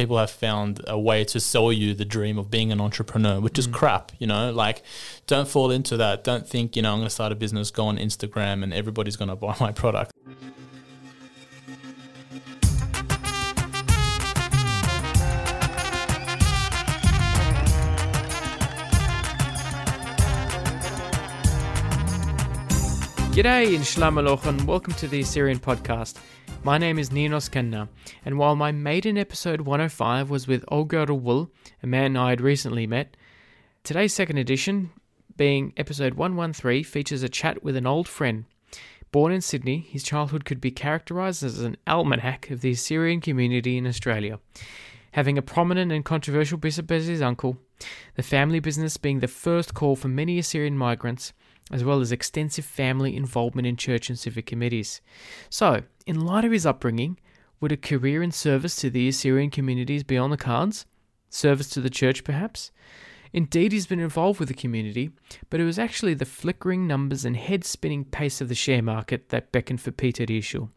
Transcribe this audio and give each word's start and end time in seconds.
people 0.00 0.16
have 0.16 0.30
found 0.30 0.80
a 0.86 0.98
way 0.98 1.24
to 1.24 1.38
sell 1.38 1.70
you 1.70 1.92
the 1.92 2.06
dream 2.06 2.38
of 2.38 2.50
being 2.50 2.72
an 2.72 2.80
entrepreneur, 2.80 3.38
which 3.38 3.58
is 3.58 3.68
Mm. 3.68 3.74
crap, 3.74 4.12
you 4.18 4.26
know? 4.26 4.50
Like, 4.50 4.82
don't 5.26 5.46
fall 5.46 5.70
into 5.70 5.98
that. 5.98 6.24
Don't 6.24 6.48
think, 6.48 6.74
you 6.74 6.80
know, 6.80 6.92
I'm 6.92 7.00
going 7.00 7.06
to 7.06 7.10
start 7.10 7.32
a 7.32 7.34
business, 7.34 7.70
go 7.70 7.84
on 7.84 7.98
Instagram, 7.98 8.62
and 8.62 8.72
everybody's 8.72 9.16
going 9.16 9.28
to 9.28 9.36
buy 9.36 9.54
my 9.60 9.72
product. 9.72 10.12
G'day 23.32 23.74
in 23.74 23.82
Shlamaloch 23.82 24.44
and 24.46 24.66
welcome 24.66 24.92
to 24.94 25.06
the 25.06 25.20
Assyrian 25.20 25.58
podcast. 25.58 26.16
My 26.62 26.76
name 26.76 26.98
is 26.98 27.10
Ninos 27.10 27.48
Kenna, 27.48 27.88
and 28.22 28.36
while 28.36 28.54
my 28.54 28.70
maiden 28.70 29.16
episode 29.16 29.62
105 29.62 30.28
was 30.28 30.46
with 30.46 30.62
Olga 30.68 31.06
Rawul, 31.06 31.48
a 31.82 31.86
man 31.86 32.18
I 32.18 32.28
had 32.28 32.42
recently 32.42 32.86
met, 32.86 33.16
today's 33.82 34.12
second 34.12 34.36
edition, 34.36 34.90
being 35.38 35.72
episode 35.78 36.14
113, 36.14 36.84
features 36.84 37.22
a 37.22 37.30
chat 37.30 37.64
with 37.64 37.76
an 37.76 37.86
old 37.86 38.06
friend. 38.06 38.44
Born 39.10 39.32
in 39.32 39.40
Sydney, 39.40 39.78
his 39.88 40.02
childhood 40.02 40.44
could 40.44 40.60
be 40.60 40.70
characterised 40.70 41.42
as 41.42 41.60
an 41.60 41.78
almanac 41.86 42.50
of 42.50 42.60
the 42.60 42.72
Assyrian 42.72 43.22
community 43.22 43.78
in 43.78 43.86
Australia. 43.86 44.38
Having 45.12 45.38
a 45.38 45.42
prominent 45.42 45.90
and 45.90 46.04
controversial 46.04 46.58
bishop 46.58 46.90
as 46.90 47.06
his 47.06 47.22
uncle, 47.22 47.56
the 48.16 48.22
family 48.22 48.60
business 48.60 48.98
being 48.98 49.20
the 49.20 49.28
first 49.28 49.72
call 49.72 49.96
for 49.96 50.08
many 50.08 50.38
Assyrian 50.38 50.76
migrants, 50.76 51.32
as 51.70 51.84
well 51.84 52.00
as 52.00 52.12
extensive 52.12 52.64
family 52.64 53.16
involvement 53.16 53.66
in 53.66 53.76
church 53.76 54.08
and 54.08 54.18
civic 54.18 54.46
committees. 54.46 55.00
So, 55.48 55.82
in 56.06 56.24
light 56.24 56.44
of 56.44 56.52
his 56.52 56.66
upbringing, 56.66 57.18
would 57.60 57.72
a 57.72 57.76
career 57.76 58.22
in 58.22 58.32
service 58.32 58.76
to 58.76 58.90
the 58.90 59.08
Assyrian 59.08 59.50
communities 59.50 60.02
be 60.02 60.16
on 60.16 60.30
the 60.30 60.36
cards? 60.36 60.86
Service 61.28 61.68
to 61.70 61.80
the 61.80 61.90
church, 61.90 62.24
perhaps? 62.24 62.72
Indeed, 63.32 63.72
he's 63.72 63.86
been 63.86 64.00
involved 64.00 64.40
with 64.40 64.48
the 64.48 64.54
community, 64.54 65.10
but 65.50 65.60
it 65.60 65.64
was 65.64 65.78
actually 65.78 66.14
the 66.14 66.24
flickering 66.24 66.86
numbers 66.86 67.24
and 67.24 67.36
head 67.36 67.64
spinning 67.64 68.04
pace 68.04 68.40
of 68.40 68.48
the 68.48 68.54
share 68.54 68.82
market 68.82 69.28
that 69.28 69.52
beckoned 69.52 69.80
for 69.80 69.92
Peter 69.92 70.26
Esho. 70.26 70.70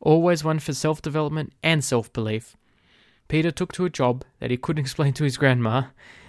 Always 0.00 0.42
one 0.42 0.58
for 0.58 0.72
self 0.72 1.02
development 1.02 1.52
and 1.62 1.84
self 1.84 2.10
belief. 2.12 2.56
Peter 3.28 3.50
took 3.50 3.72
to 3.72 3.84
a 3.84 3.90
job 3.90 4.24
that 4.40 4.50
he 4.50 4.56
couldn't 4.56 4.80
explain 4.84 5.12
to 5.14 5.24
his 5.24 5.36
grandma 5.36 5.84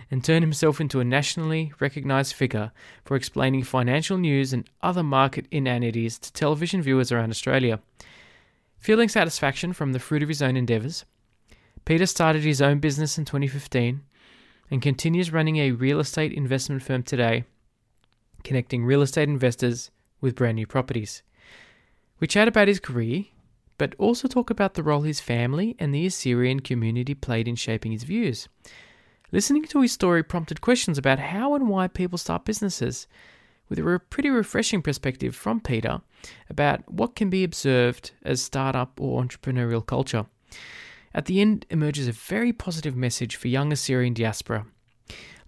and 0.09 0.23
turned 0.23 0.43
himself 0.43 0.79
into 0.79 0.99
a 0.99 1.05
nationally 1.05 1.73
recognized 1.79 2.33
figure 2.33 2.71
for 3.03 3.15
explaining 3.15 3.63
financial 3.63 4.17
news 4.17 4.53
and 4.53 4.69
other 4.81 5.03
market 5.03 5.45
inanities 5.51 6.17
to 6.17 6.31
television 6.33 6.81
viewers 6.81 7.11
around 7.11 7.29
Australia. 7.29 7.79
Feeling 8.79 9.09
satisfaction 9.09 9.73
from 9.73 9.91
the 9.91 9.99
fruit 9.99 10.23
of 10.23 10.29
his 10.29 10.41
own 10.41 10.55
endeavours, 10.55 11.03
Peter 11.85 12.05
started 12.05 12.43
his 12.43 12.61
own 12.61 12.79
business 12.79 13.17
in 13.17 13.25
2015 13.25 14.01
and 14.69 14.81
continues 14.81 15.31
running 15.31 15.57
a 15.57 15.71
real 15.71 15.99
estate 15.99 16.33
investment 16.33 16.83
firm 16.83 17.03
today, 17.03 17.43
connecting 18.43 18.85
real 18.85 19.01
estate 19.01 19.29
investors 19.29 19.91
with 20.21 20.35
brand 20.35 20.55
new 20.55 20.67
properties. 20.67 21.23
We 22.19 22.27
chat 22.27 22.47
about 22.47 22.67
his 22.67 22.79
career, 22.79 23.25
but 23.77 23.95
also 23.97 24.27
talk 24.27 24.49
about 24.49 24.73
the 24.73 24.83
role 24.83 25.01
his 25.01 25.19
family 25.19 25.75
and 25.79 25.93
the 25.93 26.05
Assyrian 26.05 26.61
community 26.61 27.13
played 27.13 27.47
in 27.47 27.55
shaping 27.55 27.91
his 27.91 28.03
views. 28.03 28.47
Listening 29.31 29.65
to 29.65 29.81
his 29.81 29.91
story 29.91 30.23
prompted 30.23 30.61
questions 30.61 30.97
about 30.97 31.19
how 31.19 31.53
and 31.53 31.67
why 31.67 31.87
people 31.87 32.17
start 32.17 32.45
businesses, 32.45 33.07
with 33.67 33.77
a 33.77 33.83
re- 33.83 33.99
pretty 33.99 34.29
refreshing 34.29 34.81
perspective 34.81 35.35
from 35.35 35.59
Peter 35.59 35.99
about 36.49 36.89
what 36.89 37.15
can 37.15 37.29
be 37.29 37.43
observed 37.43 38.11
as 38.23 38.41
startup 38.41 38.99
or 39.01 39.21
entrepreneurial 39.21 39.85
culture. 39.85 40.25
At 41.13 41.25
the 41.25 41.41
end 41.41 41.65
emerges 41.69 42.07
a 42.07 42.13
very 42.13 42.53
positive 42.53 42.95
message 42.95 43.35
for 43.35 43.49
young 43.49 43.73
Assyrian 43.73 44.13
diaspora. 44.13 44.65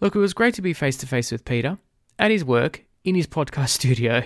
Look, 0.02 0.16
it 0.16 0.20
was 0.20 0.34
great 0.34 0.56
to 0.56 0.62
be 0.62 0.74
face 0.74 0.98
to 0.98 1.08
face 1.08 1.32
with 1.32 1.46
Peter 1.46 1.78
at 2.18 2.32
his 2.32 2.44
work 2.44 2.84
in 3.06 3.16
his 3.16 3.28
podcast 3.28 3.70
studio 3.80 4.24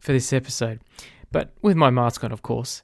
for 0.00 0.12
this 0.12 0.32
episode, 0.34 0.80
but 1.30 1.54
with 1.62 1.76
my 1.76 1.88
mask 1.88 2.24
on, 2.24 2.32
of 2.32 2.42
course. 2.42 2.82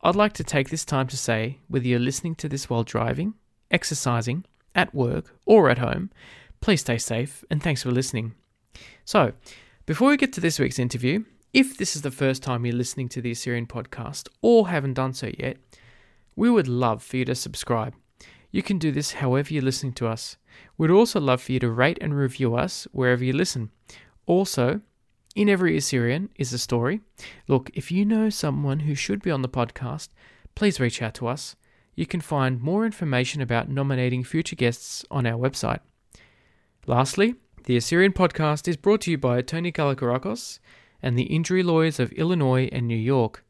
I'd 0.00 0.16
like 0.16 0.34
to 0.34 0.44
take 0.44 0.68
this 0.68 0.84
time 0.84 1.06
to 1.08 1.16
say 1.16 1.58
whether 1.68 1.86
you're 1.86 1.98
listening 1.98 2.34
to 2.36 2.48
this 2.48 2.68
while 2.68 2.82
driving, 2.82 3.34
exercising, 3.70 4.44
at 4.74 4.94
work, 4.94 5.34
or 5.46 5.70
at 5.70 5.78
home, 5.78 6.10
please 6.60 6.80
stay 6.80 6.98
safe 6.98 7.44
and 7.50 7.62
thanks 7.62 7.82
for 7.82 7.90
listening. 7.90 8.34
So, 9.04 9.32
before 9.86 10.08
we 10.08 10.16
get 10.16 10.32
to 10.34 10.40
this 10.40 10.58
week's 10.58 10.78
interview, 10.78 11.24
if 11.52 11.76
this 11.76 11.94
is 11.94 12.02
the 12.02 12.10
first 12.10 12.42
time 12.42 12.66
you're 12.66 12.74
listening 12.74 13.08
to 13.10 13.20
the 13.20 13.30
Assyrian 13.30 13.66
podcast 13.66 14.28
or 14.42 14.68
haven't 14.68 14.94
done 14.94 15.14
so 15.14 15.30
yet, 15.38 15.58
we 16.34 16.50
would 16.50 16.66
love 16.66 17.02
for 17.02 17.18
you 17.18 17.24
to 17.26 17.34
subscribe. 17.34 17.94
You 18.50 18.62
can 18.62 18.78
do 18.78 18.90
this 18.90 19.12
however 19.12 19.52
you're 19.52 19.62
listening 19.62 19.92
to 19.94 20.08
us. 20.08 20.36
We'd 20.78 20.90
also 20.90 21.20
love 21.20 21.42
for 21.42 21.52
you 21.52 21.60
to 21.60 21.70
rate 21.70 21.98
and 22.00 22.16
review 22.16 22.56
us 22.56 22.86
wherever 22.92 23.22
you 23.22 23.32
listen. 23.32 23.70
Also, 24.26 24.80
in 25.34 25.48
every 25.48 25.76
Assyrian 25.76 26.30
is 26.36 26.52
a 26.52 26.58
story. 26.58 27.00
Look, 27.48 27.70
if 27.74 27.90
you 27.90 28.04
know 28.04 28.30
someone 28.30 28.80
who 28.80 28.94
should 28.94 29.22
be 29.22 29.30
on 29.30 29.42
the 29.42 29.48
podcast, 29.48 30.08
please 30.54 30.80
reach 30.80 31.02
out 31.02 31.14
to 31.14 31.26
us. 31.26 31.56
You 31.94 32.06
can 32.06 32.20
find 32.20 32.60
more 32.60 32.84
information 32.84 33.40
about 33.40 33.68
nominating 33.68 34.24
future 34.24 34.56
guests 34.56 35.04
on 35.10 35.26
our 35.26 35.38
website. 35.38 35.80
Lastly, 36.86 37.36
the 37.64 37.76
Assyrian 37.76 38.12
podcast 38.12 38.68
is 38.68 38.76
brought 38.76 39.02
to 39.02 39.10
you 39.10 39.18
by 39.18 39.40
Tony 39.40 39.72
Kalogerakos 39.72 40.58
and 41.02 41.18
the 41.18 41.24
injury 41.24 41.62
lawyers 41.62 42.00
of 42.00 42.12
Illinois 42.12 42.68
and 42.72 42.88
New 42.88 42.96
York. 42.96 43.44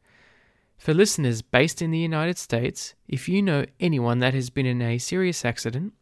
For 0.77 0.93
listeners 0.93 1.41
based 1.41 1.81
in 1.81 1.91
the 1.91 1.97
United 1.97 2.37
States, 2.37 2.93
if 3.07 3.27
you 3.27 3.41
know 3.41 3.65
anyone 3.79 4.19
that 4.19 4.33
has 4.33 4.49
been 4.49 4.65
in 4.65 4.81
a 4.81 4.97
serious 4.97 5.43
accident, 5.43 5.93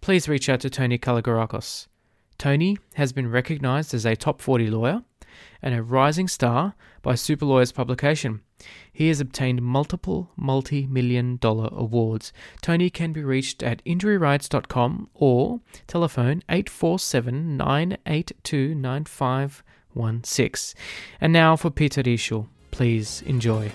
please 0.00 0.28
reach 0.28 0.48
out 0.48 0.60
to 0.60 0.70
Tony 0.70 0.98
Kalogerakos. 0.98 1.88
Tony 2.38 2.78
has 2.94 3.12
been 3.12 3.30
recognized 3.30 3.94
as 3.94 4.06
a 4.06 4.16
top 4.16 4.40
40 4.40 4.70
lawyer 4.70 5.02
and 5.60 5.74
a 5.74 5.82
rising 5.82 6.28
star 6.28 6.74
by 7.02 7.14
Super 7.14 7.44
Lawyers 7.44 7.72
publication. 7.72 8.40
He 8.92 9.08
has 9.08 9.20
obtained 9.20 9.62
multiple 9.62 10.30
multi 10.36 10.86
million 10.86 11.36
dollar 11.36 11.68
awards. 11.72 12.32
Tony 12.60 12.90
can 12.90 13.12
be 13.12 13.24
reached 13.24 13.62
at 13.62 13.82
injuryrights.com 13.84 15.08
or 15.14 15.60
telephone 15.86 16.42
847 16.48 17.56
982 17.56 18.74
9516. 18.74 20.80
And 21.20 21.32
now 21.32 21.56
for 21.56 21.70
Peter 21.70 22.02
Esho. 22.02 22.48
Please 22.70 23.22
enjoy. 23.26 23.70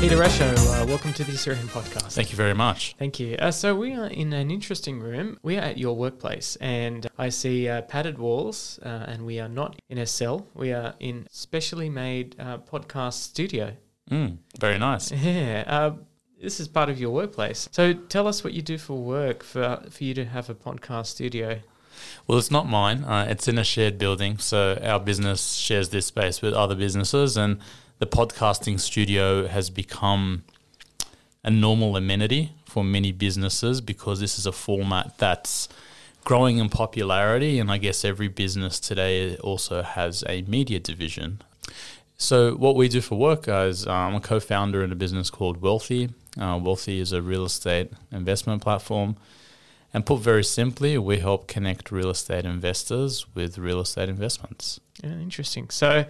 Peter 0.00 0.18
Esho, 0.18 0.80
uh, 0.80 0.86
welcome 0.86 1.12
to 1.12 1.24
the 1.24 1.32
Assyrian 1.32 1.66
podcast. 1.66 2.12
Thank 2.12 2.30
you 2.30 2.36
very 2.36 2.54
much. 2.54 2.94
Thank 3.00 3.18
you. 3.18 3.34
Uh, 3.36 3.50
so 3.50 3.74
we 3.74 3.94
are 3.94 4.06
in 4.06 4.32
an 4.32 4.48
interesting 4.48 5.00
room. 5.00 5.40
We 5.42 5.56
are 5.56 5.62
at 5.62 5.76
your 5.76 5.96
workplace, 5.96 6.54
and 6.60 7.04
I 7.18 7.30
see 7.30 7.68
uh, 7.68 7.82
padded 7.82 8.16
walls, 8.16 8.78
uh, 8.84 9.06
and 9.08 9.26
we 9.26 9.40
are 9.40 9.48
not 9.48 9.74
in 9.88 9.98
a 9.98 10.06
cell. 10.06 10.46
We 10.54 10.72
are 10.72 10.94
in 11.00 11.26
specially 11.32 11.90
made 11.90 12.36
uh, 12.38 12.58
podcast 12.58 13.14
studio. 13.14 13.76
Mm, 14.08 14.38
very 14.60 14.78
nice. 14.78 15.10
Yeah. 15.12 15.64
Uh, 15.66 15.90
this 16.40 16.60
is 16.60 16.68
part 16.68 16.88
of 16.90 17.00
your 17.00 17.10
workplace. 17.10 17.68
So 17.72 17.92
tell 17.92 18.28
us 18.28 18.44
what 18.44 18.52
you 18.52 18.62
do 18.62 18.78
for 18.78 18.96
work 18.96 19.42
for 19.42 19.82
for 19.90 20.04
you 20.04 20.14
to 20.14 20.24
have 20.24 20.48
a 20.48 20.54
podcast 20.54 21.06
studio. 21.06 21.58
Well, 22.28 22.38
it's 22.38 22.52
not 22.52 22.68
mine. 22.68 23.02
Uh, 23.02 23.26
it's 23.28 23.48
in 23.48 23.58
a 23.58 23.64
shared 23.64 23.98
building. 23.98 24.38
So 24.38 24.78
our 24.80 25.00
business 25.00 25.54
shares 25.54 25.88
this 25.88 26.06
space 26.06 26.40
with 26.40 26.54
other 26.54 26.76
businesses, 26.76 27.36
and 27.36 27.58
the 27.98 28.06
podcasting 28.06 28.78
studio 28.78 29.46
has 29.46 29.70
become 29.70 30.44
a 31.44 31.50
normal 31.50 31.96
amenity 31.96 32.52
for 32.64 32.84
many 32.84 33.12
businesses 33.12 33.80
because 33.80 34.20
this 34.20 34.38
is 34.38 34.46
a 34.46 34.52
format 34.52 35.16
that's 35.18 35.68
growing 36.24 36.58
in 36.58 36.68
popularity. 36.68 37.58
And 37.58 37.70
I 37.70 37.78
guess 37.78 38.04
every 38.04 38.28
business 38.28 38.78
today 38.78 39.36
also 39.38 39.82
has 39.82 40.22
a 40.28 40.42
media 40.42 40.78
division. 40.78 41.40
So, 42.20 42.54
what 42.56 42.74
we 42.74 42.88
do 42.88 43.00
for 43.00 43.16
work 43.16 43.46
is 43.48 43.86
uh, 43.86 43.92
I'm 43.92 44.16
a 44.16 44.20
co 44.20 44.40
founder 44.40 44.82
in 44.82 44.90
a 44.90 44.96
business 44.96 45.30
called 45.30 45.60
Wealthi. 45.60 46.12
Uh, 46.36 46.58
Wealthi 46.58 47.00
is 47.00 47.12
a 47.12 47.22
real 47.22 47.44
estate 47.44 47.92
investment 48.10 48.60
platform. 48.60 49.16
And 49.94 50.04
put 50.04 50.18
very 50.18 50.44
simply, 50.44 50.98
we 50.98 51.18
help 51.18 51.48
connect 51.48 51.90
real 51.90 52.10
estate 52.10 52.44
investors 52.44 53.24
with 53.34 53.56
real 53.56 53.80
estate 53.80 54.08
investments. 54.08 54.80
Interesting. 55.02 55.70
So 55.70 56.04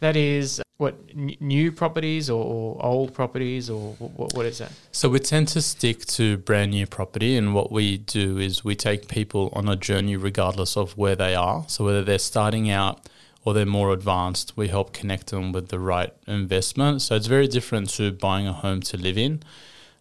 that 0.00 0.16
is 0.16 0.60
what 0.82 0.96
n- 1.16 1.36
new 1.40 1.70
properties 1.72 2.28
or, 2.28 2.44
or 2.44 2.84
old 2.84 3.14
properties 3.14 3.70
or 3.70 3.94
what, 3.94 4.34
what 4.34 4.44
is 4.44 4.58
that? 4.58 4.72
So 4.90 5.08
we 5.08 5.20
tend 5.20 5.48
to 5.48 5.62
stick 5.62 6.04
to 6.06 6.36
brand 6.36 6.72
new 6.72 6.86
property, 6.86 7.36
and 7.36 7.54
what 7.54 7.72
we 7.72 7.98
do 7.98 8.36
is 8.36 8.64
we 8.64 8.74
take 8.74 9.08
people 9.08 9.50
on 9.54 9.68
a 9.68 9.76
journey 9.76 10.16
regardless 10.16 10.76
of 10.76 10.98
where 10.98 11.16
they 11.16 11.34
are. 11.34 11.64
So 11.68 11.84
whether 11.84 12.02
they're 12.02 12.18
starting 12.18 12.68
out 12.68 13.08
or 13.44 13.54
they're 13.54 13.64
more 13.64 13.92
advanced, 13.92 14.56
we 14.56 14.68
help 14.68 14.92
connect 14.92 15.28
them 15.28 15.52
with 15.52 15.68
the 15.68 15.78
right 15.78 16.12
investment. 16.26 17.00
So 17.02 17.14
it's 17.16 17.28
very 17.28 17.48
different 17.48 17.88
to 17.90 18.12
buying 18.12 18.46
a 18.46 18.52
home 18.52 18.80
to 18.82 18.96
live 18.96 19.16
in. 19.16 19.42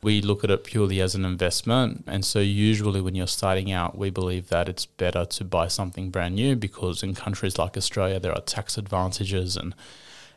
We 0.04 0.20
look 0.20 0.44
at 0.44 0.50
it 0.50 0.64
purely 0.64 1.00
as 1.00 1.14
an 1.14 1.26
investment. 1.26 2.04
And 2.08 2.26
so, 2.26 2.40
usually, 2.40 3.02
when 3.02 3.14
you're 3.14 3.28
starting 3.28 3.72
out, 3.72 3.96
we 3.96 4.10
believe 4.10 4.50
that 4.50 4.68
it's 4.68 4.88
better 4.88 5.26
to 5.26 5.44
buy 5.44 5.68
something 5.68 6.10
brand 6.10 6.34
new 6.36 6.56
because 6.56 7.04
in 7.04 7.14
countries 7.14 7.60
like 7.60 7.78
Australia, 7.78 8.20
there 8.20 8.34
are 8.34 8.42
tax 8.42 8.80
advantages 8.80 9.56
and 9.56 9.76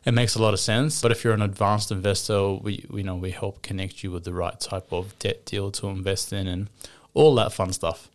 it 0.05 0.13
makes 0.13 0.35
a 0.35 0.41
lot 0.41 0.53
of 0.53 0.59
sense. 0.59 1.01
But 1.01 1.11
if 1.11 1.23
you're 1.23 1.33
an 1.33 1.41
advanced 1.41 1.91
investor, 1.91 2.53
we, 2.53 2.85
we 2.89 3.03
know 3.03 3.15
we 3.15 3.31
help 3.31 3.61
connect 3.61 4.03
you 4.03 4.11
with 4.11 4.23
the 4.23 4.33
right 4.33 4.59
type 4.59 4.91
of 4.91 5.17
debt 5.19 5.45
deal 5.45 5.71
to 5.71 5.87
invest 5.87 6.31
in 6.31 6.47
and 6.47 6.69
all 7.13 7.33
that 7.35 7.53
fun 7.53 7.73
stuff. 7.73 8.09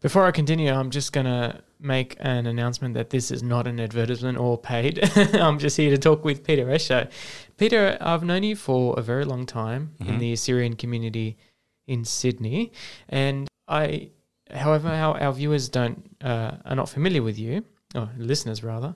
Before 0.00 0.26
I 0.26 0.32
continue, 0.32 0.70
I'm 0.70 0.90
just 0.90 1.12
going 1.14 1.26
to 1.26 1.62
make 1.80 2.16
an 2.20 2.46
announcement 2.46 2.94
that 2.94 3.10
this 3.10 3.30
is 3.30 3.42
not 3.42 3.66
an 3.66 3.80
advertisement 3.80 4.38
or 4.38 4.58
paid. 4.58 5.00
I'm 5.16 5.58
just 5.58 5.76
here 5.76 5.90
to 5.90 5.98
talk 5.98 6.24
with 6.24 6.44
Peter 6.44 6.66
Esho. 6.66 7.10
Peter, 7.56 7.96
I've 8.00 8.22
known 8.22 8.42
you 8.42 8.54
for 8.54 8.98
a 8.98 9.02
very 9.02 9.24
long 9.24 9.46
time 9.46 9.94
mm-hmm. 9.98 10.12
in 10.12 10.18
the 10.18 10.32
Assyrian 10.32 10.76
community 10.76 11.38
in 11.86 12.04
Sydney, 12.04 12.72
and 13.08 13.48
I, 13.68 14.10
however, 14.50 14.88
our, 14.88 15.18
our 15.20 15.32
viewers 15.32 15.68
don't 15.68 16.16
uh, 16.22 16.56
are 16.64 16.76
not 16.76 16.88
familiar 16.88 17.22
with 17.22 17.38
you, 17.38 17.64
or 17.94 18.10
listeners 18.18 18.62
rather. 18.62 18.94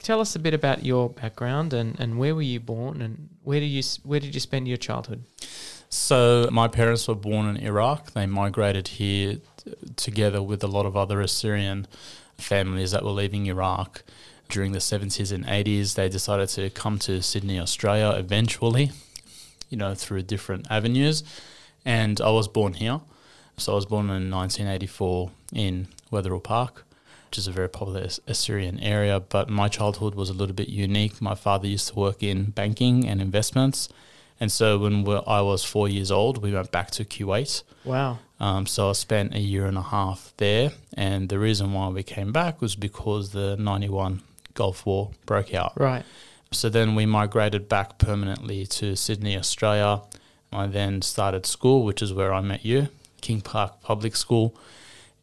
Tell 0.00 0.20
us 0.20 0.36
a 0.36 0.38
bit 0.38 0.54
about 0.54 0.84
your 0.84 1.10
background 1.10 1.72
and, 1.72 1.98
and 1.98 2.18
where 2.18 2.34
were 2.34 2.42
you 2.42 2.60
born 2.60 3.02
and 3.02 3.28
where 3.42 3.60
did 3.60 3.66
you 3.66 3.82
where 4.04 4.20
did 4.20 4.34
you 4.34 4.40
spend 4.40 4.68
your 4.68 4.76
childhood? 4.76 5.24
So 5.90 6.48
my 6.52 6.68
parents 6.68 7.08
were 7.08 7.14
born 7.14 7.46
in 7.48 7.56
Iraq. 7.56 8.12
They 8.12 8.26
migrated 8.26 8.88
here 8.88 9.38
t- 9.56 9.74
together 9.96 10.42
with 10.42 10.62
a 10.62 10.66
lot 10.66 10.86
of 10.86 10.96
other 10.96 11.20
Assyrian 11.20 11.86
families 12.36 12.90
that 12.92 13.04
were 13.04 13.10
leaving 13.10 13.46
Iraq 13.46 14.04
during 14.48 14.72
the 14.72 14.78
70s 14.78 15.32
and 15.32 15.44
80s. 15.44 15.94
They 15.94 16.08
decided 16.08 16.48
to 16.50 16.70
come 16.70 16.98
to 17.00 17.22
Sydney, 17.22 17.58
Australia 17.58 18.10
eventually, 18.18 18.90
you 19.68 19.76
know, 19.76 19.94
through 19.94 20.22
different 20.22 20.66
avenues. 20.70 21.24
And 21.84 22.20
I 22.20 22.30
was 22.30 22.48
born 22.48 22.74
here. 22.74 23.00
So 23.56 23.72
I 23.72 23.74
was 23.74 23.86
born 23.86 24.06
in 24.06 24.30
1984 24.30 25.30
in 25.52 25.88
Wetherill 26.10 26.40
Park, 26.40 26.84
which 27.28 27.38
is 27.38 27.46
a 27.46 27.52
very 27.52 27.68
popular 27.68 28.08
Assyrian 28.26 28.80
area. 28.80 29.20
But 29.20 29.48
my 29.48 29.68
childhood 29.68 30.14
was 30.14 30.30
a 30.30 30.34
little 30.34 30.54
bit 30.54 30.68
unique. 30.68 31.20
My 31.20 31.34
father 31.34 31.68
used 31.68 31.88
to 31.88 31.94
work 31.94 32.22
in 32.22 32.50
banking 32.50 33.06
and 33.06 33.20
investments 33.20 33.88
and 34.40 34.52
so 34.52 34.78
when 34.78 35.06
I 35.26 35.40
was 35.42 35.64
four 35.64 35.88
years 35.88 36.10
old, 36.10 36.42
we 36.42 36.52
went 36.52 36.70
back 36.70 36.90
to 36.92 37.04
Kuwait. 37.04 37.62
Wow. 37.84 38.18
Um, 38.38 38.66
so 38.66 38.90
I 38.90 38.92
spent 38.92 39.34
a 39.34 39.40
year 39.40 39.66
and 39.66 39.76
a 39.76 39.82
half 39.82 40.32
there. 40.36 40.72
And 40.96 41.28
the 41.28 41.38
reason 41.38 41.72
why 41.72 41.88
we 41.88 42.02
came 42.02 42.32
back 42.32 42.60
was 42.60 42.76
because 42.76 43.30
the 43.30 43.56
91 43.56 44.22
Gulf 44.54 44.86
War 44.86 45.10
broke 45.26 45.54
out. 45.54 45.72
Right. 45.76 46.04
So 46.52 46.68
then 46.68 46.94
we 46.94 47.04
migrated 47.04 47.68
back 47.68 47.98
permanently 47.98 48.64
to 48.66 48.94
Sydney, 48.96 49.36
Australia. 49.36 50.02
I 50.52 50.66
then 50.66 51.02
started 51.02 51.44
school, 51.44 51.84
which 51.84 52.00
is 52.00 52.12
where 52.12 52.32
I 52.32 52.40
met 52.40 52.64
you, 52.64 52.88
King 53.20 53.40
Park 53.40 53.82
Public 53.82 54.16
School. 54.16 54.56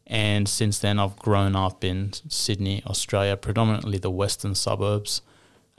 And 0.06 0.48
since 0.48 0.78
then, 0.78 0.98
I've 0.98 1.18
grown 1.18 1.56
up 1.56 1.82
in 1.82 2.12
Sydney, 2.28 2.82
Australia, 2.86 3.36
predominantly 3.36 3.98
the 3.98 4.10
western 4.10 4.54
suburbs 4.54 5.22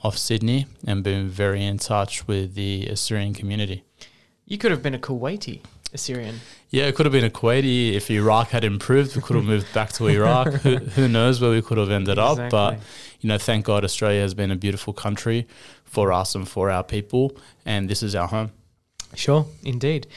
of 0.04 0.18
Sydney 0.18 0.68
and 0.86 1.04
been 1.04 1.30
very 1.30 1.64
in 1.64 1.78
touch 1.78 2.28
with 2.28 2.56
the 2.56 2.88
Assyrian 2.88 3.34
community. 3.34 3.84
You 4.46 4.58
could 4.58 4.72
have 4.72 4.84
been 4.84 4.94
a 4.94 5.00
Kuwaiti 5.00 5.62
Assyrian. 5.94 6.42
Yeah, 6.70 6.86
it 6.86 6.96
could 6.96 7.06
have 7.06 7.14
been 7.14 7.24
a 7.24 7.30
Kuwaiti. 7.30 7.94
If 7.94 8.12
Iraq 8.12 8.50
had 8.50 8.64
improved, 8.64 9.16
we 9.16 9.22
could 9.22 9.36
have 9.36 9.46
moved 9.46 9.74
back 9.74 9.94
to 9.94 10.08
Iraq. 10.08 10.48
who, 10.54 10.78
who, 10.78 11.08
knows 11.08 11.40
where 11.40 11.52
we 11.52 11.62
could 11.62 11.78
have 11.78 11.90
ended 11.90 12.18
exactly. 12.18 12.46
up? 12.46 12.52
But, 12.52 12.80
you 13.22 13.30
know, 13.30 13.38
thank 13.38 13.66
God 13.66 13.84
Australia 13.84 14.22
has 14.22 14.34
been 14.34 14.52
a 14.52 14.56
beautiful 14.56 14.94
country 14.94 15.48
for 15.86 16.12
us 16.12 16.36
and 16.36 16.48
for 16.48 16.70
our 16.70 16.84
people. 16.84 17.38
And 17.66 17.90
this 17.90 18.04
is 18.04 18.16
our 18.16 18.28
home. 18.28 18.52
Sure, 19.16 19.46
indeed. 19.64 20.08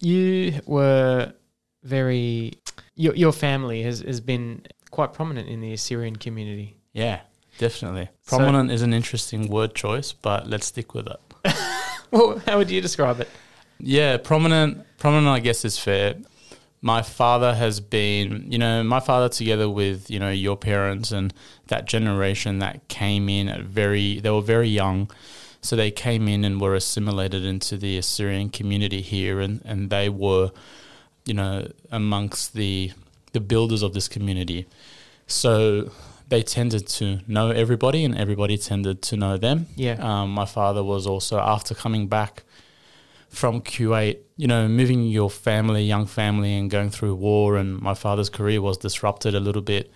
You 0.00 0.60
were 0.66 1.32
very, 1.84 2.54
your, 2.94 3.14
your 3.14 3.32
family 3.32 3.82
has, 3.82 4.00
has 4.00 4.20
been 4.20 4.66
quite 4.90 5.12
prominent 5.12 5.48
in 5.48 5.60
the 5.60 5.72
Assyrian 5.72 6.16
community. 6.16 6.76
Yeah. 6.92 7.20
Definitely. 7.60 8.08
Prominent 8.26 8.70
so, 8.70 8.74
is 8.74 8.82
an 8.82 8.94
interesting 8.94 9.48
word 9.48 9.74
choice, 9.74 10.14
but 10.14 10.48
let's 10.48 10.66
stick 10.66 10.94
with 10.94 11.06
it. 11.06 11.20
well, 12.10 12.38
how 12.46 12.56
would 12.56 12.70
you 12.70 12.80
describe 12.80 13.20
it? 13.20 13.28
Yeah, 13.78 14.16
prominent 14.16 14.86
prominent 14.98 15.28
I 15.28 15.40
guess 15.40 15.64
is 15.64 15.78
fair. 15.78 16.14
My 16.80 17.02
father 17.02 17.54
has 17.54 17.78
been, 17.80 18.50
you 18.50 18.56
know, 18.56 18.82
my 18.82 19.00
father 19.00 19.28
together 19.28 19.68
with, 19.68 20.10
you 20.10 20.18
know, 20.18 20.30
your 20.30 20.56
parents 20.56 21.12
and 21.12 21.34
that 21.66 21.84
generation 21.84 22.60
that 22.60 22.88
came 22.88 23.28
in 23.28 23.50
at 23.50 23.60
very 23.60 24.20
they 24.20 24.30
were 24.30 24.40
very 24.40 24.68
young. 24.68 25.10
So 25.60 25.76
they 25.76 25.90
came 25.90 26.26
in 26.28 26.44
and 26.44 26.58
were 26.58 26.74
assimilated 26.74 27.44
into 27.44 27.76
the 27.76 27.98
Assyrian 27.98 28.48
community 28.48 29.02
here 29.02 29.40
and, 29.40 29.60
and 29.66 29.90
they 29.90 30.08
were, 30.08 30.52
you 31.24 31.34
know, 31.34 31.70
amongst 31.90 32.54
the 32.54 32.92
the 33.32 33.40
builders 33.40 33.82
of 33.82 33.94
this 33.94 34.08
community. 34.08 34.66
So 35.26 35.90
they 36.28 36.42
tended 36.42 36.86
to 36.86 37.20
know 37.26 37.50
everybody 37.50 38.04
and 38.04 38.16
everybody 38.16 38.56
tended 38.56 39.02
to 39.02 39.16
know 39.16 39.36
them. 39.36 39.66
Yeah. 39.76 39.96
Um, 40.00 40.30
my 40.30 40.46
father 40.46 40.82
was 40.82 41.06
also, 41.06 41.38
after 41.38 41.74
coming 41.74 42.06
back 42.08 42.44
from 43.28 43.60
Kuwait, 43.60 44.18
you 44.36 44.46
know, 44.46 44.66
moving 44.68 45.04
your 45.04 45.30
family, 45.30 45.84
young 45.84 46.06
family, 46.06 46.54
and 46.54 46.70
going 46.70 46.90
through 46.90 47.14
war, 47.14 47.56
and 47.56 47.80
my 47.80 47.94
father's 47.94 48.28
career 48.28 48.60
was 48.60 48.78
disrupted 48.78 49.34
a 49.34 49.40
little 49.40 49.62
bit. 49.62 49.90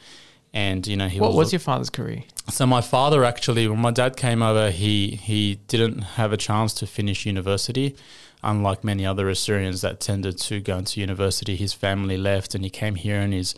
And 0.53 0.87
you 0.87 0.97
know, 0.97 1.09
he 1.09 1.19
what 1.19 1.31
was, 1.31 1.37
was 1.37 1.53
your 1.53 1.61
father's 1.61 1.91
career? 1.91 2.23
So 2.49 2.65
my 2.65 2.81
father 2.81 3.25
actually, 3.25 3.67
when 3.67 3.81
my 3.81 3.91
dad 3.91 4.17
came 4.17 4.41
over, 4.41 4.71
he 4.71 5.17
he 5.17 5.57
didn't 5.67 6.03
have 6.03 6.33
a 6.33 6.37
chance 6.37 6.73
to 6.75 6.87
finish 6.87 7.27
university. 7.27 7.97
Unlike 8.45 8.85
many 8.85 9.07
other 9.07 9.29
Assyrians 9.29 9.81
that 9.81 9.99
tended 9.99 10.39
to 10.39 10.61
go 10.61 10.79
into 10.79 11.01
university, 11.01 11.57
his 11.57 11.73
family 11.73 12.17
left, 12.17 12.55
and 12.55 12.63
he 12.63 12.71
came 12.71 12.95
here 12.95 13.19
and 13.19 13.33
he's 13.33 13.55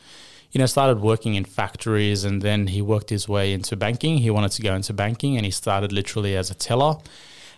you 0.57 0.59
know, 0.59 0.67
started 0.67 1.01
working 1.01 1.35
in 1.35 1.45
factories 1.45 2.25
and 2.25 2.41
then 2.41 2.69
he 2.69 2.81
worked 2.81 3.11
his 3.11 3.29
way 3.29 3.53
into 3.53 3.77
banking. 3.77 4.17
He 4.19 4.31
wanted 4.31 4.53
to 4.53 4.63
go 4.63 4.75
into 4.75 4.95
banking 4.95 5.37
and 5.37 5.45
he 5.45 5.51
started 5.51 5.93
literally 5.93 6.35
as 6.35 6.51
a 6.51 6.55
teller. 6.55 6.97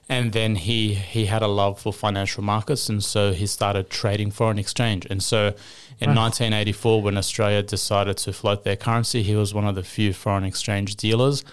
And 0.08 0.32
then 0.32 0.56
he, 0.56 0.94
he 0.94 1.26
had 1.26 1.42
a 1.42 1.46
love 1.46 1.78
for 1.78 1.92
financial 1.92 2.42
markets 2.42 2.88
and 2.88 3.04
so 3.04 3.32
he 3.32 3.46
started 3.46 3.88
trading 3.88 4.32
foreign 4.32 4.58
exchange. 4.58 5.06
And 5.10 5.22
so 5.22 5.54
in 6.00 6.14
1984, 6.14 7.02
when 7.02 7.16
Australia 7.18 7.62
decided 7.62 8.16
to 8.16 8.32
float 8.32 8.64
their 8.64 8.74
currency, 8.74 9.22
he 9.22 9.36
was 9.36 9.54
one 9.54 9.66
of 9.66 9.76
the 9.76 9.84
few 9.84 10.12
foreign 10.12 10.44
exchange 10.44 10.96
dealers. 10.96 11.44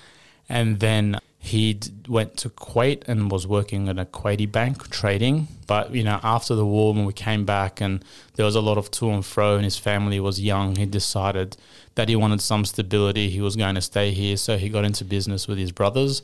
And 0.48 0.80
then 0.80 1.20
he 1.46 1.80
went 2.08 2.38
to 2.38 2.50
Kuwait 2.50 3.08
and 3.08 3.30
was 3.30 3.46
working 3.46 3.88
at 3.88 4.00
a 4.00 4.06
Kuwaiti 4.06 4.52
bank 4.52 4.90
trading. 4.90 5.48
But 5.68 5.94
you 5.94 6.04
know, 6.04 6.20
after 6.24 6.56
the 6.56 6.66
war, 6.66 6.92
when 6.94 7.06
we 7.06 7.14
came 7.14 7.46
back 7.46 7.82
and 7.82 8.04
there 8.34 8.46
was 8.46 8.56
a 8.56 8.62
lot 8.62 8.80
of 8.80 8.90
to 8.92 9.12
and 9.12 9.24
fro, 9.24 9.56
and 9.56 9.64
his 9.64 9.78
family 9.78 10.20
was 10.20 10.42
young, 10.42 10.76
he 10.76 10.88
decided 10.88 11.56
that 11.94 12.10
he 12.10 12.16
wanted 12.16 12.42
some 12.42 12.66
stability. 12.66 13.30
He 13.30 13.42
was 13.42 13.56
going 13.56 13.76
to 13.76 13.82
stay 13.82 14.12
here, 14.12 14.38
so 14.38 14.58
he 14.58 14.70
got 14.70 14.86
into 14.86 15.06
business 15.06 15.48
with 15.48 15.60
his 15.60 15.72
brothers, 15.72 16.24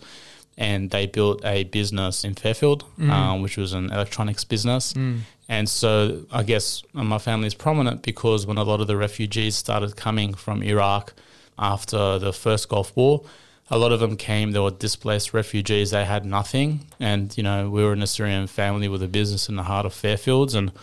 and 0.57 0.89
they 0.89 1.05
built 1.05 1.45
a 1.45 1.65
business 1.65 2.23
in 2.23 2.33
Fairfield, 2.33 2.83
mm. 2.99 3.11
um, 3.11 3.43
which 3.43 3.57
was 3.57 3.73
an 3.73 3.91
electronics 3.91 4.43
business. 4.43 4.93
Mm. 4.93 5.19
And 5.47 5.69
so, 5.69 6.25
I 6.31 6.41
guess 6.41 6.81
my 6.93 7.19
family 7.19 7.45
is 7.45 7.53
prominent 7.53 8.01
because 8.01 8.47
when 8.47 8.57
a 8.57 8.63
lot 8.63 8.81
of 8.81 8.87
the 8.87 8.97
refugees 8.97 9.55
started 9.55 9.95
coming 9.95 10.33
from 10.33 10.63
Iraq 10.63 11.13
after 11.59 12.17
the 12.17 12.33
first 12.33 12.69
Gulf 12.69 12.95
War 12.95 13.23
a 13.71 13.77
lot 13.77 13.93
of 13.93 14.01
them 14.01 14.17
came, 14.17 14.51
they 14.51 14.59
were 14.59 14.69
displaced 14.69 15.33
refugees, 15.33 15.91
they 15.91 16.03
had 16.03 16.25
nothing. 16.25 16.81
And, 16.99 17.35
you 17.37 17.41
know, 17.41 17.69
we 17.69 17.81
were 17.81 17.93
an 17.93 18.01
Assyrian 18.01 18.47
family 18.47 18.89
with 18.89 19.01
a 19.01 19.07
business 19.07 19.47
in 19.47 19.55
the 19.55 19.63
heart 19.63 19.85
of 19.85 19.93
Fairfields. 19.93 20.53
And 20.53 20.73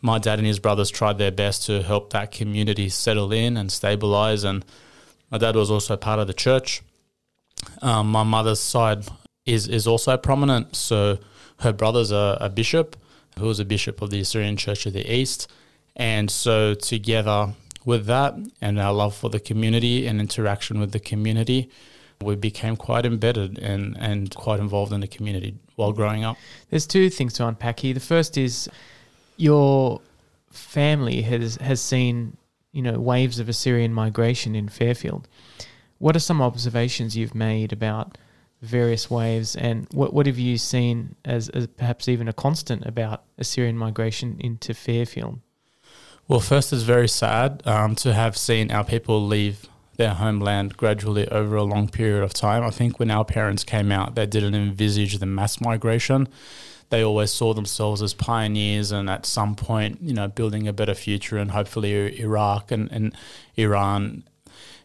my 0.00 0.18
dad 0.18 0.38
and 0.38 0.46
his 0.46 0.60
brothers 0.60 0.88
tried 0.88 1.18
their 1.18 1.32
best 1.32 1.66
to 1.66 1.82
help 1.82 2.10
that 2.10 2.30
community 2.30 2.88
settle 2.88 3.32
in 3.32 3.56
and 3.56 3.72
stabilize. 3.72 4.44
And 4.44 4.64
my 5.28 5.38
dad 5.38 5.56
was 5.56 5.72
also 5.72 5.96
part 5.96 6.20
of 6.20 6.28
the 6.28 6.34
church. 6.34 6.82
Um, 7.82 8.12
my 8.12 8.22
mother's 8.22 8.60
side 8.60 9.04
is, 9.44 9.66
is 9.66 9.88
also 9.88 10.16
prominent. 10.16 10.76
So 10.76 11.18
her 11.60 11.72
brother's 11.72 12.12
a, 12.12 12.38
a 12.40 12.48
bishop 12.48 12.96
who 13.40 13.46
was 13.46 13.58
a 13.58 13.64
bishop 13.64 14.00
of 14.00 14.10
the 14.10 14.20
Assyrian 14.20 14.56
Church 14.56 14.86
of 14.86 14.92
the 14.92 15.12
East. 15.12 15.50
And 15.96 16.30
so, 16.30 16.74
together 16.74 17.54
with 17.84 18.06
that 18.06 18.34
and 18.60 18.78
our 18.78 18.92
love 18.92 19.16
for 19.16 19.30
the 19.30 19.40
community 19.40 20.06
and 20.06 20.20
interaction 20.20 20.78
with 20.78 20.92
the 20.92 21.00
community, 21.00 21.70
we 22.22 22.36
became 22.36 22.76
quite 22.76 23.04
embedded 23.04 23.58
and, 23.58 23.96
and 23.98 24.34
quite 24.34 24.60
involved 24.60 24.92
in 24.92 25.00
the 25.00 25.08
community 25.08 25.54
while 25.76 25.92
growing 25.92 26.24
up. 26.24 26.36
There's 26.70 26.86
two 26.86 27.10
things 27.10 27.34
to 27.34 27.46
unpack 27.46 27.80
here. 27.80 27.94
The 27.94 28.00
first 28.00 28.36
is 28.38 28.68
your 29.36 30.00
family 30.50 31.20
has 31.22 31.56
has 31.56 31.80
seen 31.80 32.36
you 32.72 32.82
know 32.82 32.98
waves 32.98 33.38
of 33.38 33.48
Assyrian 33.48 33.92
migration 33.92 34.54
in 34.54 34.68
Fairfield. 34.68 35.28
What 35.98 36.16
are 36.16 36.20
some 36.20 36.42
observations 36.42 37.16
you've 37.16 37.34
made 37.34 37.72
about 37.72 38.18
various 38.62 39.10
waves, 39.10 39.56
and 39.56 39.86
what 39.92 40.12
what 40.12 40.26
have 40.26 40.38
you 40.38 40.58
seen 40.58 41.14
as, 41.24 41.48
as 41.50 41.66
perhaps 41.66 42.08
even 42.08 42.28
a 42.28 42.32
constant 42.32 42.84
about 42.86 43.24
Assyrian 43.38 43.76
migration 43.76 44.36
into 44.40 44.74
Fairfield? 44.74 45.40
Well, 46.28 46.40
first, 46.40 46.72
it's 46.72 46.82
very 46.82 47.08
sad 47.08 47.62
um, 47.66 47.94
to 47.96 48.12
have 48.12 48.36
seen 48.36 48.72
our 48.72 48.84
people 48.84 49.24
leave 49.24 49.68
their 49.96 50.14
homeland 50.14 50.76
gradually 50.76 51.26
over 51.28 51.56
a 51.56 51.62
long 51.62 51.88
period 51.88 52.22
of 52.22 52.34
time. 52.34 52.62
I 52.62 52.70
think 52.70 52.98
when 52.98 53.10
our 53.10 53.24
parents 53.24 53.64
came 53.64 53.90
out, 53.90 54.14
they 54.14 54.26
didn't 54.26 54.54
envisage 54.54 55.18
the 55.18 55.26
mass 55.26 55.60
migration. 55.60 56.28
They 56.90 57.02
always 57.02 57.32
saw 57.32 57.52
themselves 57.52 58.02
as 58.02 58.14
pioneers 58.14 58.92
and 58.92 59.10
at 59.10 59.26
some 59.26 59.56
point, 59.56 59.98
you 60.00 60.14
know, 60.14 60.28
building 60.28 60.68
a 60.68 60.72
better 60.72 60.94
future 60.94 61.36
and 61.38 61.50
hopefully 61.50 62.20
Iraq 62.20 62.70
and, 62.70 62.90
and 62.92 63.14
Iran 63.56 64.22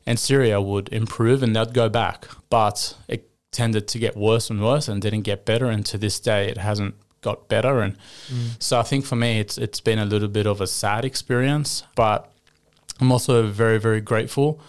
and 0.05 0.17
Syria 0.17 0.59
would 0.59 0.89
improve 0.89 1.43
and 1.43 1.55
they'd 1.55 1.73
go 1.73 1.89
back. 1.89 2.27
But 2.49 2.95
it 3.07 3.29
tended 3.51 3.87
to 3.89 3.99
get 3.99 4.15
worse 4.15 4.49
and 4.49 4.63
worse 4.63 4.87
and 4.87 5.01
didn't 5.01 5.21
get 5.21 5.45
better. 5.45 5.67
And 5.67 5.85
to 5.87 5.97
this 5.97 6.19
day, 6.19 6.47
it 6.47 6.57
hasn't 6.57 6.95
got 7.21 7.47
better. 7.49 7.81
And 7.81 7.97
mm. 8.27 8.61
so 8.61 8.79
I 8.79 8.83
think 8.83 9.05
for 9.05 9.15
me, 9.15 9.39
it's 9.39 9.57
it's 9.57 9.79
been 9.79 9.99
a 9.99 10.05
little 10.05 10.27
bit 10.27 10.47
of 10.47 10.59
a 10.59 10.67
sad 10.67 11.05
experience, 11.05 11.83
but 11.95 12.31
I'm 12.99 13.11
also 13.11 13.45
very 13.47 13.79
very 13.79 14.01
grateful 14.01 14.59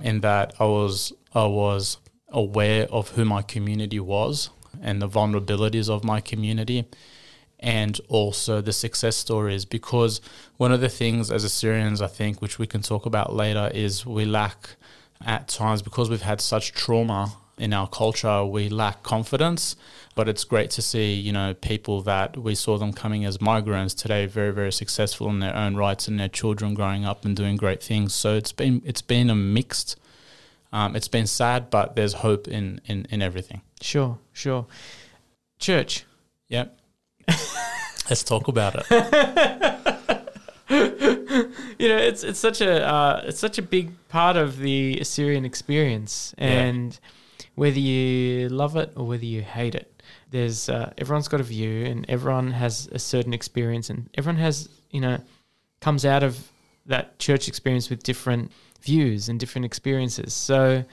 in 0.00 0.20
that 0.20 0.54
I 0.58 0.64
was 0.64 1.12
I 1.34 1.46
was 1.46 1.98
aware 2.28 2.86
of 2.90 3.10
who 3.10 3.24
my 3.24 3.42
community 3.42 4.00
was 4.00 4.50
and 4.82 5.00
the 5.00 5.08
vulnerabilities 5.08 5.88
of 5.88 6.04
my 6.04 6.20
community 6.20 6.84
and 7.60 8.00
also 8.08 8.60
the 8.60 8.72
success 8.72 9.16
stories 9.16 9.64
because 9.64 10.20
one 10.56 10.72
of 10.72 10.80
the 10.80 10.88
things 10.88 11.30
as 11.30 11.44
Assyrians 11.44 12.02
I 12.02 12.08
think 12.08 12.42
which 12.42 12.58
we 12.58 12.66
can 12.66 12.82
talk 12.82 13.06
about 13.06 13.34
later 13.34 13.70
is 13.72 14.04
we 14.04 14.24
lack 14.24 14.70
at 15.24 15.48
times 15.48 15.80
because 15.80 16.10
we've 16.10 16.22
had 16.22 16.40
such 16.40 16.72
trauma 16.72 17.32
in 17.58 17.72
our 17.72 17.86
culture 17.88 18.44
we 18.44 18.68
lack 18.68 19.02
confidence 19.02 19.76
but 20.16 20.28
it's 20.28 20.44
great 20.44 20.70
to 20.70 20.82
see 20.82 21.12
you 21.14 21.32
know 21.32 21.54
people 21.54 22.00
that 22.02 22.36
we 22.36 22.54
saw 22.54 22.76
them 22.78 22.92
coming 22.92 23.24
as 23.24 23.40
migrants 23.40 23.94
today 23.94 24.26
very 24.26 24.52
very 24.52 24.72
successful 24.72 25.28
in 25.28 25.38
their 25.40 25.54
own 25.54 25.76
rights 25.76 26.08
and 26.08 26.18
their 26.18 26.28
children 26.28 26.74
growing 26.74 27.04
up 27.04 27.24
and 27.24 27.36
doing 27.36 27.56
great 27.56 27.82
things 27.82 28.12
so 28.14 28.34
it's 28.34 28.52
been 28.52 28.82
it's 28.84 29.02
been 29.02 29.30
a 29.30 29.34
mixed 29.34 29.96
um, 30.72 30.96
it's 30.96 31.08
been 31.08 31.26
sad 31.26 31.70
but 31.70 31.94
there's 31.94 32.14
hope 32.14 32.48
in 32.48 32.80
in, 32.86 33.06
in 33.10 33.22
everything 33.22 33.60
Sure, 33.80 34.18
sure. 34.32 34.66
Church. 35.58 36.04
yep 36.48 36.78
let's 38.08 38.24
talk 38.24 38.48
about 38.48 38.74
it 38.76 38.86
you 41.78 41.88
know, 41.88 41.96
it's 41.96 42.24
it's 42.24 42.38
such 42.38 42.60
a 42.60 42.86
uh, 42.86 43.22
it's 43.26 43.38
such 43.38 43.58
a 43.58 43.62
big 43.62 43.90
part 44.08 44.36
of 44.36 44.58
the 44.58 44.98
Assyrian 45.00 45.44
experience, 45.44 46.34
Yeah. 46.38 46.72
Whether 47.54 47.78
you 47.78 48.48
love 48.48 48.76
it 48.76 48.92
or 48.96 49.06
whether 49.06 49.24
you 49.24 49.42
hate 49.42 49.74
it, 49.74 50.02
there's 50.30 50.68
uh, 50.68 50.92
everyone's 50.98 51.28
got 51.28 51.40
a 51.40 51.44
view, 51.44 51.84
and 51.86 52.04
everyone 52.08 52.50
has 52.50 52.88
a 52.92 52.98
certain 52.98 53.32
experience, 53.32 53.90
and 53.90 54.08
everyone 54.14 54.40
has 54.40 54.68
you 54.90 55.00
know 55.00 55.18
comes 55.80 56.04
out 56.04 56.22
of 56.22 56.50
that 56.86 57.18
church 57.18 57.48
experience 57.48 57.90
with 57.90 58.02
different 58.02 58.50
views 58.82 59.28
and 59.28 59.40
different 59.40 59.64
experiences. 59.64 60.34
So 60.34 60.84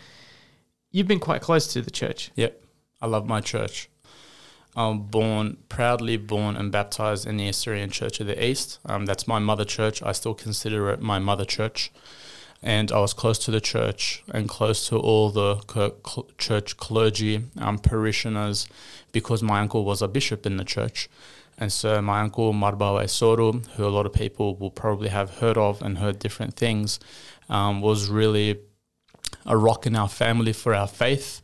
you've 0.91 1.07
been 1.07 1.19
quite 1.19 1.41
close 1.41 1.71
to 1.73 1.81
the 1.81 1.91
church. 1.91 2.31
Yep, 2.35 2.63
I 3.01 3.07
love 3.07 3.25
my 3.25 3.41
church. 3.41 3.89
I'm 4.75 5.01
born, 5.01 5.57
proudly 5.67 6.15
born 6.15 6.55
and 6.55 6.71
baptized 6.71 7.27
in 7.27 7.35
the 7.35 7.49
Assyrian 7.49 7.89
Church 7.89 8.21
of 8.21 8.27
the 8.27 8.41
East. 8.43 8.79
Um, 8.85 9.05
that's 9.05 9.27
my 9.27 9.37
mother 9.37 9.65
church. 9.65 10.01
I 10.01 10.13
still 10.13 10.33
consider 10.33 10.89
it 10.91 11.01
my 11.01 11.19
mother 11.19 11.43
church. 11.43 11.91
And 12.63 12.91
I 12.91 12.99
was 12.99 13.13
close 13.13 13.39
to 13.39 13.51
the 13.51 13.61
church 13.61 14.23
and 14.31 14.47
close 14.47 14.87
to 14.89 14.97
all 14.97 15.31
the 15.31 15.57
church 16.37 16.77
clergy, 16.77 17.43
um, 17.57 17.79
parishioners, 17.79 18.67
because 19.11 19.41
my 19.41 19.59
uncle 19.61 19.83
was 19.83 20.01
a 20.01 20.07
bishop 20.07 20.45
in 20.45 20.57
the 20.57 20.63
church. 20.63 21.09
And 21.57 21.71
so 21.71 22.01
my 22.01 22.21
uncle, 22.21 22.53
Mar 22.53 22.73
Bawai 22.73 23.05
Soro, 23.05 23.65
who 23.71 23.85
a 23.85 23.89
lot 23.89 24.05
of 24.05 24.13
people 24.13 24.55
will 24.55 24.71
probably 24.71 25.09
have 25.09 25.39
heard 25.39 25.57
of 25.57 25.81
and 25.81 25.97
heard 25.97 26.19
different 26.19 26.55
things, 26.55 26.99
um, 27.49 27.81
was 27.81 28.09
really 28.09 28.59
a 29.45 29.57
rock 29.57 29.87
in 29.87 29.95
our 29.95 30.09
family 30.09 30.53
for 30.53 30.73
our 30.73 30.87
faith. 30.87 31.41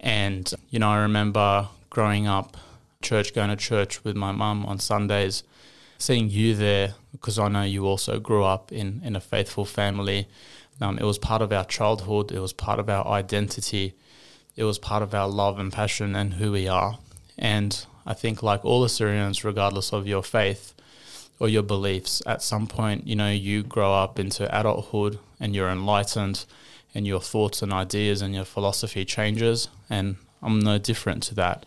And, 0.00 0.52
you 0.70 0.78
know, 0.78 0.90
I 0.90 0.98
remember 1.02 1.68
growing 1.90 2.26
up, 2.26 2.56
church, 3.02 3.34
going 3.34 3.50
to 3.50 3.56
church 3.56 4.02
with 4.02 4.16
my 4.16 4.32
mum 4.32 4.64
on 4.66 4.78
Sundays, 4.78 5.44
seeing 5.98 6.30
you 6.30 6.54
there, 6.54 6.94
because 7.12 7.38
I 7.38 7.48
know 7.48 7.62
you 7.62 7.86
also 7.86 8.18
grew 8.18 8.44
up 8.44 8.72
in, 8.72 9.00
in 9.04 9.16
a 9.16 9.20
faithful 9.20 9.64
family. 9.64 10.28
Um, 10.80 10.98
it 10.98 11.04
was 11.04 11.18
part 11.18 11.42
of 11.42 11.52
our 11.52 11.64
childhood, 11.64 12.32
it 12.32 12.40
was 12.40 12.52
part 12.52 12.78
of 12.78 12.88
our 12.88 13.06
identity, 13.06 13.94
it 14.56 14.64
was 14.64 14.78
part 14.78 15.02
of 15.02 15.14
our 15.14 15.28
love 15.28 15.58
and 15.58 15.72
passion 15.72 16.14
and 16.14 16.34
who 16.34 16.52
we 16.52 16.68
are. 16.68 16.98
And 17.38 17.84
I 18.06 18.14
think, 18.14 18.42
like 18.42 18.64
all 18.64 18.84
Assyrians, 18.84 19.44
regardless 19.44 19.92
of 19.92 20.06
your 20.06 20.22
faith 20.22 20.74
or 21.38 21.48
your 21.48 21.62
beliefs, 21.62 22.22
at 22.26 22.42
some 22.42 22.66
point, 22.66 23.06
you 23.06 23.16
know, 23.16 23.30
you 23.30 23.62
grow 23.62 23.92
up 23.94 24.18
into 24.18 24.52
adulthood 24.56 25.18
and 25.40 25.54
you're 25.54 25.70
enlightened 25.70 26.44
and 26.94 27.06
your 27.06 27.20
thoughts 27.20 27.62
and 27.62 27.72
ideas 27.72 28.22
and 28.22 28.34
your 28.34 28.44
philosophy 28.44 29.04
changes. 29.04 29.68
And 29.90 30.16
I'm 30.42 30.60
no 30.60 30.78
different 30.78 31.22
to 31.24 31.34
that. 31.36 31.66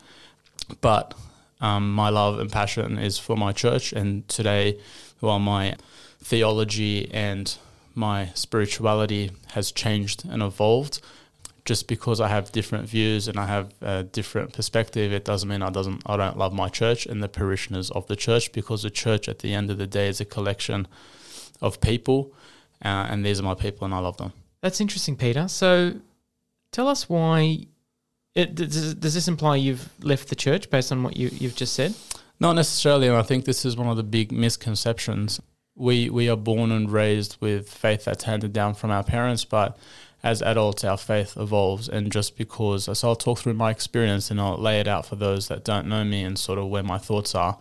But 0.79 1.13
um, 1.61 1.93
my 1.93 2.09
love 2.09 2.39
and 2.39 2.51
passion 2.51 2.97
is 2.97 3.17
for 3.17 3.35
my 3.35 3.51
church. 3.51 3.93
And 3.93 4.27
today, 4.27 4.79
while 5.19 5.39
my 5.39 5.75
theology 6.19 7.09
and 7.11 7.57
my 7.95 8.29
spirituality 8.33 9.31
has 9.53 9.71
changed 9.71 10.25
and 10.29 10.43
evolved, 10.43 11.01
just 11.65 11.87
because 11.87 12.21
I 12.21 12.29
have 12.29 12.51
different 12.51 12.87
views 12.87 13.27
and 13.27 13.37
I 13.37 13.45
have 13.45 13.73
a 13.81 14.03
different 14.03 14.53
perspective, 14.53 15.11
it 15.11 15.25
doesn't 15.25 15.49
mean 15.49 15.61
I 15.61 15.69
doesn't 15.69 16.01
I 16.05 16.15
don't 16.15 16.37
love 16.37 16.53
my 16.53 16.69
church 16.69 17.05
and 17.05 17.21
the 17.21 17.27
parishioners 17.27 17.91
of 17.91 18.07
the 18.07 18.15
church 18.15 18.53
because 18.53 18.83
the 18.83 18.89
church 18.89 19.27
at 19.27 19.39
the 19.39 19.53
end 19.53 19.69
of 19.69 19.77
the 19.77 19.87
day 19.87 20.07
is 20.07 20.21
a 20.21 20.25
collection 20.25 20.87
of 21.61 21.81
people, 21.81 22.31
uh, 22.85 23.07
and 23.09 23.25
these 23.25 23.39
are 23.39 23.43
my 23.43 23.55
people 23.55 23.83
and 23.83 23.93
I 23.93 23.99
love 23.99 24.17
them. 24.17 24.31
That's 24.61 24.79
interesting, 24.79 25.17
Peter. 25.17 25.47
So 25.47 25.95
tell 26.71 26.87
us 26.87 27.09
why. 27.09 27.67
It, 28.37 28.53
does, 28.53 28.93
does 28.93 29.15
this 29.15 29.27
imply 29.27 29.55
you've 29.55 29.89
left 30.03 30.29
the 30.29 30.35
church 30.35 30.69
based 30.69 30.91
on 30.91 31.01
what 31.01 31.17
you, 31.17 31.31
you've 31.33 31.55
just 31.55 31.73
said? 31.73 31.95
Not 32.39 32.53
necessarily, 32.53 33.07
and 33.07 33.17
I 33.17 33.23
think 33.23 33.45
this 33.45 33.65
is 33.65 33.75
one 33.75 33.87
of 33.87 33.97
the 33.97 34.03
big 34.03 34.31
misconceptions. 34.31 35.41
We 35.75 36.11
we 36.11 36.29
are 36.29 36.37
born 36.37 36.71
and 36.71 36.91
raised 36.91 37.37
with 37.39 37.67
faith 37.67 38.05
that's 38.05 38.25
handed 38.25 38.53
down 38.53 38.75
from 38.75 38.91
our 38.91 39.03
parents, 39.03 39.43
but 39.43 39.75
as 40.21 40.43
adults, 40.43 40.83
our 40.83 40.97
faith 40.97 41.35
evolves. 41.35 41.89
And 41.89 42.11
just 42.11 42.37
because, 42.37 42.85
so 42.99 43.07
I'll 43.07 43.15
talk 43.15 43.39
through 43.39 43.55
my 43.55 43.71
experience 43.71 44.29
and 44.29 44.39
I'll 44.39 44.57
lay 44.57 44.79
it 44.79 44.87
out 44.87 45.07
for 45.07 45.15
those 45.15 45.47
that 45.47 45.63
don't 45.63 45.87
know 45.87 46.03
me 46.03 46.23
and 46.23 46.37
sort 46.37 46.59
of 46.59 46.67
where 46.67 46.83
my 46.83 46.99
thoughts 46.99 47.33
are. 47.33 47.57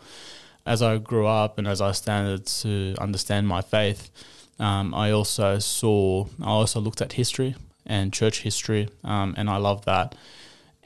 As 0.66 0.82
I 0.82 0.98
grew 0.98 1.26
up 1.26 1.58
and 1.58 1.66
as 1.66 1.80
I 1.80 1.92
started 1.92 2.46
to 2.46 2.96
understand 2.98 3.48
my 3.48 3.62
faith, 3.62 4.10
um, 4.58 4.94
I 4.94 5.10
also 5.10 5.58
saw, 5.58 6.26
I 6.42 6.48
also 6.48 6.80
looked 6.80 7.00
at 7.00 7.14
history 7.14 7.54
and 7.86 8.12
church 8.12 8.40
history, 8.40 8.88
um, 9.04 9.34
and 9.38 9.48
I 9.48 9.56
love 9.56 9.84
that. 9.84 10.14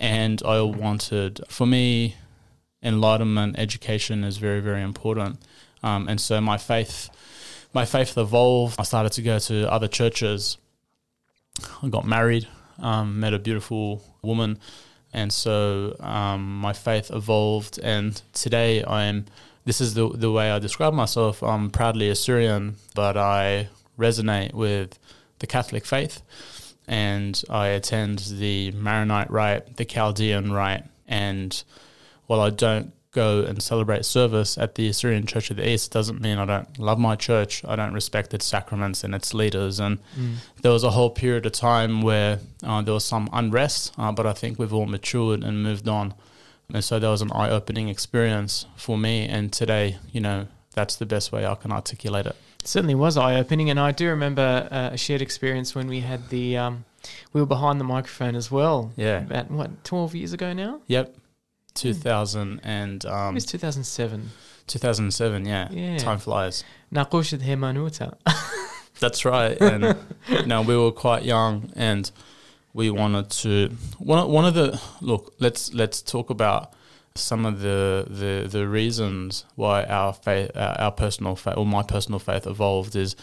And 0.00 0.42
I 0.45 0.62
wanted, 0.62 1.40
for 1.49 1.66
me, 1.66 2.16
enlightenment, 2.83 3.59
education 3.59 4.25
is 4.25 4.38
very, 4.38 4.61
very 4.61 4.83
important. 4.83 5.38
Um, 5.83 6.09
and 6.09 6.21
so 6.21 6.40
my 6.40 6.57
faith, 6.57 7.11
my 7.75 7.85
faith 7.85 8.16
evolved. 8.16 8.76
I 8.78 8.85
started 8.85 9.12
to 9.12 9.23
go 9.23 9.38
to 9.38 9.71
other 9.71 9.88
churches. 9.88 10.57
I 11.83 11.88
got 11.88 12.07
married, 12.07 12.49
um, 12.78 13.21
met 13.21 13.35
a 13.35 13.38
beautiful 13.38 14.02
woman, 14.23 14.59
and 15.12 15.33
so 15.33 15.97
um, 16.00 16.59
my 16.61 16.73
faith 16.73 17.11
evolved. 17.11 17.78
And 17.83 18.21
today 18.33 18.83
I 18.83 19.04
am. 19.04 19.26
This 19.66 19.80
is 19.80 19.92
the 19.95 20.09
the 20.09 20.33
way 20.33 20.50
I 20.50 20.59
describe 20.59 20.95
myself. 20.95 21.42
I'm 21.42 21.71
proudly 21.71 22.09
Assyrian, 22.09 22.76
but 22.95 23.16
I 23.16 23.69
resonate 23.99 24.54
with 24.54 24.99
the 25.40 25.47
Catholic 25.47 25.85
faith, 25.85 26.23
and 26.90 27.40
I 27.49 27.68
attend 27.68 28.18
the 28.18 28.73
Maronite 28.73 29.30
rite, 29.30 29.76
the 29.76 29.85
Chaldean 29.85 30.52
rite, 30.52 30.85
and 31.06 31.62
while 32.26 32.40
I 32.40 32.50
don't 32.50 32.92
go 33.12 33.42
and 33.42 33.62
celebrate 33.62 34.04
service 34.04 34.59
at 34.59 34.75
the 34.75 34.88
Assyrian 34.88 35.25
Church 35.25 35.52
of 35.52 35.59
the 35.59 35.68
East, 35.68 35.92
doesn't 35.92 36.20
mean 36.20 36.38
I 36.38 36.44
don't 36.44 36.78
love 36.80 36.99
my 36.99 37.14
church. 37.14 37.64
I 37.64 37.76
don't 37.76 37.94
respect 37.94 38.35
its 38.35 38.44
sacraments 38.44 39.04
and 39.04 39.14
its 39.14 39.32
leaders. 39.32 39.78
And 39.78 39.99
there 40.62 40.73
was 40.73 40.82
a 40.82 40.90
whole 40.90 41.11
period 41.11 41.47
of 41.47 41.52
time 41.52 42.02
where 42.02 42.40
uh, 42.64 42.82
there 42.82 42.94
was 42.94 43.04
some 43.04 43.28
unrest, 43.32 43.92
uh, 43.97 44.11
but 44.11 44.26
I 44.26 44.32
think 44.32 44.59
we've 44.59 44.75
all 44.75 44.87
matured 44.87 45.44
and 45.44 45.62
moved 45.62 45.88
on. 45.88 46.14
And 46.73 46.85
so 46.85 46.99
that 46.99 47.09
was 47.09 47.23
an 47.23 47.32
eye 47.32 47.50
opening 47.50 47.88
experience 47.88 48.66
for 48.76 48.99
me. 48.99 49.26
And 49.26 49.52
today, 49.52 49.97
you 50.12 50.20
know, 50.20 50.49
that's 50.75 50.97
the 50.97 51.06
best 51.06 51.30
way 51.30 51.47
I 51.47 51.54
can 51.54 51.73
articulate 51.73 52.26
it. 52.26 52.37
Certainly 52.70 52.94
was 52.94 53.16
eye 53.16 53.34
opening, 53.34 53.68
and 53.68 53.80
I 53.80 53.90
do 53.90 54.06
remember 54.10 54.68
uh, 54.70 54.90
a 54.92 54.96
shared 54.96 55.22
experience 55.22 55.74
when 55.74 55.88
we 55.88 55.98
had 55.98 56.28
the 56.28 56.56
um, 56.56 56.84
we 57.32 57.40
were 57.40 57.46
behind 57.46 57.80
the 57.80 57.84
microphone 57.84 58.36
as 58.36 58.48
well. 58.48 58.92
Yeah. 58.96 59.22
about 59.22 59.50
what 59.50 59.82
twelve 59.82 60.14
years 60.14 60.32
ago 60.32 60.52
now. 60.52 60.80
Yep. 60.86 61.16
2000 61.74 62.60
and 62.62 63.04
um, 63.06 63.34
it 63.34 63.34
was 63.34 63.46
two 63.46 63.58
thousand 63.58 63.82
seven. 63.82 64.30
2007, 64.68 65.46
yeah. 65.46 65.68
Yeah. 65.72 65.98
Time 65.98 66.18
flies. 66.20 66.62
Naqushad 66.94 67.42
Hemanuta. 67.42 68.14
That's 69.00 69.24
right. 69.24 69.60
And 69.60 69.96
you 70.28 70.46
know, 70.46 70.62
we 70.62 70.76
were 70.76 70.92
quite 70.92 71.24
young, 71.24 71.72
and 71.74 72.08
we 72.72 72.88
wanted 72.88 73.30
to. 73.30 73.70
One 73.98 74.30
one 74.30 74.44
of 74.44 74.54
the 74.54 74.80
look. 75.00 75.34
Let's 75.40 75.74
let's 75.74 76.00
talk 76.02 76.30
about 76.30 76.72
some 77.14 77.44
of 77.44 77.60
the 77.60 78.06
the, 78.08 78.48
the 78.48 78.68
reasons 78.68 79.44
why 79.56 79.84
our 79.84 80.12
faith, 80.12 80.50
our, 80.54 80.80
our 80.80 80.92
personal 80.92 81.36
faith, 81.36 81.56
or 81.56 81.66
my 81.66 81.82
personal 81.82 82.18
faith, 82.18 82.46
evolved. 82.46 82.96
Is 82.96 83.16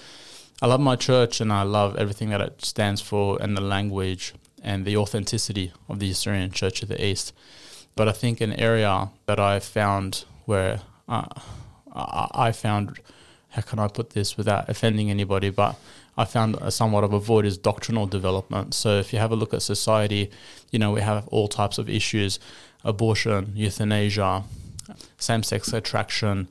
I 0.61 0.67
love 0.67 0.79
my 0.79 0.95
church, 0.95 1.39
and 1.41 1.51
I 1.51 1.63
love 1.63 1.95
everything 1.97 2.29
that 2.29 2.41
it 2.41 2.65
stands 2.65 3.01
for, 3.01 3.37
and 3.41 3.55
the 3.55 3.61
language 3.61 4.33
and 4.63 4.85
the 4.85 4.97
authenticity 4.97 5.71
of 5.87 5.99
the 5.99 6.11
Assyrian 6.11 6.51
Church 6.51 6.81
of 6.81 6.89
the 6.89 7.03
East. 7.03 7.33
But 7.95 8.07
I 8.07 8.11
think 8.11 8.41
an 8.41 8.53
area 8.53 9.09
that 9.25 9.39
I 9.39 9.59
found 9.59 10.25
where 10.45 10.81
uh, 11.07 11.27
I 11.93 12.51
found 12.51 12.99
how 13.49 13.61
can 13.61 13.79
I 13.79 13.87
put 13.87 14.11
this 14.11 14.37
without 14.37 14.69
offending 14.69 15.09
anybody? 15.09 15.49
But 15.49 15.75
I 16.17 16.25
found 16.25 16.57
somewhat 16.73 17.03
of 17.03 17.13
a 17.13 17.19
void 17.19 17.45
is 17.45 17.57
doctrinal 17.57 18.05
development. 18.07 18.73
So 18.73 18.99
if 18.99 19.13
you 19.13 19.19
have 19.19 19.31
a 19.31 19.35
look 19.35 19.53
at 19.53 19.61
society, 19.61 20.31
you 20.71 20.79
know, 20.79 20.91
we 20.91 21.01
have 21.01 21.27
all 21.29 21.47
types 21.47 21.77
of 21.77 21.89
issues 21.89 22.39
abortion, 22.87 23.51
euthanasia, 23.53 24.43
same 25.17 25.43
sex 25.43 25.73
attraction, 25.73 26.47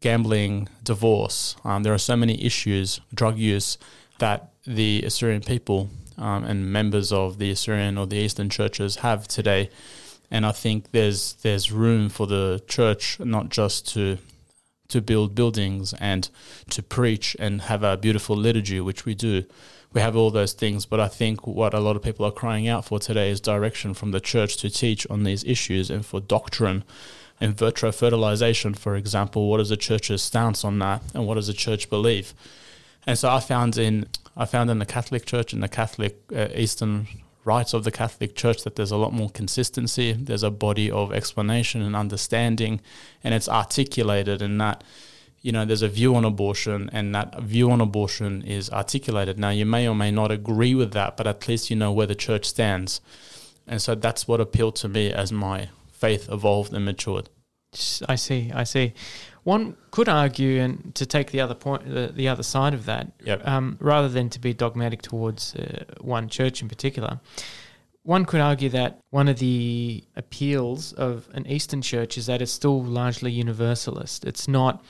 gambling, 0.00 0.68
divorce. 0.82 1.56
Um, 1.64 1.82
there 1.82 1.92
are 1.92 1.98
so 1.98 2.16
many 2.16 2.42
issues, 2.42 3.00
drug 3.12 3.36
use, 3.36 3.76
that 4.18 4.52
the 4.64 5.02
Assyrian 5.04 5.42
people 5.42 5.90
um, 6.16 6.44
and 6.44 6.72
members 6.72 7.12
of 7.12 7.38
the 7.38 7.50
Assyrian 7.50 7.98
or 7.98 8.06
the 8.06 8.16
Eastern 8.16 8.48
churches 8.48 8.96
have 8.96 9.26
today. 9.26 9.68
And 10.30 10.46
I 10.46 10.52
think 10.52 10.92
there's 10.92 11.34
there's 11.42 11.70
room 11.72 12.08
for 12.08 12.26
the 12.26 12.62
church 12.66 13.20
not 13.20 13.50
just 13.50 13.88
to 13.94 14.18
to 14.88 15.00
build 15.00 15.34
buildings 15.34 15.94
and 15.94 16.28
to 16.70 16.82
preach 16.82 17.34
and 17.38 17.62
have 17.62 17.82
a 17.82 17.96
beautiful 17.96 18.36
liturgy, 18.36 18.80
which 18.80 19.04
we 19.04 19.14
do. 19.14 19.44
We 19.92 20.00
have 20.00 20.16
all 20.16 20.30
those 20.30 20.54
things, 20.54 20.86
but 20.86 21.00
I 21.00 21.08
think 21.08 21.46
what 21.46 21.74
a 21.74 21.80
lot 21.80 21.96
of 21.96 22.02
people 22.02 22.24
are 22.24 22.32
crying 22.32 22.66
out 22.66 22.84
for 22.86 22.98
today 22.98 23.30
is 23.30 23.40
direction 23.40 23.92
from 23.92 24.10
the 24.10 24.20
church 24.20 24.56
to 24.58 24.70
teach 24.70 25.06
on 25.10 25.24
these 25.24 25.44
issues 25.44 25.90
and 25.90 26.04
for 26.04 26.20
doctrine 26.20 26.84
in 27.40 27.52
vitro 27.52 27.92
fertilization, 27.92 28.72
for 28.72 28.96
example. 28.96 29.50
What 29.50 29.60
is 29.60 29.68
the 29.68 29.76
church's 29.76 30.22
stance 30.22 30.64
on 30.64 30.78
that, 30.78 31.02
and 31.12 31.26
what 31.26 31.34
does 31.34 31.48
the 31.48 31.52
church 31.52 31.90
believe? 31.90 32.32
And 33.06 33.18
so 33.18 33.28
I 33.28 33.40
found 33.40 33.76
in 33.76 34.06
I 34.34 34.46
found 34.46 34.70
in 34.70 34.78
the 34.78 34.86
Catholic 34.86 35.26
Church 35.26 35.52
in 35.52 35.60
the 35.60 35.68
Catholic 35.68 36.18
uh, 36.34 36.48
Eastern 36.54 37.06
rites 37.44 37.74
of 37.74 37.84
the 37.84 37.90
Catholic 37.90 38.34
Church 38.34 38.62
that 38.62 38.76
there's 38.76 38.92
a 38.92 38.96
lot 38.96 39.12
more 39.12 39.28
consistency. 39.28 40.12
There's 40.12 40.44
a 40.44 40.50
body 40.50 40.90
of 40.90 41.12
explanation 41.12 41.82
and 41.82 41.94
understanding, 41.94 42.80
and 43.22 43.34
it's 43.34 43.48
articulated 43.48 44.40
in 44.40 44.56
that. 44.58 44.82
You 45.42 45.50
know, 45.52 45.64
there's 45.64 45.82
a 45.82 45.88
view 45.88 46.14
on 46.14 46.24
abortion, 46.24 46.88
and 46.92 47.14
that 47.14 47.40
view 47.40 47.70
on 47.70 47.80
abortion 47.80 48.42
is 48.42 48.70
articulated. 48.70 49.38
Now, 49.38 49.50
you 49.50 49.66
may 49.66 49.88
or 49.88 49.94
may 49.94 50.10
not 50.10 50.30
agree 50.30 50.74
with 50.74 50.92
that, 50.92 51.16
but 51.16 51.26
at 51.26 51.48
least 51.48 51.68
you 51.68 51.76
know 51.76 51.92
where 51.92 52.06
the 52.06 52.14
church 52.14 52.44
stands. 52.46 53.00
And 53.66 53.82
so 53.82 53.94
that's 53.94 54.28
what 54.28 54.40
appealed 54.40 54.76
to 54.76 54.88
me 54.88 55.12
as 55.12 55.32
my 55.32 55.68
faith 55.90 56.28
evolved 56.30 56.72
and 56.72 56.84
matured. 56.84 57.28
I 58.08 58.14
see. 58.16 58.52
I 58.54 58.64
see. 58.64 58.92
One 59.44 59.76
could 59.90 60.08
argue, 60.08 60.60
and 60.60 60.94
to 60.94 61.06
take 61.06 61.32
the 61.32 61.40
other 61.40 61.54
point, 61.54 61.92
the, 61.92 62.12
the 62.14 62.28
other 62.28 62.44
side 62.44 62.74
of 62.74 62.84
that, 62.86 63.10
Yep. 63.24 63.46
um, 63.46 63.76
rather 63.80 64.08
than 64.08 64.28
to 64.30 64.38
be 64.38 64.52
dogmatic 64.54 65.02
towards 65.02 65.56
uh, 65.56 65.84
one 66.00 66.28
church 66.28 66.62
in 66.62 66.68
particular, 66.68 67.18
one 68.04 68.24
could 68.24 68.40
argue 68.40 68.68
that 68.68 68.98
one 69.10 69.26
of 69.28 69.38
the 69.38 70.04
appeals 70.16 70.92
of 70.92 71.28
an 71.32 71.46
Eastern 71.46 71.82
church 71.82 72.16
is 72.18 72.26
that 72.26 72.42
it's 72.42 72.52
still 72.52 72.82
largely 72.82 73.32
universalist. 73.32 74.24
It's 74.24 74.46
not. 74.46 74.84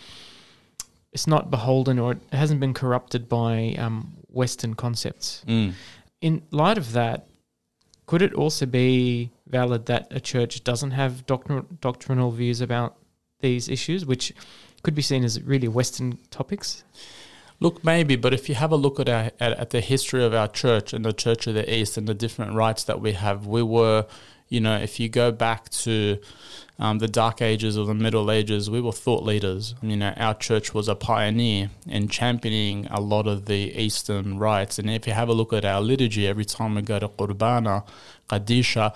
It's 1.13 1.27
not 1.27 1.51
beholden, 1.51 1.99
or 1.99 2.13
it 2.13 2.19
hasn't 2.33 2.61
been 2.61 2.75
corrupted 2.75 3.29
by 3.29 3.75
um, 3.79 4.15
Western 4.29 4.75
concepts. 4.75 5.45
Mm. 5.47 5.73
In 6.21 6.43
light 6.51 6.79
of 6.79 6.93
that, 6.93 7.27
could 8.07 8.23
it 8.23 8.35
also 8.35 8.67
be 8.67 9.31
valid 9.47 9.87
that 9.87 10.09
a 10.11 10.21
church 10.21 10.65
doesn't 10.65 10.93
have 10.93 11.27
doctrinal, 11.27 11.67
doctrinal 11.81 12.31
views 12.31 12.61
about 12.61 12.97
these 13.41 13.69
issues, 13.69 14.07
which 14.07 14.33
could 14.83 14.95
be 14.95 15.03
seen 15.03 15.25
as 15.25 15.41
really 15.43 15.69
Western 15.69 16.19
topics? 16.31 16.85
Look, 17.61 17.85
maybe, 17.85 18.17
but 18.17 18.35
if 18.35 18.49
you 18.49 18.57
have 18.57 18.73
a 18.73 18.77
look 18.77 18.99
at, 18.99 19.09
our, 19.09 19.31
at 19.39 19.53
at 19.53 19.71
the 19.71 19.81
history 19.81 20.25
of 20.25 20.35
our 20.35 20.49
church 20.49 20.93
and 20.93 21.05
the 21.05 21.13
Church 21.13 21.47
of 21.47 21.55
the 21.55 21.73
East 21.73 21.97
and 21.97 22.09
the 22.09 22.15
different 22.15 22.55
rites 22.55 22.83
that 22.85 23.01
we 23.01 23.13
have, 23.13 23.47
we 23.47 23.63
were, 23.63 24.07
you 24.53 24.61
know, 24.61 24.77
if 24.77 25.01
you 25.01 25.09
go 25.09 25.33
back 25.33 25.71
to 25.71 26.19
um, 26.79 26.99
the 26.99 27.09
Dark 27.09 27.41
Ages 27.41 27.79
or 27.79 27.87
the 27.87 27.95
Middle 27.95 28.31
Ages, 28.31 28.69
we 28.69 28.83
were 28.83 28.93
thought 28.93 29.23
leaders. 29.25 29.75
You 29.81 29.97
know, 29.97 30.13
our 30.19 30.35
church 30.35 30.75
was 30.75 30.89
a 30.89 30.95
pioneer 30.95 31.71
in 31.87 32.09
championing 32.09 32.87
a 32.91 33.01
lot 33.01 33.27
of 33.27 33.47
the 33.47 33.73
Eastern 33.75 34.39
rites. 34.39 34.79
And 34.79 34.91
if 34.91 35.07
you 35.07 35.15
have 35.15 35.31
a 35.31 35.33
look 35.33 35.55
at 35.55 35.65
our 35.65 35.81
liturgy, 35.81 36.29
every 36.29 36.45
time 36.45 36.75
we 36.75 36.83
go 36.83 36.99
to 36.99 37.09
Qurbana, 37.09 37.85
Qadisha, 38.29 38.95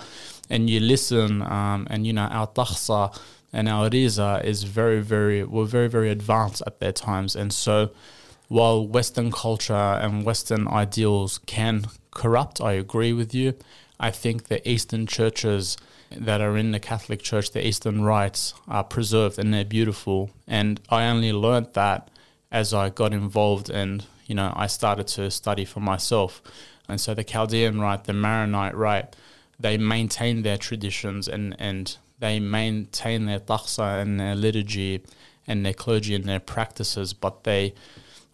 and 0.50 0.68
you 0.68 0.78
listen, 0.78 1.40
um, 1.40 1.86
and 1.88 2.06
you 2.06 2.12
know, 2.12 2.26
our 2.26 2.48
Takhsa 2.48 3.18
and 3.50 3.66
our 3.66 3.88
Riza 3.88 4.42
is 4.44 4.64
very, 4.64 5.00
very, 5.00 5.42
were 5.42 5.64
very, 5.64 5.88
very 5.88 6.10
advanced 6.10 6.62
at 6.66 6.80
their 6.80 6.92
times. 6.92 7.34
And 7.34 7.50
so, 7.50 7.90
while 8.48 8.86
Western 8.86 9.32
culture 9.32 9.72
and 9.72 10.24
Western 10.26 10.68
ideals 10.68 11.38
can 11.46 11.86
corrupt, 12.10 12.60
I 12.60 12.72
agree 12.72 13.14
with 13.14 13.34
you. 13.34 13.54
I 13.98 14.10
think 14.10 14.44
the 14.44 14.66
Eastern 14.68 15.06
churches 15.06 15.76
that 16.10 16.40
are 16.40 16.56
in 16.56 16.72
the 16.72 16.80
Catholic 16.80 17.22
Church, 17.22 17.50
the 17.50 17.66
Eastern 17.66 18.04
rites, 18.04 18.54
are 18.68 18.84
preserved 18.84 19.38
and 19.38 19.52
they're 19.52 19.64
beautiful. 19.64 20.30
And 20.46 20.80
I 20.88 21.06
only 21.06 21.32
learnt 21.32 21.74
that 21.74 22.10
as 22.52 22.72
I 22.72 22.90
got 22.90 23.12
involved 23.12 23.70
and, 23.70 24.04
you 24.26 24.34
know, 24.34 24.52
I 24.54 24.66
started 24.66 25.06
to 25.08 25.30
study 25.30 25.64
for 25.64 25.80
myself. 25.80 26.42
And 26.88 27.00
so 27.00 27.14
the 27.14 27.24
Chaldean 27.24 27.80
rite, 27.80 28.04
the 28.04 28.12
Maronite 28.12 28.76
rite, 28.76 29.16
they 29.58 29.78
maintain 29.78 30.42
their 30.42 30.58
traditions 30.58 31.26
and, 31.26 31.56
and 31.58 31.96
they 32.18 32.38
maintain 32.38 33.26
their 33.26 33.40
takhsa 33.40 34.00
and 34.00 34.20
their 34.20 34.34
liturgy 34.34 35.02
and 35.46 35.64
their 35.64 35.72
clergy 35.72 36.14
and 36.14 36.24
their 36.24 36.40
practices, 36.40 37.12
but 37.12 37.44
they 37.44 37.74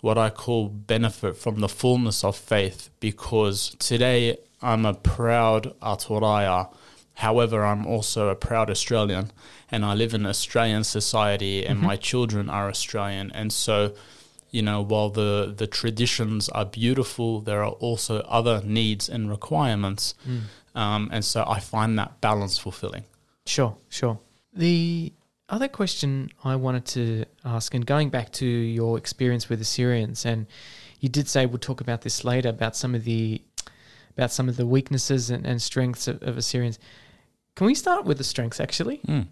what 0.02 0.18
I 0.18 0.30
call 0.30 0.68
benefit 0.68 1.36
from 1.36 1.60
the 1.60 1.68
fullness 1.68 2.24
of 2.24 2.36
faith 2.36 2.90
because 2.98 3.74
today 3.78 4.36
I'm 4.60 4.84
a 4.84 4.94
proud 4.94 5.78
Aturaya. 5.80 6.74
However, 7.14 7.64
I'm 7.64 7.86
also 7.86 8.28
a 8.28 8.34
proud 8.34 8.68
Australian 8.68 9.30
and 9.70 9.84
I 9.84 9.94
live 9.94 10.12
in 10.12 10.26
Australian 10.26 10.82
society 10.82 11.64
and 11.64 11.80
my 11.80 11.94
children 11.96 12.50
are 12.50 12.68
Australian. 12.68 13.30
And 13.30 13.52
so, 13.52 13.94
you 14.50 14.60
know, 14.60 14.82
while 14.82 15.08
the, 15.08 15.54
the 15.56 15.68
traditions 15.68 16.48
are 16.48 16.64
beautiful, 16.64 17.40
there 17.40 17.62
are 17.62 17.70
also 17.70 18.22
other 18.22 18.60
needs 18.64 19.08
and 19.08 19.30
requirements. 19.30 20.14
Um, 20.74 21.10
and 21.12 21.24
so 21.24 21.44
I 21.46 21.60
find 21.60 21.96
that 22.00 22.20
balance 22.20 22.58
fulfilling. 22.58 23.04
Sure, 23.46 23.76
sure. 23.88 24.18
The 24.52 25.12
other 25.52 25.68
question 25.68 26.30
I 26.42 26.56
wanted 26.56 26.86
to 26.86 27.24
ask, 27.44 27.74
and 27.74 27.86
going 27.86 28.08
back 28.08 28.32
to 28.32 28.46
your 28.46 28.96
experience 28.96 29.48
with 29.50 29.58
the 29.58 29.64
Syrians, 29.66 30.24
and 30.24 30.46
you 30.98 31.08
did 31.10 31.28
say 31.28 31.44
we'll 31.44 31.58
talk 31.58 31.80
about 31.80 32.00
this 32.00 32.24
later 32.24 32.48
about 32.48 32.74
some 32.74 32.94
of 32.94 33.04
the 33.04 33.42
about 34.16 34.32
some 34.32 34.48
of 34.48 34.56
the 34.56 34.66
weaknesses 34.66 35.30
and, 35.30 35.46
and 35.46 35.60
strengths 35.60 36.08
of, 36.08 36.22
of 36.22 36.36
Assyrians. 36.36 36.78
Can 37.54 37.66
we 37.66 37.74
start 37.74 38.04
with 38.04 38.18
the 38.18 38.24
strengths 38.24 38.60
actually? 38.60 38.98
Mm. 39.06 39.26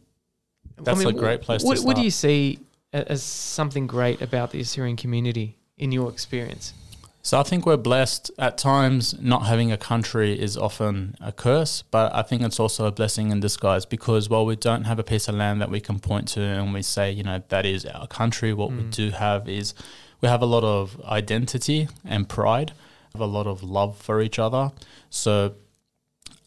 That's 0.78 1.04
a 1.04 1.12
great 1.12 1.42
place 1.42 1.62
to 1.62 1.66
what, 1.66 1.80
What 1.80 1.96
do 1.96 2.02
you 2.02 2.10
see 2.10 2.60
as 2.92 3.22
something 3.22 3.86
great 3.86 4.20
about 4.20 4.50
the 4.50 4.60
Assyrian 4.60 4.96
community 4.96 5.56
in 5.78 5.90
your 5.90 6.10
experience? 6.10 6.74
So 7.22 7.38
I 7.38 7.42
think 7.42 7.66
we're 7.66 7.76
blessed 7.76 8.30
at 8.38 8.56
times. 8.56 9.14
Not 9.20 9.44
having 9.44 9.70
a 9.70 9.76
country 9.76 10.40
is 10.40 10.56
often 10.56 11.16
a 11.20 11.32
curse, 11.32 11.82
but 11.90 12.14
I 12.14 12.22
think 12.22 12.40
it's 12.42 12.58
also 12.58 12.86
a 12.86 12.90
blessing 12.92 13.30
in 13.30 13.40
disguise 13.40 13.84
because 13.84 14.30
while 14.30 14.46
we 14.46 14.56
don't 14.56 14.84
have 14.84 14.98
a 14.98 15.02
piece 15.02 15.28
of 15.28 15.34
land 15.34 15.60
that 15.60 15.70
we 15.70 15.80
can 15.80 15.98
point 15.98 16.28
to 16.28 16.40
and 16.40 16.72
we 16.72 16.80
say, 16.82 17.10
you 17.10 17.22
know, 17.22 17.42
that 17.48 17.66
is 17.66 17.84
our 17.84 18.06
country, 18.06 18.54
what 18.54 18.70
we 18.70 18.84
Mm. 18.84 18.90
do 18.90 19.10
have 19.10 19.48
is 19.48 19.74
we 20.22 20.28
have 20.28 20.40
a 20.40 20.46
lot 20.46 20.64
of 20.64 20.98
identity 21.04 21.88
and 22.06 22.26
pride, 22.28 22.72
have 23.12 23.20
a 23.20 23.26
lot 23.26 23.46
of 23.46 23.62
love 23.62 23.98
for 23.98 24.22
each 24.22 24.38
other. 24.38 24.70
So 25.10 25.54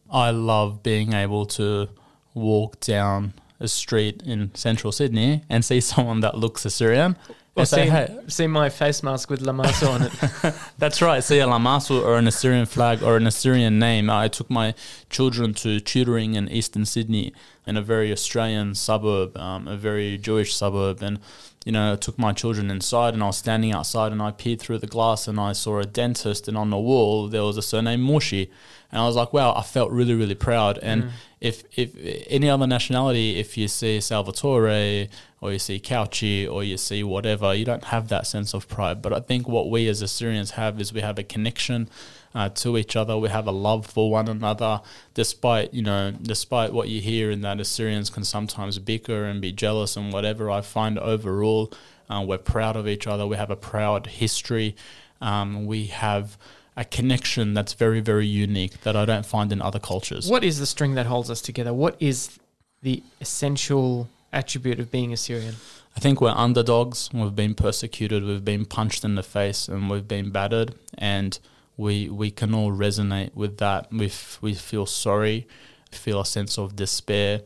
I 0.09 0.31
love 0.31 0.81
being 0.81 1.13
able 1.13 1.45
to 1.47 1.89
walk 2.33 2.79
down 2.79 3.33
a 3.59 3.67
street 3.67 4.23
in 4.25 4.53
central 4.55 4.91
Sydney 4.91 5.43
and 5.49 5.63
see 5.63 5.79
someone 5.91 6.21
that 6.21 6.35
looks 6.35 6.65
Assyrian 6.65 7.15
And 7.55 7.67
say, 7.67 7.85
see, 7.85 7.89
hey, 7.91 8.19
see 8.27 8.47
my 8.47 8.69
face 8.69 9.03
mask 9.03 9.29
with 9.29 9.41
Lamaso 9.41 9.89
on 9.93 10.01
it. 10.03 10.55
that's 10.79 11.01
right. 11.03 11.23
See 11.23 11.39
a 11.39 11.45
Lamasu 11.45 12.03
or 12.03 12.17
an 12.17 12.27
Assyrian 12.27 12.65
flag 12.65 13.03
or 13.03 13.15
an 13.15 13.27
Assyrian 13.27 13.77
name. 13.77 14.09
I 14.09 14.27
took 14.27 14.49
my 14.49 14.73
children 15.11 15.53
to 15.55 15.79
tutoring 15.79 16.33
in 16.33 16.49
Eastern 16.49 16.85
Sydney 16.85 17.31
in 17.67 17.77
a 17.77 17.81
very 17.81 18.11
Australian 18.11 18.73
suburb, 18.73 19.37
um, 19.37 19.67
a 19.67 19.77
very 19.77 20.17
Jewish 20.17 20.55
suburb. 20.55 21.03
And, 21.03 21.19
you 21.65 21.71
know, 21.71 21.93
I 21.93 21.95
took 21.95 22.19
my 22.19 22.33
children 22.33 22.69
inside 22.69 23.13
and 23.13 23.23
I 23.23 23.27
was 23.27 23.37
standing 23.37 23.71
outside 23.71 24.11
and 24.11 24.21
I 24.21 24.31
peered 24.31 24.59
through 24.59 24.79
the 24.79 24.87
glass 24.87 25.27
and 25.27 25.39
I 25.39 25.53
saw 25.53 25.79
a 25.79 25.85
dentist 25.85 26.47
and 26.47 26.57
on 26.57 26.69
the 26.69 26.77
wall 26.77 27.27
there 27.27 27.43
was 27.43 27.57
a 27.57 27.61
surname 27.61 28.01
Morshi. 28.01 28.49
And 28.91 29.01
I 29.01 29.07
was 29.07 29.15
like, 29.15 29.33
wow, 29.33 29.53
I 29.55 29.63
felt 29.63 29.91
really, 29.91 30.13
really 30.13 30.35
proud. 30.35 30.77
And 30.79 31.03
mm. 31.03 31.09
if, 31.41 31.63
if 31.77 31.95
any 32.29 32.49
other 32.49 32.67
nationality, 32.67 33.39
if 33.39 33.57
you 33.57 33.67
see 33.67 33.99
Salvatore 33.99 35.07
or 35.41 35.51
you 35.51 35.59
see 35.59 35.79
Cauchy 35.79 36.47
or 36.47 36.63
you 36.63 36.77
see 36.77 37.03
whatever, 37.03 37.53
you 37.55 37.65
don't 37.65 37.85
have 37.85 38.09
that 38.09 38.27
sense 38.27 38.53
of 38.53 38.67
pride. 38.67 39.01
But 39.01 39.13
I 39.13 39.19
think 39.19 39.47
what 39.47 39.69
we 39.69 39.87
as 39.87 40.01
Assyrians 40.01 40.51
have 40.51 40.79
is 40.79 40.93
we 40.93 41.01
have 41.01 41.17
a 41.17 41.23
connection 41.23 41.89
uh, 42.35 42.49
to 42.49 42.77
each 42.77 42.95
other. 42.95 43.17
We 43.17 43.29
have 43.29 43.47
a 43.47 43.51
love 43.51 43.85
for 43.85 44.09
one 44.09 44.27
another, 44.27 44.81
despite 45.13 45.73
you 45.73 45.81
know, 45.81 46.11
despite 46.11 46.73
what 46.73 46.89
you 46.89 47.01
hear 47.01 47.31
in 47.31 47.41
that 47.41 47.59
Assyrians 47.59 48.09
can 48.09 48.23
sometimes 48.23 48.79
bicker 48.79 49.25
and 49.25 49.41
be 49.41 49.51
jealous 49.51 49.95
and 49.95 50.11
whatever. 50.11 50.49
I 50.49 50.61
find 50.61 50.97
overall 50.99 51.71
uh, 52.09 52.23
we're 52.25 52.37
proud 52.37 52.75
of 52.75 52.87
each 52.87 53.07
other. 53.07 53.25
We 53.25 53.37
have 53.37 53.51
a 53.51 53.55
proud 53.55 54.07
history. 54.07 54.75
Um, 55.21 55.65
we 55.65 55.87
have 55.87 56.37
a 56.75 56.83
connection 56.83 57.53
that's 57.53 57.73
very, 57.73 57.99
very 57.99 58.27
unique 58.27 58.81
that 58.81 58.95
I 58.95 59.05
don't 59.05 59.25
find 59.25 59.51
in 59.51 59.61
other 59.61 59.79
cultures. 59.79 60.29
What 60.29 60.43
is 60.43 60.59
the 60.59 60.65
string 60.65 60.95
that 60.95 61.05
holds 61.05 61.29
us 61.29 61.41
together? 61.41 61.73
What 61.73 61.95
is 61.99 62.39
the 62.81 63.03
essential 63.21 64.09
attribute 64.31 64.79
of 64.79 64.91
being 64.91 65.13
Assyrian? 65.13 65.55
I 65.95 65.99
think 65.99 66.19
we're 66.19 66.31
underdogs. 66.31 67.09
We've 67.13 67.35
been 67.35 67.53
persecuted. 67.53 68.23
We've 68.23 68.43
been 68.43 68.65
punched 68.65 69.05
in 69.05 69.15
the 69.15 69.23
face, 69.23 69.67
and 69.67 69.89
we've 69.89 70.07
been 70.07 70.31
battered. 70.31 70.73
And 70.97 71.37
we 71.77 72.09
we 72.09 72.31
can 72.31 72.53
all 72.53 72.71
resonate 72.71 73.33
with 73.35 73.57
that. 73.57 73.91
We 73.91 74.07
f- 74.07 74.37
we 74.41 74.53
feel 74.53 74.85
sorry, 74.85 75.47
feel 75.91 76.21
a 76.21 76.25
sense 76.25 76.57
of 76.57 76.75
despair, 76.75 77.41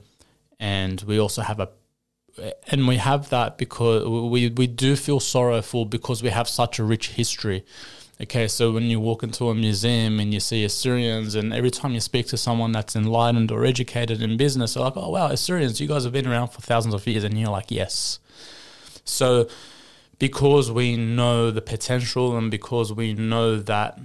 and 0.60 1.02
we 1.02 1.20
also 1.20 1.42
have 1.42 1.60
a 1.60 1.70
and 2.68 2.88
we 2.88 2.98
have 2.98 3.30
that 3.30 3.58
because 3.58 4.06
we 4.06 4.50
we 4.50 4.68
do 4.68 4.96
feel 4.96 5.20
sorrowful 5.20 5.86
because 5.86 6.22
we 6.22 6.30
have 6.30 6.48
such 6.48 6.80
a 6.80 6.84
rich 6.84 7.10
history. 7.10 7.66
Okay, 8.20 8.48
so 8.48 8.72
when 8.72 8.84
you 8.84 9.00
walk 9.00 9.22
into 9.22 9.50
a 9.50 9.56
museum 9.56 10.20
and 10.20 10.34
you 10.34 10.40
see 10.40 10.64
Assyrians, 10.64 11.36
and 11.36 11.54
every 11.54 11.70
time 11.70 11.94
you 11.94 12.00
speak 12.00 12.26
to 12.28 12.38
someone 12.38 12.72
that's 12.72 12.96
enlightened 12.96 13.52
or 13.52 13.64
educated 13.64 14.24
in 14.24 14.38
business, 14.38 14.74
they're 14.74 14.84
like, 14.84 14.98
"Oh 14.98 15.10
wow, 15.10 15.28
Assyrians, 15.28 15.80
you 15.80 15.88
guys 15.88 16.04
have 16.04 16.14
been 16.14 16.28
around 16.28 16.50
for 16.50 16.62
thousands 16.62 16.96
of 16.96 17.06
years," 17.06 17.24
and 17.24 17.38
you're 17.40 17.52
like, 17.52 17.70
"Yes." 17.70 18.20
So, 19.06 19.48
because 20.20 20.72
we 20.72 20.98
know 20.98 21.52
the 21.52 21.62
potential 21.62 22.36
and 22.36 22.50
because 22.50 22.92
we 22.92 23.14
know 23.14 23.58
that, 23.58 24.00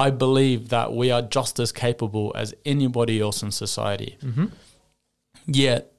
I 0.00 0.08
believe 0.08 0.70
that 0.70 0.94
we 0.94 1.10
are 1.10 1.20
just 1.20 1.60
as 1.60 1.72
capable 1.72 2.32
as 2.34 2.54
anybody 2.64 3.20
else 3.20 3.42
in 3.42 3.50
society. 3.50 4.16
Mm-hmm. 4.22 4.46
Yet 5.46 5.92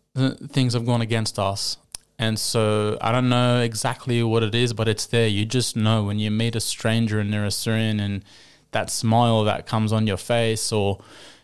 things 0.47 0.73
have 0.73 0.87
gone 0.87 1.01
against 1.01 1.37
us. 1.37 1.77
And 2.17 2.39
so 2.39 2.97
I 2.99 3.11
don't 3.11 3.29
know 3.29 3.61
exactly 3.61 4.23
what 4.23 4.41
it 4.41 4.55
is, 4.55 4.73
but 4.73 4.87
it's 4.87 5.05
there. 5.05 5.27
You 5.27 5.45
just 5.45 5.75
know 5.75 6.03
when 6.03 6.17
you 6.17 6.31
meet 6.31 6.55
a 6.55 6.59
stranger 6.59 7.19
and 7.19 7.31
they're 7.31 7.45
Assyrian 7.45 7.99
and 7.99 8.25
that 8.71 8.89
smile 8.89 9.43
that 9.43 9.67
comes 9.67 9.93
on 9.93 10.07
your 10.07 10.17
face 10.17 10.71
or 10.71 10.99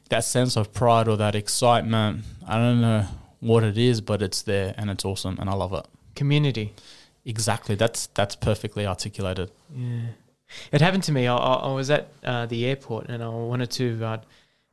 that 0.09 0.23
sense 0.23 0.57
of 0.57 0.73
pride 0.73 1.07
or 1.07 1.15
that 1.17 1.35
excitement. 1.35 2.23
I 2.47 2.57
don't 2.57 2.81
know 2.81 3.05
what 3.39 3.63
it 3.63 3.77
is, 3.77 4.01
but 4.01 4.23
it's 4.23 4.41
there 4.41 4.73
and 4.77 4.89
it's 4.89 5.05
awesome 5.05 5.37
and 5.39 5.47
I 5.47 5.53
love 5.53 5.73
it. 5.73 5.85
Community. 6.15 6.73
Exactly. 7.23 7.75
That's 7.75 8.07
that's 8.07 8.35
perfectly 8.35 8.87
articulated. 8.87 9.51
Yeah. 9.75 10.07
It 10.71 10.81
happened 10.81 11.03
to 11.03 11.11
me. 11.11 11.27
I, 11.27 11.35
I, 11.35 11.73
was 11.73 11.89
at 11.89 12.09
uh, 12.23 12.45
the 12.45 12.65
airport 12.65 13.09
and 13.09 13.23
I 13.23 13.29
wanted 13.29 13.71
to 13.71 14.03
uh, 14.03 14.17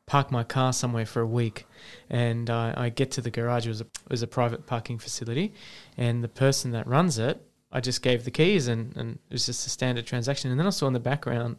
park 0.07 0.31
my 0.31 0.45
car 0.45 0.73
somewhere 0.73 1.07
for 1.07 1.21
a 1.21 1.27
week. 1.27 1.67
And 2.11 2.51
uh, 2.51 2.75
I 2.77 2.89
get 2.91 3.11
to 3.13 3.21
the 3.21 3.31
garage. 3.31 3.67
It 3.67 3.71
was, 3.71 3.81
a, 3.81 3.85
it 3.85 4.11
was 4.11 4.23
a 4.23 4.27
private 4.27 4.67
parking 4.67 4.99
facility. 4.99 5.53
And 5.97 6.23
the 6.23 6.29
person 6.29 6.71
that 6.73 6.87
runs 6.87 7.19
it, 7.19 7.41
I 7.73 7.81
just 7.81 8.03
gave 8.03 8.25
the 8.25 8.31
keys 8.31 8.69
and, 8.69 8.97
and 8.97 9.19
it 9.31 9.33
was 9.33 9.47
just 9.47 9.67
a 9.67 9.71
standard 9.71 10.07
transaction. 10.07 10.51
And 10.51 10.61
then 10.61 10.67
I 10.67 10.71
saw 10.71 10.87
in 10.87 10.93
the 10.93 11.01
background, 11.01 11.57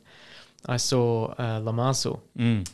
I 0.66 0.78
saw 0.78 1.34
uh. 1.38 1.62
Mm. 1.62 2.68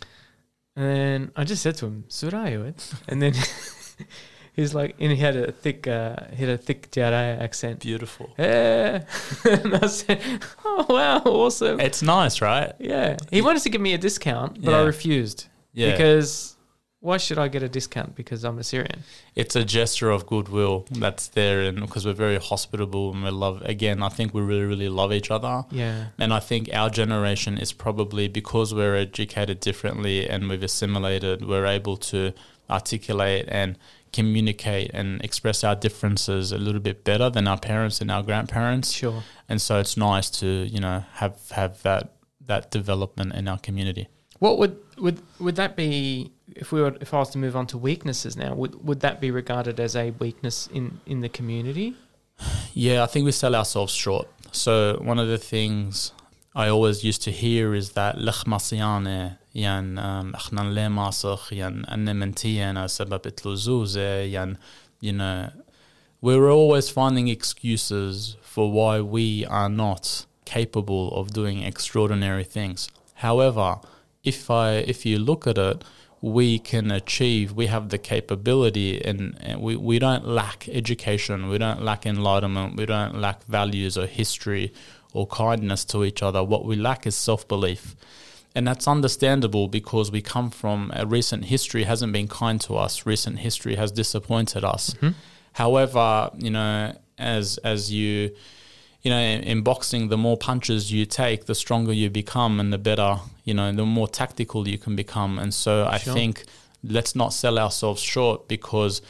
And 0.75 1.31
I 1.35 1.43
just 1.43 1.61
said 1.61 1.75
to 1.77 1.87
him, 1.87 2.05
Surayuit. 2.07 2.93
And 3.07 3.21
then 3.21 3.33
he's 4.53 4.73
like, 4.73 4.95
and 4.99 5.11
he 5.11 5.17
had 5.17 5.35
a 5.35 5.51
thick, 5.51 5.87
uh, 5.87 6.15
he 6.33 6.45
had 6.45 6.49
a 6.53 6.57
thick 6.57 6.91
Jarai 6.91 7.39
accent. 7.41 7.79
Beautiful. 7.79 8.29
Yeah. 8.37 9.03
and 9.49 9.75
I 9.75 9.87
said, 9.87 10.21
oh, 10.65 10.85
wow, 10.89 11.21
awesome. 11.25 11.79
It's 11.79 12.01
nice, 12.01 12.41
right? 12.41 12.73
Yeah. 12.79 13.17
He 13.31 13.41
wanted 13.41 13.63
to 13.63 13.69
give 13.69 13.81
me 13.81 13.93
a 13.93 13.97
discount, 13.97 14.61
but 14.63 14.73
I 14.73 14.81
refused. 14.81 15.47
Yeah. 15.73 15.91
Because 15.91 16.55
why 16.99 17.17
should 17.17 17.39
I 17.39 17.47
get 17.47 17.63
a 17.63 17.69
discount 17.69 18.15
because 18.15 18.43
I'm 18.43 18.59
a 18.59 18.63
Syrian? 18.63 18.99
it's 19.33 19.55
a 19.55 19.63
gesture 19.63 20.11
of 20.11 20.27
goodwill 20.27 20.85
that's 20.91 21.29
there 21.29 21.61
and 21.61 21.79
because 21.79 22.05
we're 22.05 22.13
very 22.13 22.37
hospitable 22.37 23.11
and 23.13 23.23
we 23.23 23.29
love 23.31 23.61
again 23.63 24.03
i 24.03 24.09
think 24.09 24.33
we 24.33 24.41
really 24.41 24.65
really 24.65 24.89
love 24.89 25.11
each 25.13 25.31
other 25.31 25.63
Yeah. 25.71 26.07
and 26.19 26.33
i 26.33 26.39
think 26.41 26.69
our 26.73 26.89
generation 26.89 27.57
is 27.57 27.71
probably 27.71 28.27
because 28.27 28.73
we're 28.73 28.97
educated 28.97 29.61
differently 29.61 30.29
and 30.29 30.49
we've 30.49 30.61
assimilated 30.61 31.47
we're 31.47 31.65
able 31.65 31.95
to 32.11 32.33
articulate 32.69 33.45
and 33.47 33.77
communicate 34.13 34.91
and 34.93 35.21
express 35.23 35.63
our 35.63 35.75
differences 35.75 36.51
a 36.51 36.57
little 36.57 36.81
bit 36.81 37.03
better 37.03 37.29
than 37.29 37.47
our 37.47 37.57
parents 37.59 38.01
and 38.01 38.11
our 38.11 38.23
grandparents 38.23 38.91
Sure. 38.91 39.23
and 39.49 39.61
so 39.61 39.79
it's 39.79 39.95
nice 39.95 40.29
to 40.29 40.45
you 40.47 40.79
know 40.79 41.03
have 41.13 41.35
have 41.51 41.81
that 41.83 42.13
that 42.45 42.71
development 42.71 43.33
in 43.33 43.47
our 43.47 43.57
community 43.59 44.07
What 44.39 44.57
would 44.59 44.75
would 44.97 45.19
would 45.39 45.55
that 45.55 45.75
be 45.75 46.31
if 46.55 46.71
we 46.73 46.81
were 46.81 46.93
if 46.99 47.13
I 47.13 47.17
was 47.19 47.29
to 47.31 47.37
move 47.37 47.55
on 47.55 47.65
to 47.67 47.77
weaknesses 47.77 48.35
now? 48.35 48.53
Would 48.55 48.73
would 48.87 48.99
that 49.01 49.21
be 49.21 49.29
regarded 49.31 49.79
as 49.79 49.95
a 49.95 50.05
weakness 50.23 50.67
in 50.73 50.99
in 51.05 51.21
the 51.21 51.29
community? 51.29 51.95
Yeah, 52.73 53.03
I 53.03 53.07
think 53.11 53.25
we 53.25 53.31
sell 53.31 53.55
ourselves 53.55 53.93
short. 53.93 54.27
So 54.51 54.97
one 55.11 55.19
of 55.23 55.27
the 55.27 55.37
things 55.37 56.11
I 56.54 56.68
always 56.68 57.04
used 57.04 57.22
to 57.24 57.30
hear 57.30 57.74
is 57.74 57.92
that 57.92 58.16
لخ 58.16 58.48
مصيانة 58.48 59.36
يعني 59.54 60.00
um, 60.00 60.34
احنا 60.34 60.60
ليه 60.60 60.88
ماسخ 60.88 61.52
يعني 61.52 61.94
أنا 61.94 62.12
منتي 62.12 62.70
أنا 62.70 62.86
سبب 62.86 63.20
الزوزة 63.46 64.00
يعني 64.00 64.56
you 65.02 65.12
know 65.12 65.50
we're 66.20 66.50
always 66.50 66.88
finding 66.88 67.28
excuses 67.28 68.36
for 68.42 68.72
why 68.72 69.00
we 69.00 69.44
are 69.44 69.68
not 69.68 70.26
capable 70.46 71.12
of 71.12 71.32
doing 71.32 71.62
extraordinary 71.62 72.44
things. 72.44 72.88
However, 73.16 73.80
if 74.24 74.50
I 74.50 74.68
if 74.94 75.04
you 75.04 75.18
look 75.18 75.46
at 75.46 75.58
it, 75.58 75.84
we 76.22 76.58
can 76.58 76.90
achieve. 76.90 77.52
We 77.52 77.66
have 77.66 77.90
the 77.90 77.98
capability, 77.98 79.04
and, 79.04 79.36
and 79.40 79.60
we 79.60 79.76
we 79.76 79.98
don't 79.98 80.26
lack 80.26 80.68
education. 80.68 81.48
We 81.48 81.58
don't 81.58 81.82
lack 81.82 82.06
enlightenment. 82.06 82.76
We 82.76 82.86
don't 82.86 83.20
lack 83.20 83.44
values 83.44 83.98
or 83.98 84.06
history 84.06 84.72
or 85.13 85.27
kindness 85.27 85.85
to 85.85 86.03
each 86.03 86.21
other. 86.23 86.43
What 86.43 86.65
we 86.65 86.75
lack 86.75 87.05
is 87.07 87.15
self 87.15 87.47
belief. 87.47 87.95
And 88.53 88.67
that's 88.67 88.87
understandable 88.87 89.69
because 89.69 90.11
we 90.11 90.21
come 90.21 90.49
from 90.49 90.91
a 90.93 91.05
recent 91.05 91.45
history 91.45 91.83
hasn't 91.83 92.11
been 92.11 92.27
kind 92.27 92.59
to 92.61 92.75
us. 92.75 93.05
Recent 93.05 93.39
history 93.39 93.75
has 93.75 93.91
disappointed 93.93 94.65
us. 94.65 94.93
Mm-hmm. 94.95 95.09
However, 95.53 96.31
you 96.37 96.49
know, 96.49 96.95
as 97.17 97.57
as 97.63 97.91
you 97.91 98.31
you 99.03 99.09
know, 99.09 99.17
in, 99.17 99.41
in 99.43 99.61
boxing, 99.63 100.09
the 100.09 100.17
more 100.17 100.37
punches 100.37 100.91
you 100.91 101.05
take, 101.05 101.45
the 101.45 101.55
stronger 101.55 101.91
you 101.91 102.09
become, 102.09 102.59
and 102.59 102.71
the 102.71 102.77
better, 102.77 103.17
you 103.43 103.53
know, 103.53 103.71
the 103.71 103.85
more 103.85 104.07
tactical 104.07 104.67
you 104.67 104.77
can 104.77 104.95
become. 104.95 105.39
And 105.39 105.53
so, 105.53 105.87
I 105.87 105.97
Sure. 105.97 106.13
think 106.13 106.43
let's 106.83 107.15
not 107.15 107.33
sell 107.33 107.57
ourselves 107.57 108.01
short 108.01 108.47
because 108.47 109.01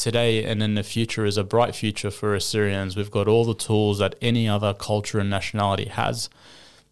today 0.00 0.44
and 0.44 0.62
in 0.62 0.74
the 0.74 0.82
future 0.82 1.24
is 1.24 1.36
a 1.36 1.44
bright 1.44 1.74
future 1.74 2.10
for 2.10 2.34
Assyrians. 2.34 2.96
We've 2.96 3.10
got 3.10 3.28
all 3.28 3.44
the 3.44 3.54
tools 3.54 3.98
that 3.98 4.14
any 4.20 4.48
other 4.48 4.72
culture 4.74 5.18
and 5.18 5.28
nationality 5.30 5.86
has. 5.86 6.30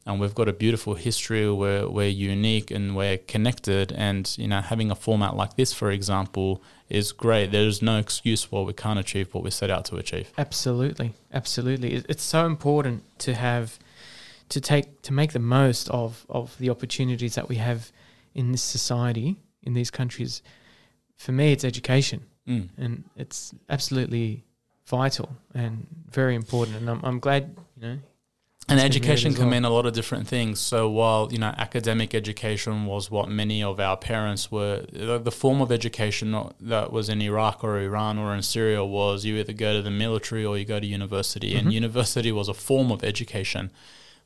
And 0.07 0.21
we've 0.21 0.35
got 0.35 0.49
a 0.49 0.53
beautiful 0.53 0.95
history. 0.95 1.51
We're, 1.51 1.89
we're 1.89 2.09
unique 2.09 2.71
and 2.71 2.97
we're 2.97 3.19
connected. 3.19 3.93
And, 3.93 4.35
you 4.39 4.49
know, 4.49 4.61
having 4.61 4.91
a 4.91 4.95
format 4.95 5.37
like 5.37 5.57
this, 5.57 5.73
for 5.73 5.91
example, 5.91 6.63
is 6.89 7.13
great. 7.13 7.51
There's 7.51 7.83
no 7.83 7.99
excuse 7.99 8.51
why 8.51 8.63
we 8.63 8.73
can't 8.73 8.99
achieve 8.99 9.35
what 9.35 9.45
we 9.45 9.51
set 9.51 9.71
out 9.71 9.85
to 9.87 9.97
achieve. 9.97 10.33
Absolutely, 10.39 11.13
absolutely. 11.33 11.95
It's 12.09 12.23
so 12.23 12.47
important 12.47 13.03
to 13.21 13.35
have 13.35 13.79
to 14.49 14.61
take 14.63 15.03
to 15.03 15.13
make 15.13 15.33
the 15.33 15.39
most 15.39 15.91
of 15.91 16.25
of 16.31 16.57
the 16.59 16.71
opportunities 16.71 17.35
that 17.35 17.49
we 17.51 17.57
have 17.57 17.93
in 18.35 18.53
this 18.53 18.63
society 18.63 19.37
in 19.63 19.75
these 19.75 19.91
countries. 19.91 20.43
For 21.17 21.33
me, 21.33 21.53
it's 21.53 21.65
education, 21.65 22.25
Mm. 22.49 22.69
and 22.79 23.05
it's 23.17 23.55
absolutely 23.69 24.45
vital 24.87 25.29
and 25.55 25.87
very 26.11 26.35
important. 26.35 26.79
And 26.79 26.89
I'm, 26.89 27.01
I'm 27.05 27.21
glad 27.21 27.57
you 27.77 27.83
know. 27.83 27.99
And 28.71 28.81
education 28.81 29.33
can 29.33 29.45
well. 29.45 29.51
mean 29.53 29.65
a 29.65 29.71
lot 29.71 29.87
of 29.87 29.95
different 29.95 30.29
things. 30.29 30.61
So 30.61 30.91
while 30.91 31.29
you 31.33 31.39
know 31.39 31.55
academic 31.57 32.15
education 32.15 32.85
was 32.85 33.11
what 33.11 33.29
many 33.29 33.63
of 33.63 33.81
our 33.81 33.97
parents 33.97 34.53
were, 34.53 34.85
the, 34.93 35.19
the 35.19 35.31
form 35.31 35.63
of 35.63 35.73
education 35.73 36.33
not- 36.33 36.55
that 36.61 36.93
was 36.93 37.09
in 37.09 37.23
Iraq 37.23 37.65
or 37.65 37.79
Iran 37.79 38.19
or 38.19 38.35
in 38.35 38.43
Syria 38.43 38.85
was 38.85 39.25
you 39.25 39.37
either 39.37 39.55
go 39.55 39.73
to 39.75 39.83
the 39.83 39.91
military 39.91 40.45
or 40.45 40.59
you 40.59 40.67
go 40.67 40.81
to 40.81 40.87
university, 40.87 41.57
and 41.57 41.73
university 41.73 42.31
was 42.31 42.49
a 42.49 42.55
form 42.55 42.91
of 42.91 43.03
education. 43.03 43.71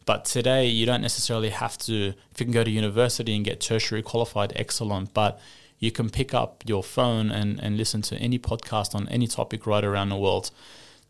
But 0.05 0.25
today, 0.25 0.67
you 0.67 0.87
don't 0.87 1.03
necessarily 1.03 1.51
have 1.51 1.79
to. 1.79 2.15
If 2.33 2.41
you 2.41 2.47
can 2.47 2.53
go 2.53 2.65
to 2.65 2.71
university 2.71 3.37
and 3.37 3.45
get 3.45 3.61
tertiary 3.61 4.03
qualified, 4.03 4.53
excellent. 4.57 5.15
But 5.15 5.39
you 5.83 5.90
can 5.90 6.09
pick 6.09 6.33
up 6.33 6.62
your 6.64 6.85
phone 6.85 7.33
and, 7.33 7.59
and 7.61 7.77
listen 7.77 8.03
to 8.03 8.16
any 8.16 8.38
podcast 8.38 8.95
on 8.95 9.09
any 9.09 9.27
topic 9.27 9.66
right 9.66 9.83
around 9.83 10.11
the 10.11 10.16
world. 10.16 10.53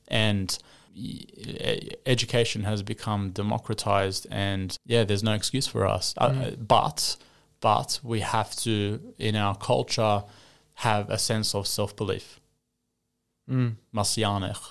And 0.08 0.58
education 2.06 2.64
has 2.64 2.82
become 2.82 3.30
democratized, 3.30 4.26
and 4.30 4.74
yeah, 4.86 5.04
there's 5.04 5.22
no 5.22 5.34
excuse 5.34 5.66
for 5.66 5.86
us. 5.86 6.14
Uh, 6.16 6.52
but 6.58 7.16
but 7.60 8.00
we 8.02 8.20
have 8.20 8.56
to, 8.56 8.98
in 9.18 9.36
our 9.36 9.54
culture, 9.56 10.24
have 10.74 11.10
a 11.10 11.18
sense 11.18 11.54
of 11.54 11.66
self 11.66 11.94
belief. 11.94 12.40
Mm. 13.50 13.76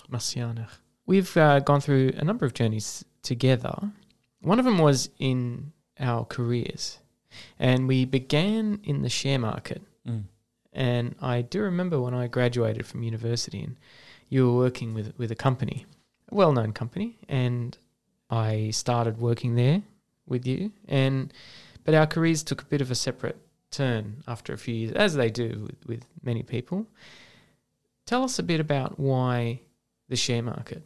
Messianic. 0.10 0.68
We've 1.06 1.38
uh, 1.38 1.60
gone 1.60 1.82
through 1.82 2.14
a 2.18 2.24
number 2.24 2.46
of 2.48 2.56
journeys 2.56 3.06
together. 3.22 3.92
One 4.42 4.58
of 4.58 4.66
them 4.66 4.80
was 4.80 5.10
in 5.20 5.74
our 6.00 6.26
careers, 6.26 6.98
and 7.60 7.88
we 7.88 8.06
began 8.06 8.80
in 8.84 9.04
the 9.04 9.10
share 9.10 9.38
market. 9.38 9.84
Mm. 10.08 10.24
And 10.74 11.16
I 11.22 11.42
do 11.42 11.62
remember 11.62 12.00
when 12.00 12.14
I 12.14 12.28
graduated 12.28 12.86
from 12.86 13.04
university, 13.04 13.62
and 13.62 13.78
you 14.30 14.46
were 14.48 14.58
working 14.58 14.94
with 14.94 15.14
with 15.18 15.32
a 15.32 15.36
company, 15.36 15.86
a 16.32 16.36
well 16.36 16.54
known 16.54 16.72
company, 16.72 17.18
and 17.28 17.78
I 18.30 18.70
started 18.72 19.20
working 19.20 19.56
there 19.56 19.84
with 20.26 20.48
you. 20.48 20.72
And 20.88 21.34
but 21.84 21.94
our 21.94 22.08
careers 22.08 22.44
took 22.44 22.62
a 22.62 22.66
bit 22.66 22.82
of 22.82 22.92
a 22.92 22.96
separate 22.96 23.38
turn 23.72 24.24
after 24.28 24.54
a 24.54 24.58
few 24.58 24.76
years, 24.76 24.94
as 24.94 25.16
they 25.16 25.30
do 25.30 25.68
with, 25.68 25.88
with 25.88 26.06
many 26.24 26.44
people. 26.44 26.88
Tell 28.06 28.24
us 28.24 28.40
a 28.40 28.44
bit 28.44 28.60
about 28.60 29.00
why 29.00 29.62
the 30.10 30.16
share 30.16 30.44
market. 30.44 30.86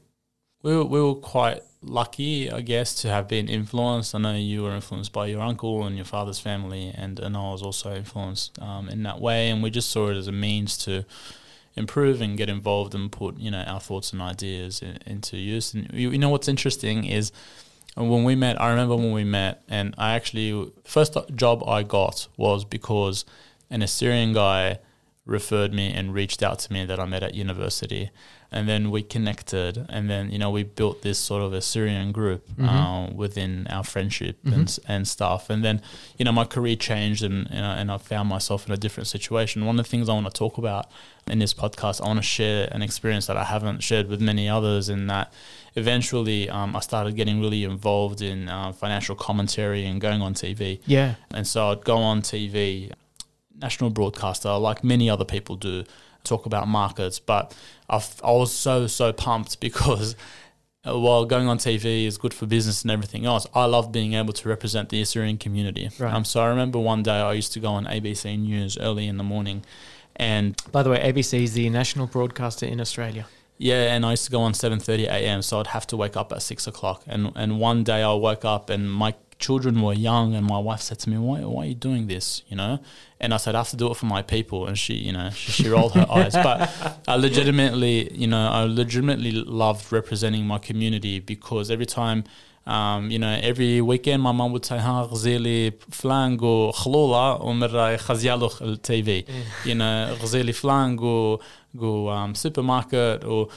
We 0.65 0.75
were, 0.75 0.83
we 0.83 0.99
were 0.99 1.13
quite 1.13 1.61
lucky, 1.83 2.49
I 2.49 2.61
guess, 2.61 2.95
to 3.03 3.09
have 3.09 3.27
been 3.27 3.47
influenced. 3.47 4.15
I 4.15 4.17
know 4.17 4.33
you 4.33 4.63
were 4.63 4.73
influenced 4.73 5.13
by 5.13 5.27
your 5.27 5.41
uncle 5.41 5.85
and 5.85 5.95
your 5.95 6.05
father's 6.05 6.39
family, 6.39 6.91
and, 6.95 7.19
and 7.19 7.37
I 7.37 7.51
was 7.51 7.61
also 7.61 7.93
influenced 7.93 8.59
um, 8.59 8.89
in 8.89 9.03
that 9.03 9.21
way. 9.21 9.51
And 9.51 9.61
we 9.61 9.69
just 9.69 9.91
saw 9.91 10.09
it 10.09 10.17
as 10.17 10.27
a 10.27 10.31
means 10.31 10.75
to 10.79 11.05
improve 11.75 12.19
and 12.19 12.35
get 12.35 12.49
involved 12.49 12.95
and 12.95 13.11
put 13.11 13.37
you 13.37 13.51
know 13.51 13.61
our 13.61 13.79
thoughts 13.79 14.11
and 14.11 14.23
ideas 14.23 14.81
in, 14.81 14.97
into 15.05 15.37
use. 15.37 15.71
And 15.75 15.87
you, 15.93 16.09
you 16.09 16.17
know 16.17 16.29
what's 16.29 16.47
interesting 16.47 17.05
is 17.05 17.31
when 17.95 18.23
we 18.23 18.33
met. 18.33 18.59
I 18.59 18.71
remember 18.71 18.95
when 18.95 19.11
we 19.11 19.23
met, 19.23 19.61
and 19.69 19.93
I 19.99 20.15
actually 20.15 20.71
first 20.83 21.15
job 21.35 21.63
I 21.67 21.83
got 21.83 22.27
was 22.37 22.65
because 22.65 23.23
an 23.69 23.83
Assyrian 23.83 24.33
guy 24.33 24.79
referred 25.27 25.75
me 25.75 25.93
and 25.93 26.11
reached 26.11 26.41
out 26.41 26.57
to 26.57 26.73
me 26.73 26.85
that 26.85 26.99
I 26.99 27.05
met 27.05 27.21
at 27.21 27.35
university 27.35 28.09
and 28.51 28.69
then 28.69 28.91
we 28.91 29.03
connected 29.03 29.85
and 29.89 30.09
then 30.09 30.31
you 30.31 30.37
know 30.37 30.49
we 30.49 30.63
built 30.63 31.01
this 31.01 31.17
sort 31.17 31.41
of 31.41 31.53
Assyrian 31.53 32.11
group 32.11 32.47
mm-hmm. 32.49 32.67
uh, 32.67 33.07
within 33.11 33.67
our 33.69 33.83
friendship 33.83 34.37
mm-hmm. 34.43 34.61
and 34.61 34.79
and 34.87 35.07
stuff 35.07 35.49
and 35.49 35.63
then 35.63 35.81
you 36.17 36.25
know 36.25 36.31
my 36.31 36.45
career 36.45 36.75
changed 36.75 37.23
and 37.23 37.49
you 37.49 37.61
know, 37.61 37.71
and 37.71 37.91
I 37.91 37.97
found 37.97 38.29
myself 38.29 38.67
in 38.67 38.73
a 38.73 38.77
different 38.77 39.07
situation 39.07 39.65
one 39.65 39.79
of 39.79 39.85
the 39.85 39.89
things 39.89 40.09
I 40.09 40.13
want 40.13 40.27
to 40.27 40.33
talk 40.33 40.57
about 40.57 40.89
in 41.27 41.39
this 41.39 41.53
podcast 41.53 42.01
I 42.01 42.07
want 42.07 42.19
to 42.19 42.23
share 42.23 42.69
an 42.71 42.81
experience 42.81 43.27
that 43.27 43.37
I 43.37 43.43
haven't 43.43 43.81
shared 43.83 44.07
with 44.07 44.21
many 44.21 44.47
others 44.47 44.89
in 44.89 45.07
that 45.07 45.33
eventually 45.75 46.49
um, 46.49 46.75
I 46.75 46.79
started 46.79 47.15
getting 47.15 47.41
really 47.41 47.63
involved 47.63 48.21
in 48.21 48.47
uh, 48.47 48.71
financial 48.71 49.15
commentary 49.15 49.85
and 49.85 49.99
going 49.99 50.21
on 50.21 50.33
TV 50.33 50.79
yeah 50.85 51.15
and 51.33 51.47
so 51.47 51.71
I'd 51.71 51.83
go 51.83 51.97
on 51.97 52.21
TV 52.21 52.91
national 53.57 53.89
broadcaster 53.89 54.51
like 54.57 54.83
many 54.83 55.09
other 55.09 55.25
people 55.25 55.55
do 55.55 55.83
talk 56.25 56.45
about 56.45 56.67
markets, 56.67 57.19
but 57.19 57.55
i 57.89 58.03
I 58.23 58.31
was 58.31 58.51
so 58.51 58.87
so 58.87 59.13
pumped 59.13 59.59
because 59.67 60.15
uh, 60.87 60.99
while 60.99 61.25
going 61.25 61.47
on 61.47 61.57
TV 61.57 62.05
is 62.05 62.17
good 62.17 62.33
for 62.33 62.45
business 62.45 62.83
and 62.83 62.91
everything 62.91 63.25
else, 63.25 63.47
I 63.53 63.65
love 63.65 63.91
being 63.91 64.13
able 64.13 64.33
to 64.33 64.49
represent 64.49 64.89
the 64.89 65.01
Assyrian 65.01 65.37
community. 65.37 65.89
Right. 65.99 66.13
Um, 66.13 66.25
so 66.25 66.41
I 66.41 66.47
remember 66.47 66.79
one 66.79 67.03
day 67.03 67.19
I 67.19 67.33
used 67.33 67.53
to 67.53 67.59
go 67.59 67.69
on 67.69 67.85
ABC 67.85 68.37
News 68.39 68.77
early 68.77 69.07
in 69.07 69.17
the 69.17 69.23
morning, 69.23 69.63
and 70.15 70.55
by 70.71 70.83
the 70.83 70.89
way, 70.89 70.99
ABC 70.99 71.43
is 71.43 71.53
the 71.53 71.69
national 71.69 72.07
broadcaster 72.07 72.65
in 72.65 72.79
Australia. 72.79 73.27
Yeah, 73.57 73.93
and 73.93 74.05
I 74.05 74.11
used 74.11 74.25
to 74.25 74.31
go 74.31 74.41
on 74.41 74.53
seven 74.53 74.79
thirty 74.79 75.05
a.m. 75.05 75.41
So 75.41 75.59
I'd 75.59 75.67
have 75.67 75.87
to 75.87 75.97
wake 75.97 76.17
up 76.17 76.31
at 76.33 76.41
six 76.41 76.67
o'clock, 76.67 77.03
and 77.07 77.31
and 77.35 77.59
one 77.59 77.83
day 77.83 78.03
I 78.03 78.13
woke 78.13 78.43
up 78.43 78.69
and 78.69 78.91
my 78.91 79.15
children 79.40 79.80
were 79.82 79.94
young, 79.94 80.34
and 80.34 80.46
my 80.46 80.58
wife 80.58 80.80
said 80.80 80.98
to 81.00 81.10
me, 81.10 81.16
"Why, 81.18 81.40
why 81.40 81.62
are 81.64 81.66
you 81.66 81.74
doing 81.74 82.06
this?" 82.06 82.42
You 82.48 82.56
know, 82.56 82.78
and 83.20 83.34
I 83.34 83.38
said, 83.38 83.54
"I 83.54 83.58
have 83.58 83.70
to 83.70 83.76
do 83.76 83.90
it 83.90 83.96
for 83.96 84.06
my 84.06 84.22
people." 84.22 84.66
And 84.66 84.78
she, 84.78 84.94
you 84.94 85.12
know, 85.12 85.30
she, 85.30 85.50
she 85.52 85.68
rolled 85.68 85.94
her 85.94 86.06
eyes. 86.10 86.34
But 86.34 86.56
I 87.08 87.16
legitimately, 87.16 88.14
you 88.14 88.26
know, 88.26 88.48
I 88.48 88.64
legitimately 88.64 89.32
loved 89.32 89.92
representing 89.92 90.46
my 90.46 90.58
community 90.58 91.18
because 91.20 91.70
every 91.70 91.86
time. 91.86 92.24
Um, 92.66 93.10
you 93.10 93.18
know, 93.18 93.40
every 93.42 93.80
weekend 93.80 94.22
my 94.22 94.32
mum 94.32 94.52
would 94.52 94.66
say, 94.66 94.78
"Ha, 94.78 95.06
غزيلي 95.06 95.72
فلان 95.90 96.36
go 96.36 96.70
خلولة 96.72 97.42
ومرة 97.42 97.96
خزيالو 97.96 98.48
TV." 98.82 99.24
You 99.64 99.74
know, 99.74 100.16
غزيلي 100.22 100.52
فلان 100.52 100.96
go 100.98 101.40
go 101.76 102.10
um, 102.10 102.34
supermarket 102.34 103.24
or 103.24 103.48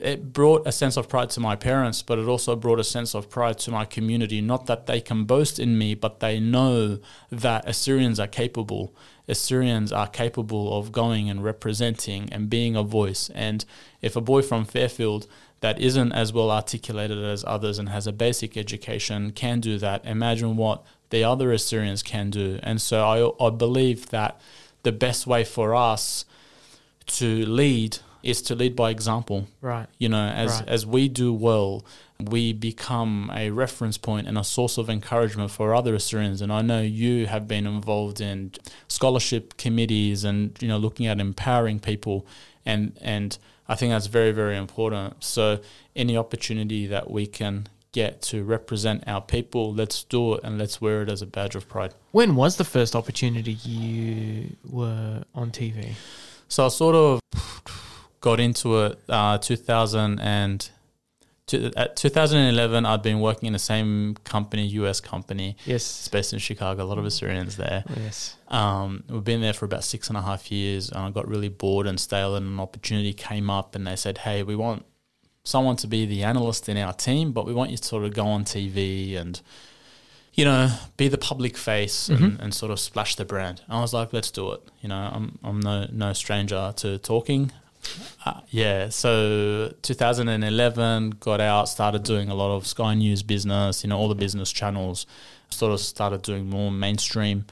it 0.00 0.32
brought 0.32 0.66
a 0.66 0.72
sense 0.72 0.96
of 0.96 1.08
pride 1.08 1.30
to 1.30 1.40
my 1.40 1.56
parents, 1.56 2.02
but 2.02 2.18
it 2.18 2.26
also 2.26 2.56
brought 2.56 2.80
a 2.80 2.84
sense 2.84 3.14
of 3.14 3.30
pride 3.30 3.58
to 3.60 3.70
my 3.70 3.84
community. 3.84 4.40
Not 4.40 4.66
that 4.66 4.86
they 4.86 5.00
can 5.00 5.24
boast 5.24 5.58
in 5.58 5.78
me, 5.78 5.94
but 5.94 6.20
they 6.20 6.40
know 6.40 6.98
that 7.30 7.68
Assyrians 7.68 8.20
are 8.20 8.26
capable. 8.26 8.94
Assyrians 9.28 9.92
are 9.92 10.06
capable 10.06 10.76
of 10.78 10.92
going 10.92 11.30
and 11.30 11.42
representing 11.42 12.28
and 12.32 12.50
being 12.50 12.76
a 12.76 12.82
voice. 12.82 13.30
And 13.34 13.64
if 14.02 14.16
a 14.16 14.20
boy 14.20 14.42
from 14.42 14.64
Fairfield 14.64 15.26
that 15.60 15.80
isn't 15.80 16.12
as 16.12 16.32
well 16.32 16.50
articulated 16.50 17.24
as 17.24 17.44
others 17.46 17.78
and 17.78 17.88
has 17.88 18.06
a 18.06 18.12
basic 18.12 18.56
education 18.56 19.30
can 19.30 19.60
do 19.60 19.78
that, 19.78 20.04
imagine 20.04 20.56
what 20.56 20.84
the 21.10 21.24
other 21.24 21.52
Assyrians 21.52 22.02
can 22.02 22.30
do. 22.30 22.58
And 22.62 22.80
so 22.80 23.34
I, 23.40 23.46
I 23.46 23.50
believe 23.50 24.10
that 24.10 24.40
the 24.82 24.92
best 24.92 25.26
way 25.26 25.44
for 25.44 25.74
us 25.74 26.26
to 27.06 27.46
lead 27.46 27.98
is 28.24 28.40
to 28.42 28.54
lead 28.54 28.74
by 28.74 28.90
example. 28.90 29.46
Right. 29.60 29.86
You 29.98 30.08
know, 30.08 30.26
as 30.26 30.60
right. 30.60 30.68
as 30.68 30.86
we 30.86 31.08
do 31.08 31.32
well, 31.32 31.84
we 32.18 32.52
become 32.52 33.30
a 33.34 33.50
reference 33.50 33.98
point 33.98 34.26
and 34.26 34.38
a 34.38 34.44
source 34.44 34.78
of 34.78 34.88
encouragement 34.88 35.50
for 35.50 35.74
other 35.74 35.94
Assyrians. 35.94 36.40
And 36.40 36.52
I 36.52 36.62
know 36.62 36.80
you 36.80 37.26
have 37.26 37.46
been 37.46 37.66
involved 37.66 38.20
in 38.20 38.52
scholarship 38.88 39.56
committees 39.58 40.24
and 40.24 40.56
you 40.60 40.68
know 40.68 40.78
looking 40.78 41.06
at 41.06 41.20
empowering 41.20 41.78
people, 41.78 42.26
and 42.64 42.98
and 43.00 43.36
I 43.68 43.74
think 43.74 43.92
that's 43.92 44.06
very 44.06 44.32
very 44.32 44.56
important. 44.56 45.22
So 45.22 45.60
any 45.94 46.16
opportunity 46.16 46.86
that 46.86 47.10
we 47.10 47.26
can 47.26 47.68
get 47.92 48.22
to 48.22 48.42
represent 48.42 49.04
our 49.06 49.20
people, 49.20 49.72
let's 49.72 50.02
do 50.02 50.34
it 50.34 50.40
and 50.42 50.58
let's 50.58 50.80
wear 50.80 51.02
it 51.02 51.08
as 51.08 51.22
a 51.22 51.26
badge 51.26 51.54
of 51.54 51.68
pride. 51.68 51.94
When 52.10 52.34
was 52.34 52.56
the 52.56 52.64
first 52.64 52.96
opportunity 52.96 53.52
you 53.52 54.56
were 54.68 55.22
on 55.32 55.50
TV? 55.52 55.92
So 56.48 56.66
I 56.66 56.68
sort 56.68 56.96
of 56.96 57.20
got 58.24 58.40
into 58.40 58.78
it 58.78 58.98
uh, 59.10 59.36
2000 59.36 60.18
and 60.18 60.70
at 61.76 61.94
2011 61.94 62.86
I'd 62.86 63.02
been 63.02 63.20
working 63.20 63.48
in 63.48 63.52
the 63.52 63.58
same 63.58 64.16
company 64.24 64.64
US 64.80 64.98
company 64.98 65.58
yes 65.66 65.82
it's 65.82 66.08
based 66.08 66.32
in 66.32 66.38
Chicago 66.38 66.84
a 66.84 66.86
lot 66.86 66.96
of 66.96 67.04
Assyrians 67.04 67.58
there 67.58 67.84
yes 68.02 68.36
um, 68.48 69.04
we've 69.10 69.22
been 69.22 69.42
there 69.42 69.52
for 69.52 69.66
about 69.66 69.84
six 69.84 70.08
and 70.08 70.16
a 70.16 70.22
half 70.22 70.50
years 70.50 70.88
and 70.88 71.00
I 71.00 71.10
got 71.10 71.28
really 71.28 71.50
bored 71.50 71.86
and 71.86 72.00
stale 72.00 72.34
and 72.34 72.46
an 72.46 72.58
opportunity 72.58 73.12
came 73.12 73.50
up 73.50 73.74
and 73.74 73.86
they 73.86 73.94
said 73.94 74.16
hey 74.18 74.42
we 74.42 74.56
want 74.56 74.86
someone 75.44 75.76
to 75.76 75.86
be 75.86 76.06
the 76.06 76.22
analyst 76.22 76.66
in 76.70 76.78
our 76.78 76.94
team 76.94 77.30
but 77.30 77.44
we 77.44 77.52
want 77.52 77.72
you 77.72 77.76
to 77.76 77.84
sort 77.84 78.04
of 78.04 78.14
go 78.14 78.24
on 78.24 78.44
TV 78.44 79.18
and 79.18 79.42
you 80.32 80.44
know, 80.44 80.68
be 80.96 81.06
the 81.06 81.16
public 81.16 81.56
face 81.56 82.08
mm-hmm. 82.08 82.24
and, 82.24 82.40
and, 82.40 82.52
sort 82.52 82.72
of 82.72 82.80
splash 82.80 83.14
the 83.14 83.24
brand. 83.24 83.62
And 83.68 83.78
I 83.78 83.80
was 83.80 83.94
like, 83.94 84.12
let's 84.12 84.32
do 84.32 84.50
it. 84.50 84.62
You 84.80 84.88
know, 84.88 84.96
I'm 84.96 85.38
I'm 85.44 85.60
no 85.60 85.86
no 85.92 86.12
stranger 86.12 86.72
to 86.78 86.98
talking. 86.98 87.52
Uh, 88.24 88.40
yeah, 88.48 88.88
so 88.88 89.72
2011 89.82 91.10
got 91.20 91.40
out, 91.40 91.68
started 91.68 92.02
doing 92.02 92.28
a 92.28 92.34
lot 92.34 92.54
of 92.54 92.66
Sky 92.66 92.94
News 92.94 93.22
business, 93.22 93.84
you 93.84 93.90
know, 93.90 93.98
all 93.98 94.08
the 94.08 94.14
business 94.14 94.50
channels, 94.50 95.06
sort 95.50 95.72
of 95.72 95.80
started 95.80 96.22
doing 96.22 96.48
more 96.48 96.70
mainstream 96.70 97.46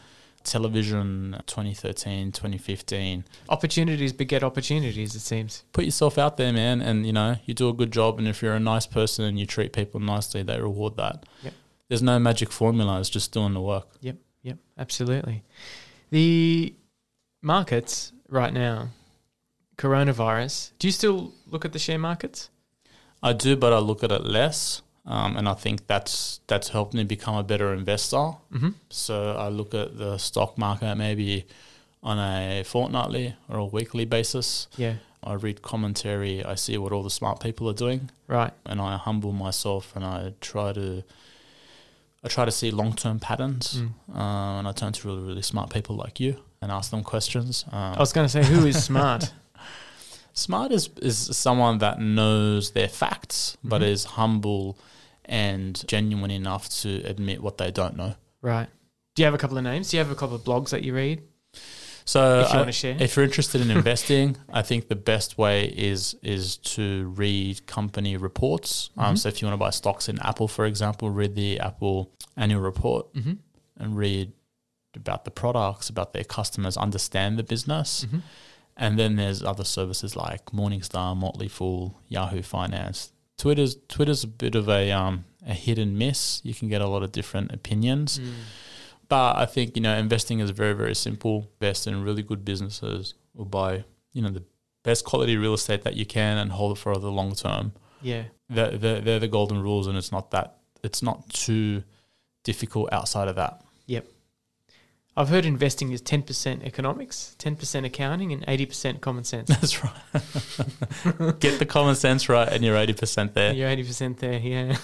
television 0.45 1.37
2013 1.47 2.33
2015 2.33 3.25
opportunities 3.49 4.13
beget 4.13 4.43
opportunities 4.43 5.15
it 5.15 5.21
seems. 5.21 5.63
Put 5.73 5.85
yourself 5.85 6.19
out 6.19 6.37
there 6.37 6.53
man 6.53 6.81
and 6.81 7.07
you 7.07 7.13
know 7.13 7.37
you 7.45 7.55
do 7.55 7.69
a 7.69 7.73
good 7.73 7.93
job 7.93 8.19
and 8.19 8.27
if 8.27 8.43
you're 8.43 8.55
a 8.55 8.61
nice 8.61 8.87
person 8.87 9.25
and 9.25 9.39
you 9.39 9.47
treat 9.47 9.73
people 9.73 10.01
nicely 10.01 10.43
they 10.43 10.61
reward 10.61 10.97
that. 10.97 11.25
Yep. 11.43 11.55
there's 11.89 12.03
no 12.03 12.19
magic 12.19 12.51
formula 12.51 12.99
it's 13.01 13.09
just 13.09 13.33
doing 13.33 13.55
the 13.55 13.61
work. 13.61 13.87
Yep 14.01 14.17
yep 14.43 14.59
absolutely. 14.77 15.45
The 16.11 16.75
markets 17.41 18.13
right 18.29 18.53
now 18.53 18.89
coronavirus, 19.77 20.73
do 20.79 20.89
you 20.89 20.93
still 20.93 21.33
look 21.47 21.65
at 21.65 21.73
the 21.73 21.79
share 21.79 21.99
markets? 21.99 22.51
I 23.23 23.33
do, 23.33 23.57
but 23.57 23.73
I 23.73 23.79
look 23.79 24.03
at 24.03 24.11
it 24.11 24.25
less. 24.25 24.83
Um, 25.05 25.37
and 25.37 25.49
I 25.49 25.55
think 25.55 25.87
that's 25.89 26.41
that's 26.47 26.69
helped 26.69 26.95
me 26.95 27.05
become 27.05 27.35
a 27.35 27.43
better 27.43 27.73
investor. 27.75 28.17
Mm-hmm. 28.17 28.71
So 28.91 29.33
I 29.33 29.49
look 29.49 29.75
at 29.75 29.99
the 29.99 30.17
stock 30.19 30.57
market 30.57 30.95
maybe 30.95 31.47
on 32.03 32.19
a 32.19 32.63
fortnightly 32.65 33.35
or 33.49 33.59
a 33.59 33.65
weekly 33.65 34.05
basis. 34.05 34.69
Yeah. 34.77 34.95
I 35.25 35.35
read 35.35 35.63
commentary. 35.63 36.45
I 36.45 36.57
see 36.57 36.77
what 36.79 36.93
all 36.93 37.03
the 37.03 37.11
smart 37.11 37.41
people 37.41 37.69
are 37.69 37.75
doing. 37.75 38.11
Right. 38.27 38.53
And 38.67 38.81
I 38.81 38.97
humble 38.97 39.33
myself 39.33 39.95
and 39.95 40.05
I 40.05 40.35
try 40.41 40.73
to 40.73 41.03
I 42.25 42.29
try 42.29 42.45
to 42.45 42.53
see 42.53 42.71
long 42.71 42.95
term 42.95 43.19
patterns. 43.19 43.83
Mm. 43.83 43.91
Uh, 44.15 44.59
and 44.59 44.69
I 44.69 44.73
turn 44.73 44.93
to 44.93 45.09
really 45.09 45.23
really 45.23 45.43
smart 45.43 45.71
people 45.71 45.97
like 45.97 46.21
you 46.21 46.37
and 46.61 46.71
ask 46.71 46.93
them 46.93 47.03
questions. 47.03 47.65
Um, 47.73 47.95
I 47.95 47.99
was 47.99 48.13
going 48.13 48.25
to 48.25 48.29
say, 48.29 48.45
who 48.45 48.67
is 48.67 48.83
smart? 48.83 49.33
Smart 50.33 50.73
is, 50.73 50.89
is 51.01 51.19
someone 51.37 51.79
that 51.79 52.01
knows 52.01 52.71
their 52.73 52.89
facts, 52.89 53.57
mm-hmm. 53.59 53.69
but 53.69 53.83
is 53.83 54.05
humble 54.05 54.79
and 55.25 55.83
genuine 55.87 56.31
enough 56.31 56.69
to 56.81 57.03
admit 57.05 57.43
what 57.43 57.59
they 57.59 57.71
don't 57.71 57.97
know. 57.97 58.15
Right. 58.41 58.69
Do 59.15 59.23
you 59.23 59.25
have 59.27 59.35
a 59.35 59.39
couple 59.39 59.59
of 59.59 59.65
names? 59.65 59.91
Do 59.91 59.97
you 59.97 60.03
have 60.03 60.11
a 60.11 60.15
couple 60.15 60.37
of 60.37 60.43
blogs 60.43 60.71
that 60.71 60.83
you 60.83 60.95
read? 60.95 61.23
So, 62.05 62.41
if, 62.41 62.53
you 62.53 62.57
want 62.57 62.69
to 62.69 62.73
share. 62.73 62.97
if 62.99 63.15
you're 63.15 63.25
interested 63.25 63.61
in 63.61 63.71
investing, 63.79 64.37
I 64.53 64.63
think 64.63 64.89
the 64.89 64.97
best 64.97 65.39
way 65.39 65.67
is 65.67 66.17
is 66.23 66.57
to 66.57 67.09
read 67.11 67.65
company 67.67 68.17
reports. 68.17 68.91
Um, 68.97 69.03
mm-hmm. 69.03 69.11
Um, 69.11 69.17
so, 69.17 69.29
if 69.29 69.41
you 69.41 69.47
want 69.47 69.55
to 69.55 69.65
buy 69.65 69.71
stocks 69.71 70.09
in 70.09 70.19
Apple, 70.21 70.49
for 70.49 70.67
example, 70.67 71.11
read 71.11 71.37
the 71.37 71.61
Apple 71.61 72.11
annual 72.37 72.61
report 72.61 73.13
mm-hmm. 73.15 73.35
and 73.77 73.97
read 73.97 74.33
about 74.97 75.25
the 75.25 75.31
products, 75.31 75.89
about 75.89 76.13
their 76.13 76.25
customers, 76.25 76.77
understand 76.77 77.39
the 77.39 77.43
business. 77.43 78.05
Mm-hmm. 78.05 78.19
And 78.83 78.99
then 78.99 79.15
there's 79.15 79.45
other 79.45 79.63
services 79.63 80.17
like 80.17 80.47
Morningstar, 80.47 81.17
Motley 81.17 81.47
Fool, 81.47 82.01
Yahoo 82.09 82.43
Finance. 82.43 83.13
Twitter's 83.39 83.77
Twitter's 83.89 84.25
a 84.25 84.27
bit 84.27 84.57
of 84.57 84.69
a 84.69 84.91
um, 84.91 85.25
a 85.47 85.55
hit 85.55 85.79
and 85.79 85.97
miss. 85.97 86.41
You 86.45 86.53
can 86.53 86.69
get 86.69 86.81
a 86.81 86.89
lot 86.89 87.05
of 87.05 87.13
different 87.13 87.53
opinions. 87.53 88.19
Mm. 88.19 88.33
But 89.09 89.37
I 89.37 89.47
think, 89.47 89.77
you 89.77 89.83
know, 89.83 89.97
investing 89.97 90.41
is 90.41 90.51
very, 90.51 90.73
very 90.73 90.97
simple. 90.97 91.49
Invest 91.61 91.87
in 91.87 92.03
really 92.03 92.23
good 92.23 92.45
businesses 92.45 93.15
or 93.37 93.47
buy, 93.47 93.85
you 94.15 94.23
know, 94.23 94.31
the 94.31 94.43
best 94.83 95.05
quality 95.05 95.37
real 95.37 95.55
estate 95.55 95.83
that 95.83 95.97
you 95.97 96.07
can 96.07 96.39
and 96.39 96.51
hold 96.51 96.77
it 96.77 96.81
for 96.81 96.97
the 96.99 97.11
long 97.11 97.35
term. 97.35 97.73
Yeah. 98.01 98.25
They're, 98.49 98.77
they're, 98.77 99.01
they're 99.01 99.21
the 99.21 99.29
golden 99.29 99.63
rules, 99.63 99.87
and 99.87 99.97
it's 99.97 100.11
not 100.11 100.33
that 100.33 100.57
it's 100.83 101.03
not 101.03 101.29
too 101.29 101.85
difficult 102.43 102.93
outside 102.93 103.29
of 103.29 103.37
that. 103.37 103.63
Yep. 103.87 104.07
I've 105.15 105.29
heard 105.29 105.45
investing 105.45 105.93
is 105.93 106.01
10% 106.01 106.65
economics, 106.65 107.37
10% 107.39 107.85
accounting, 107.85 108.33
and 108.33 108.47
80% 108.47 109.03
common 109.03 109.25
sense. 109.25 109.49
That's 109.61 109.85
right. 109.85 111.39
Get 111.41 111.59
the 111.59 111.67
common 111.69 111.97
sense 111.97 112.31
right, 112.31 112.49
and 112.49 112.65
you're 112.65 112.77
eighty 112.77 112.95
percent 112.95 113.35
there. 113.35 113.53
You're 113.53 113.69
80% 113.69 114.19
there, 114.19 114.39
yeah. 114.39 114.77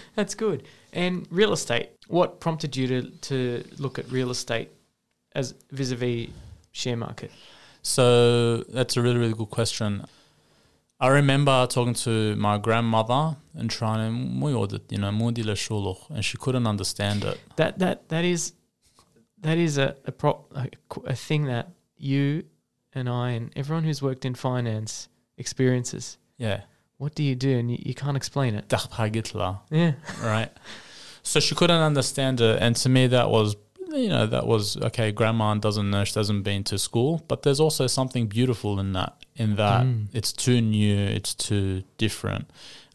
That's 0.14 0.34
good. 0.34 0.64
And 0.92 1.26
real 1.30 1.54
estate, 1.54 1.90
what 2.08 2.38
prompted 2.38 2.76
you 2.76 2.86
to, 2.86 3.10
to 3.10 3.64
look 3.78 3.98
at 3.98 4.10
real 4.10 4.30
estate 4.30 4.70
as 5.34 5.54
vis 5.70 5.90
a 5.90 5.96
vis 5.96 6.28
share 6.72 6.96
market? 6.96 7.30
So 7.82 8.58
that's 8.58 8.96
a 8.96 9.02
really, 9.02 9.18
really 9.18 9.34
good 9.34 9.50
question. 9.50 10.04
I 11.00 11.08
remember 11.08 11.66
talking 11.66 11.94
to 11.94 12.36
my 12.36 12.56
grandmother 12.58 13.36
and 13.54 13.70
trying 13.70 14.00
to, 14.00 14.80
you 14.88 14.98
know, 14.98 15.08
and 16.10 16.24
she 16.24 16.36
couldn't 16.38 16.66
understand 16.66 17.24
it. 17.24 17.40
That 17.56 17.78
that 17.78 18.08
that 18.08 18.24
is 18.24 18.52
that 19.44 19.58
is 19.58 19.78
a 19.78 19.88
a, 20.04 20.12
pro, 20.12 20.30
a 20.54 20.66
a 21.14 21.14
thing 21.14 21.42
that 21.46 21.66
you 21.96 22.44
and 22.96 23.08
I 23.08 23.30
and 23.36 23.50
everyone 23.56 23.84
who's 23.84 24.02
worked 24.02 24.24
in 24.24 24.34
finance 24.34 25.08
experiences. 25.38 26.18
Yeah. 26.38 26.60
What 26.98 27.14
do 27.14 27.22
you 27.22 27.34
do? 27.34 27.58
And 27.58 27.70
you, 27.70 27.78
you 27.88 27.94
can't 27.94 28.16
explain 28.16 28.54
it. 28.54 28.64
Yeah. 29.70 29.92
right? 30.22 30.50
So 31.22 31.40
she 31.40 31.54
couldn't 31.54 31.80
understand 31.80 32.40
it, 32.40 32.58
and 32.60 32.76
to 32.76 32.88
me 32.88 33.06
that 33.08 33.30
was, 33.30 33.56
you 33.90 34.08
know, 34.14 34.26
that 34.26 34.46
was 34.46 34.76
okay. 34.88 35.10
Grandma 35.12 35.54
doesn't 35.54 35.88
know, 35.90 36.04
she 36.04 36.14
hasn't 36.18 36.44
been 36.44 36.62
to 36.64 36.76
school, 36.78 37.22
but 37.28 37.42
there's 37.42 37.60
also 37.60 37.86
something 37.86 38.26
beautiful 38.26 38.78
in 38.78 38.92
that. 38.92 39.12
In 39.36 39.56
that 39.56 39.84
Mm. 39.86 40.06
it's 40.12 40.32
too 40.32 40.60
new, 40.60 40.96
it's 41.18 41.34
too 41.34 41.82
different. 41.98 42.44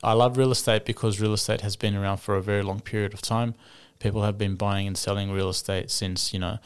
I 0.04 0.14
love 0.14 0.38
real 0.38 0.52
estate 0.52 0.86
because 0.86 1.20
real 1.20 1.34
estate 1.34 1.62
has 1.62 1.76
been 1.76 1.96
around 1.96 2.18
for 2.18 2.36
a 2.36 2.42
very 2.42 2.64
long 2.64 2.80
period 2.82 3.14
of 3.14 3.22
time. 3.22 3.56
People 4.00 4.24
have 4.24 4.38
been 4.38 4.56
buying 4.56 4.88
and 4.88 4.98
selling 4.98 5.32
real 5.32 5.50
estate 5.50 5.92
since 5.92 6.34
you 6.34 6.40
know, 6.40 6.60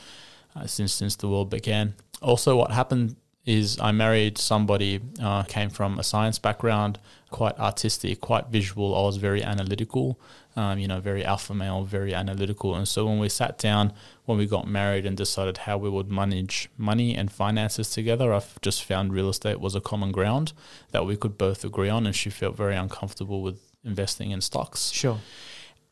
uh, 0.55 0.67
since 0.67 0.93
since 0.93 1.15
the 1.15 1.27
world 1.27 1.49
began. 1.49 1.95
Also, 2.21 2.55
what 2.55 2.71
happened 2.71 3.15
is 3.45 3.77
I 3.79 3.91
married 3.91 4.37
somebody 4.37 5.01
uh, 5.21 5.43
came 5.43 5.69
from 5.69 5.99
a 5.99 6.03
science 6.03 6.39
background, 6.39 6.97
quite 7.29 7.57
artistic, 7.59 8.21
quite 8.21 8.47
visual. 8.47 8.95
I 8.95 9.01
was 9.01 9.17
very 9.17 9.43
analytical, 9.43 10.17
um, 10.55 10.79
you 10.79 10.87
know, 10.87 11.01
very 11.01 11.25
alpha 11.25 11.53
male, 11.53 11.83
very 11.83 12.13
analytical. 12.13 12.73
And 12.75 12.87
so 12.87 13.05
when 13.05 13.19
we 13.19 13.27
sat 13.27 13.57
down, 13.57 13.91
when 14.25 14.37
we 14.37 14.45
got 14.45 14.67
married 14.67 15.05
and 15.05 15.17
decided 15.17 15.57
how 15.59 15.77
we 15.77 15.89
would 15.89 16.09
manage 16.09 16.69
money 16.77 17.15
and 17.15 17.29
finances 17.31 17.89
together, 17.89 18.33
I 18.33 18.41
just 18.61 18.83
found 18.83 19.13
real 19.13 19.29
estate 19.29 19.59
was 19.59 19.75
a 19.75 19.81
common 19.81 20.13
ground 20.13 20.53
that 20.91 21.05
we 21.05 21.17
could 21.17 21.37
both 21.37 21.65
agree 21.65 21.89
on. 21.89 22.05
And 22.05 22.15
she 22.15 22.29
felt 22.29 22.55
very 22.55 22.75
uncomfortable 22.75 23.41
with 23.41 23.59
investing 23.83 24.31
in 24.31 24.39
stocks 24.39 24.91
Sure. 24.91 25.19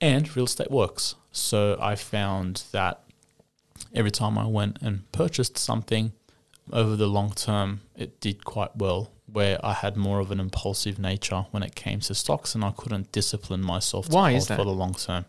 And 0.01 0.35
real 0.35 0.45
estate 0.45 0.71
works. 0.71 1.15
So 1.31 1.77
I 1.79 1.95
found 1.95 2.63
that 2.71 3.03
every 3.93 4.11
time 4.11 4.37
I 4.37 4.47
went 4.47 4.79
and 4.81 5.09
purchased 5.11 5.57
something 5.57 6.11
over 6.73 6.95
the 6.95 7.07
long 7.07 7.31
term, 7.31 7.81
it 7.95 8.19
did 8.19 8.43
quite 8.43 8.75
well. 8.75 9.11
Where 9.31 9.65
I 9.65 9.71
had 9.73 9.95
more 9.95 10.19
of 10.19 10.29
an 10.31 10.41
impulsive 10.41 10.99
nature 10.99 11.45
when 11.51 11.63
it 11.63 11.73
came 11.73 12.01
to 12.01 12.13
stocks, 12.13 12.53
and 12.53 12.65
I 12.65 12.71
couldn't 12.71 13.13
discipline 13.13 13.61
myself 13.61 14.09
to 14.09 14.15
Why 14.15 14.31
hold 14.31 14.41
is 14.41 14.47
that? 14.47 14.57
for 14.57 14.65
the 14.65 14.71
long 14.71 14.93
term. 14.93 15.23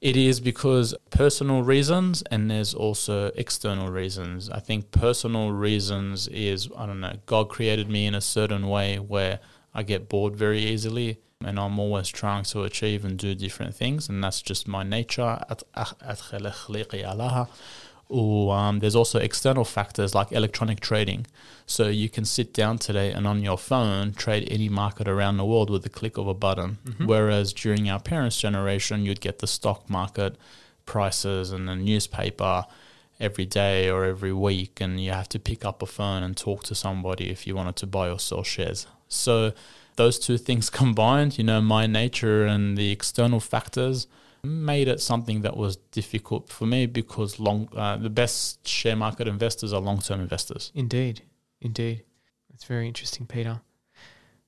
It 0.00 0.16
is 0.16 0.40
because 0.40 0.94
personal 1.10 1.62
reasons, 1.62 2.22
and 2.30 2.50
there's 2.50 2.72
also 2.72 3.26
external 3.34 3.88
reasons. 3.88 4.48
I 4.48 4.60
think 4.60 4.90
personal 4.90 5.52
reasons 5.52 6.28
is 6.28 6.68
I 6.76 6.86
don't 6.86 7.00
know. 7.00 7.14
God 7.26 7.48
created 7.50 7.90
me 7.90 8.06
in 8.06 8.14
a 8.14 8.20
certain 8.22 8.68
way 8.68 8.98
where 8.98 9.40
I 9.74 9.82
get 9.82 10.08
bored 10.08 10.34
very 10.36 10.60
easily, 10.60 11.18
and 11.46 11.58
I'm 11.58 11.78
always 11.78 12.08
trying 12.08 12.44
to 12.44 12.64
achieve 12.64 13.04
and 13.04 13.16
do 13.16 13.34
different 13.34 13.74
things, 13.74 14.08
and 14.08 14.22
that's 14.22 14.42
just 14.42 14.66
my 14.66 14.82
nature. 14.82 15.38
Or 18.08 18.56
um, 18.56 18.78
there's 18.80 18.94
also 18.94 19.18
external 19.18 19.64
factors 19.64 20.14
like 20.14 20.30
electronic 20.30 20.80
trading. 20.80 21.26
So 21.66 21.88
you 21.88 22.08
can 22.08 22.24
sit 22.24 22.52
down 22.52 22.78
today 22.78 23.10
and 23.12 23.26
on 23.26 23.42
your 23.42 23.58
phone 23.58 24.12
trade 24.12 24.46
any 24.50 24.68
market 24.68 25.08
around 25.08 25.38
the 25.38 25.44
world 25.44 25.70
with 25.70 25.82
the 25.82 25.88
click 25.88 26.16
of 26.16 26.28
a 26.28 26.34
button. 26.34 26.78
Mm-hmm. 26.84 27.06
Whereas 27.06 27.52
during 27.52 27.90
our 27.90 28.00
parents' 28.00 28.40
generation, 28.40 29.04
you'd 29.04 29.20
get 29.20 29.40
the 29.40 29.48
stock 29.48 29.90
market 29.90 30.36
prices 30.84 31.50
and 31.50 31.68
the 31.68 31.74
newspaper 31.74 32.66
every 33.18 33.46
day 33.46 33.90
or 33.90 34.04
every 34.04 34.32
week, 34.32 34.80
and 34.80 35.00
you 35.00 35.10
have 35.10 35.28
to 35.30 35.38
pick 35.38 35.64
up 35.64 35.82
a 35.82 35.86
phone 35.86 36.22
and 36.22 36.36
talk 36.36 36.62
to 36.64 36.74
somebody 36.74 37.30
if 37.30 37.46
you 37.46 37.56
wanted 37.56 37.76
to 37.76 37.86
buy 37.86 38.08
or 38.08 38.20
sell 38.20 38.44
shares. 38.44 38.86
So 39.08 39.52
those 39.96 40.18
two 40.18 40.38
things 40.38 40.70
combined, 40.82 41.38
you 41.38 41.44
know, 41.44 41.60
my 41.60 41.86
nature 41.86 42.44
and 42.46 42.76
the 42.76 42.90
external 42.90 43.40
factors 43.40 44.06
made 44.44 44.86
it 44.86 45.00
something 45.00 45.40
that 45.42 45.56
was 45.56 45.76
difficult 45.90 46.48
for 46.48 46.66
me 46.66 46.86
because 46.86 47.40
long 47.40 47.68
uh, 47.74 47.96
the 47.96 48.10
best 48.10 48.66
share 48.66 48.94
market 48.94 49.26
investors 49.26 49.72
are 49.72 49.80
long-term 49.80 50.20
investors. 50.20 50.70
Indeed. 50.74 51.22
Indeed. 51.60 52.04
That's 52.50 52.64
very 52.64 52.86
interesting, 52.86 53.26
Peter. 53.26 53.60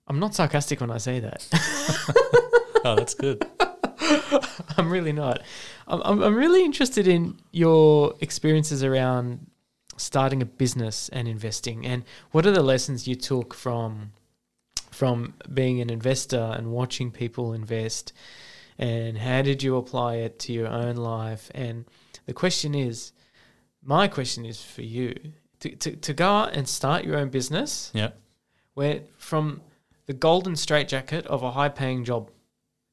I'm 0.07 0.19
not 0.19 0.35
sarcastic 0.35 0.81
when 0.81 0.91
I 0.91 0.99
say 0.99 1.21
that. 1.21 1.47
oh, 2.85 2.95
that's 2.97 3.15
good. 3.15 3.45
I'm 4.79 4.91
really 4.91 5.13
not. 5.13 5.43
I'm, 5.87 6.01
I'm, 6.03 6.23
I'm 6.23 6.35
really 6.35 6.65
interested 6.65 7.07
in 7.07 7.39
your 7.53 8.15
experiences 8.21 8.83
around 8.83 9.51
starting 9.97 10.41
a 10.41 10.47
business 10.47 11.09
and 11.11 11.29
investing, 11.29 11.85
and 11.85 12.05
what 12.31 12.47
are 12.47 12.53
the 12.53 12.63
lessons 12.63 13.07
you 13.07 13.17
took 13.17 13.53
from 13.53 14.13
from 14.99 15.35
being 15.55 15.81
an 15.81 15.91
investor 15.91 16.45
and 16.59 16.73
watching 16.73 17.13
people 17.13 17.53
invest, 17.53 18.13
and 18.79 19.17
how 19.17 19.43
did 19.43 19.63
you 19.63 19.77
apply 19.77 20.17
it 20.17 20.41
to 20.41 20.53
your 20.53 20.67
own 20.67 20.97
life? 20.97 21.51
And 21.55 21.85
the 22.27 22.33
question 22.33 22.75
is, 22.75 23.13
my 23.81 24.09
question 24.09 24.45
is 24.45 24.61
for 24.61 24.83
you 24.83 25.15
to, 25.61 25.69
to, 25.77 25.95
to 25.97 26.13
go 26.13 26.27
out 26.41 26.53
and 26.57 26.69
start 26.69 27.05
your 27.05 27.17
own 27.17 27.29
business 27.29 27.93
Yeah. 27.95 28.11
where 28.75 29.03
from 29.19 29.61
the 30.07 30.15
golden 30.15 30.57
straitjacket 30.57 31.27
of 31.29 31.45
a 31.45 31.53
high 31.53 31.69
paying 31.69 32.05
job 32.05 32.31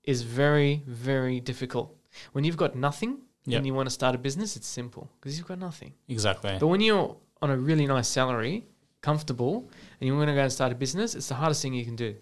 is 0.03 0.21
very, 0.21 0.83
very 0.85 1.39
difficult. 1.39 1.89
When 2.33 2.43
you've 2.43 2.57
got 2.65 2.75
nothing 2.75 3.17
Yep. 3.47 3.57
and 3.57 3.65
you 3.67 3.73
want 3.73 3.87
to 3.87 3.95
start 4.01 4.13
a 4.15 4.17
business, 4.19 4.55
it's 4.55 4.67
simple 4.67 5.09
because 5.19 5.37
you've 5.37 5.47
got 5.47 5.59
nothing. 5.59 5.93
Exactly. 6.07 6.55
But 6.59 6.67
when 6.67 6.81
you're 6.81 7.15
on 7.41 7.49
a 7.49 7.57
really 7.57 7.85
nice 7.87 8.07
salary, 8.07 8.65
comfortable, 9.01 9.69
and 9.99 10.07
you 10.07 10.15
want 10.15 10.29
to 10.29 10.35
go 10.35 10.41
and 10.41 10.51
start 10.51 10.71
a 10.71 10.75
business, 10.75 11.15
it's 11.15 11.29
the 11.29 11.35
hardest 11.35 11.61
thing 11.61 11.73
you 11.73 11.85
can 11.85 11.95
do. 11.95 12.15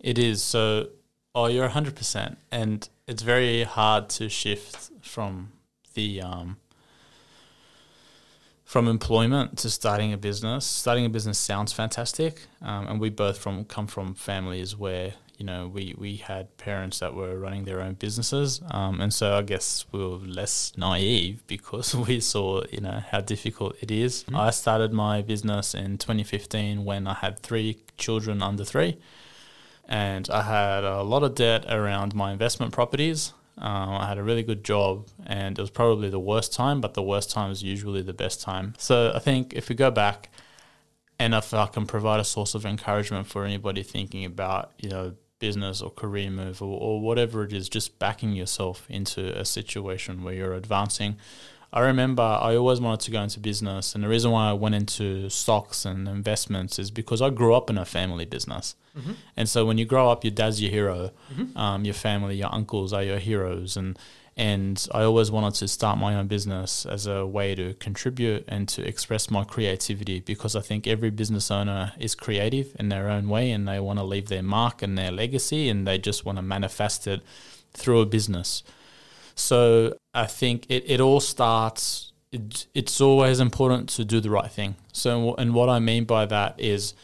It 0.00 0.18
is. 0.18 0.42
So, 0.42 0.88
oh, 1.34 1.46
you're 1.46 1.68
100%. 1.68 2.36
And 2.50 2.88
it's 3.06 3.22
very 3.22 3.64
hard 3.64 4.08
to 4.10 4.28
shift 4.28 4.90
from 5.00 5.52
the, 5.94 6.22
um, 6.22 6.56
from 8.64 8.88
employment 8.88 9.58
to 9.58 9.70
starting 9.70 10.12
a 10.12 10.16
business. 10.16 10.64
Starting 10.64 11.04
a 11.04 11.10
business 11.10 11.38
sounds 11.38 11.72
fantastic. 11.72 12.46
Um, 12.60 12.86
and 12.88 13.00
we 13.00 13.10
both 13.10 13.38
from 13.38 13.64
come 13.64 13.86
from 13.86 14.14
families 14.14 14.76
where, 14.76 15.14
you 15.38 15.44
know, 15.44 15.66
we, 15.66 15.94
we 15.98 16.16
had 16.16 16.56
parents 16.56 17.00
that 17.00 17.14
were 17.14 17.38
running 17.38 17.64
their 17.64 17.80
own 17.80 17.94
businesses. 17.94 18.60
Um, 18.70 19.00
and 19.00 19.12
so 19.12 19.36
I 19.38 19.42
guess 19.42 19.84
we 19.92 20.00
were 20.00 20.18
less 20.18 20.72
naive 20.76 21.42
because 21.46 21.94
we 22.08 22.20
saw, 22.20 22.62
you 22.70 22.80
know, 22.80 23.02
how 23.10 23.20
difficult 23.20 23.76
it 23.80 23.90
is. 23.90 24.24
I 24.34 24.50
started 24.50 24.92
my 24.92 25.22
business 25.22 25.74
in 25.74 25.98
2015 25.98 26.84
when 26.84 27.06
I 27.06 27.14
had 27.14 27.38
three 27.40 27.78
children 27.98 28.42
under 28.42 28.64
three 28.64 28.98
and 29.88 30.30
I 30.30 30.42
had 30.42 30.84
a 30.84 31.02
lot 31.02 31.22
of 31.22 31.34
debt 31.34 31.66
around 31.68 32.14
my 32.14 32.32
investment 32.32 32.72
properties. 32.72 33.32
Um, 33.58 33.90
I 33.96 34.06
had 34.06 34.18
a 34.18 34.22
really 34.22 34.42
good 34.42 34.64
job, 34.64 35.08
and 35.26 35.58
it 35.58 35.60
was 35.60 35.70
probably 35.70 36.08
the 36.08 36.18
worst 36.18 36.52
time, 36.52 36.80
but 36.80 36.94
the 36.94 37.02
worst 37.02 37.30
time 37.30 37.50
is 37.50 37.62
usually 37.62 38.02
the 38.02 38.14
best 38.14 38.40
time. 38.40 38.74
So 38.78 39.12
I 39.14 39.18
think 39.18 39.52
if 39.52 39.68
we 39.68 39.74
go 39.74 39.90
back, 39.90 40.30
and 41.18 41.34
if 41.34 41.52
I 41.52 41.66
can 41.66 41.86
provide 41.86 42.20
a 42.20 42.24
source 42.24 42.54
of 42.54 42.64
encouragement 42.64 43.26
for 43.26 43.44
anybody 43.44 43.82
thinking 43.82 44.24
about, 44.24 44.72
you 44.78 44.88
know, 44.88 45.14
business 45.46 45.82
or 45.82 45.90
career 45.90 46.30
move 46.30 46.62
or, 46.62 46.78
or 46.86 46.94
whatever 47.00 47.42
it 47.46 47.52
is, 47.52 47.68
just 47.68 47.98
backing 47.98 48.32
yourself 48.32 48.86
into 48.88 49.20
a 49.38 49.44
situation 49.44 50.22
where 50.24 50.34
you're 50.38 50.54
advancing. 50.54 51.16
I 51.74 51.80
remember 51.80 52.22
I 52.22 52.54
always 52.60 52.80
wanted 52.80 53.00
to 53.06 53.10
go 53.10 53.20
into 53.22 53.40
business, 53.40 53.94
and 53.94 54.04
the 54.04 54.08
reason 54.08 54.30
why 54.30 54.50
I 54.50 54.52
went 54.64 54.74
into 54.74 55.28
stocks 55.30 55.84
and 55.86 56.06
investments 56.06 56.78
is 56.78 56.90
because 56.90 57.20
I 57.26 57.30
grew 57.30 57.54
up 57.54 57.70
in 57.70 57.78
a 57.78 57.84
family 57.84 58.26
business. 58.26 58.74
And 59.38 59.48
so 59.48 59.64
when 59.66 59.78
you 59.78 59.86
grow 59.86 60.10
up, 60.12 60.22
your 60.22 60.34
dad's 60.40 60.60
your 60.62 60.70
hero, 60.70 61.10
um, 61.56 61.84
your 61.88 61.94
family, 61.94 62.34
your 62.36 62.52
uncles 62.58 62.92
are 62.92 63.02
your 63.02 63.18
heroes, 63.18 63.76
and 63.80 63.98
and 64.36 64.86
I 64.92 65.02
always 65.02 65.30
wanted 65.30 65.54
to 65.56 65.68
start 65.68 65.98
my 65.98 66.14
own 66.14 66.26
business 66.26 66.86
as 66.86 67.06
a 67.06 67.26
way 67.26 67.54
to 67.54 67.74
contribute 67.74 68.44
and 68.48 68.66
to 68.70 68.86
express 68.86 69.30
my 69.30 69.44
creativity 69.44 70.20
because 70.20 70.56
I 70.56 70.60
think 70.60 70.86
every 70.86 71.10
business 71.10 71.50
owner 71.50 71.92
is 71.98 72.14
creative 72.14 72.74
in 72.78 72.88
their 72.88 73.10
own 73.10 73.28
way 73.28 73.50
and 73.50 73.68
they 73.68 73.78
want 73.78 73.98
to 73.98 74.04
leave 74.04 74.28
their 74.28 74.42
mark 74.42 74.80
and 74.80 74.96
their 74.96 75.12
legacy 75.12 75.68
and 75.68 75.86
they 75.86 75.98
just 75.98 76.24
want 76.24 76.36
to 76.36 76.42
manifest 76.42 77.06
it 77.06 77.20
through 77.74 78.00
a 78.00 78.06
business. 78.06 78.62
So 79.34 79.96
I 80.14 80.26
think 80.26 80.66
it, 80.70 80.84
it 80.86 81.00
all 81.00 81.20
starts 81.20 82.12
it, 82.32 82.66
it's 82.74 83.00
always 83.00 83.38
important 83.38 83.90
to 83.90 84.04
do 84.04 84.18
the 84.18 84.30
right 84.30 84.50
thing. 84.50 84.76
So, 84.92 85.34
and 85.34 85.54
what 85.54 85.68
I 85.68 85.78
mean 85.78 86.04
by 86.04 86.24
that 86.26 86.58
is 86.58 86.94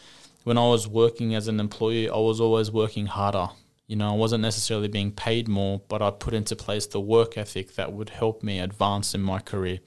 when 0.45 0.57
I 0.57 0.67
was 0.67 0.89
working 0.89 1.35
as 1.35 1.47
an 1.49 1.61
employee, 1.61 2.09
I 2.09 2.17
was 2.17 2.41
always 2.41 2.71
working 2.71 3.07
harder. 3.07 3.49
You 3.89 3.97
know, 3.97 4.11
I 4.11 4.17
wasn't 4.17 4.43
necessarily 4.43 4.87
being 4.87 5.11
paid 5.11 5.49
more, 5.49 5.81
but 5.89 6.03
I 6.03 6.11
put 6.11 6.35
into 6.35 6.55
place 6.55 6.87
the 6.87 7.01
work 7.01 7.37
ethic 7.37 7.75
that 7.75 7.93
would 7.93 8.11
help 8.11 8.43
me 8.43 8.61
advance 8.61 9.15
in 9.15 9.23
my 9.23 9.41
career. 9.41 9.81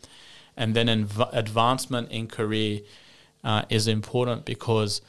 And 0.58 0.76
then 0.76 0.88
inv- 0.88 1.30
advancement 1.32 2.12
in 2.12 2.28
career 2.28 2.82
uh, 3.44 3.64
is 3.70 3.88
important 3.88 4.44
because 4.44 5.02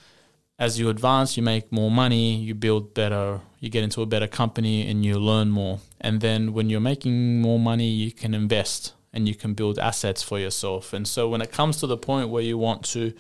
as 0.59 0.79
you 0.79 0.91
advance, 0.91 1.37
you 1.39 1.43
make 1.43 1.73
more 1.73 1.91
money, 1.91 2.37
you 2.37 2.55
build 2.55 2.93
better, 2.93 3.41
you 3.59 3.71
get 3.71 3.83
into 3.83 4.03
a 4.03 4.07
better 4.07 4.29
company, 4.29 4.87
and 4.89 5.05
you 5.05 5.19
learn 5.19 5.49
more. 5.49 5.81
And 5.99 6.21
then 6.21 6.53
when 6.53 6.69
you're 6.69 6.81
making 6.81 7.41
more 7.41 7.59
money, 7.59 7.89
you 7.89 8.13
can 8.13 8.35
invest 8.35 8.93
and 9.13 9.27
you 9.27 9.35
can 9.35 9.55
build 9.55 9.79
assets 9.79 10.23
for 10.23 10.39
yourself. 10.39 10.93
And 10.93 11.09
so 11.09 11.29
when 11.29 11.41
it 11.41 11.51
comes 11.51 11.79
to 11.79 11.87
the 11.87 11.97
point 11.97 12.29
where 12.29 12.43
you 12.43 12.59
want 12.59 12.85
to 12.91 13.15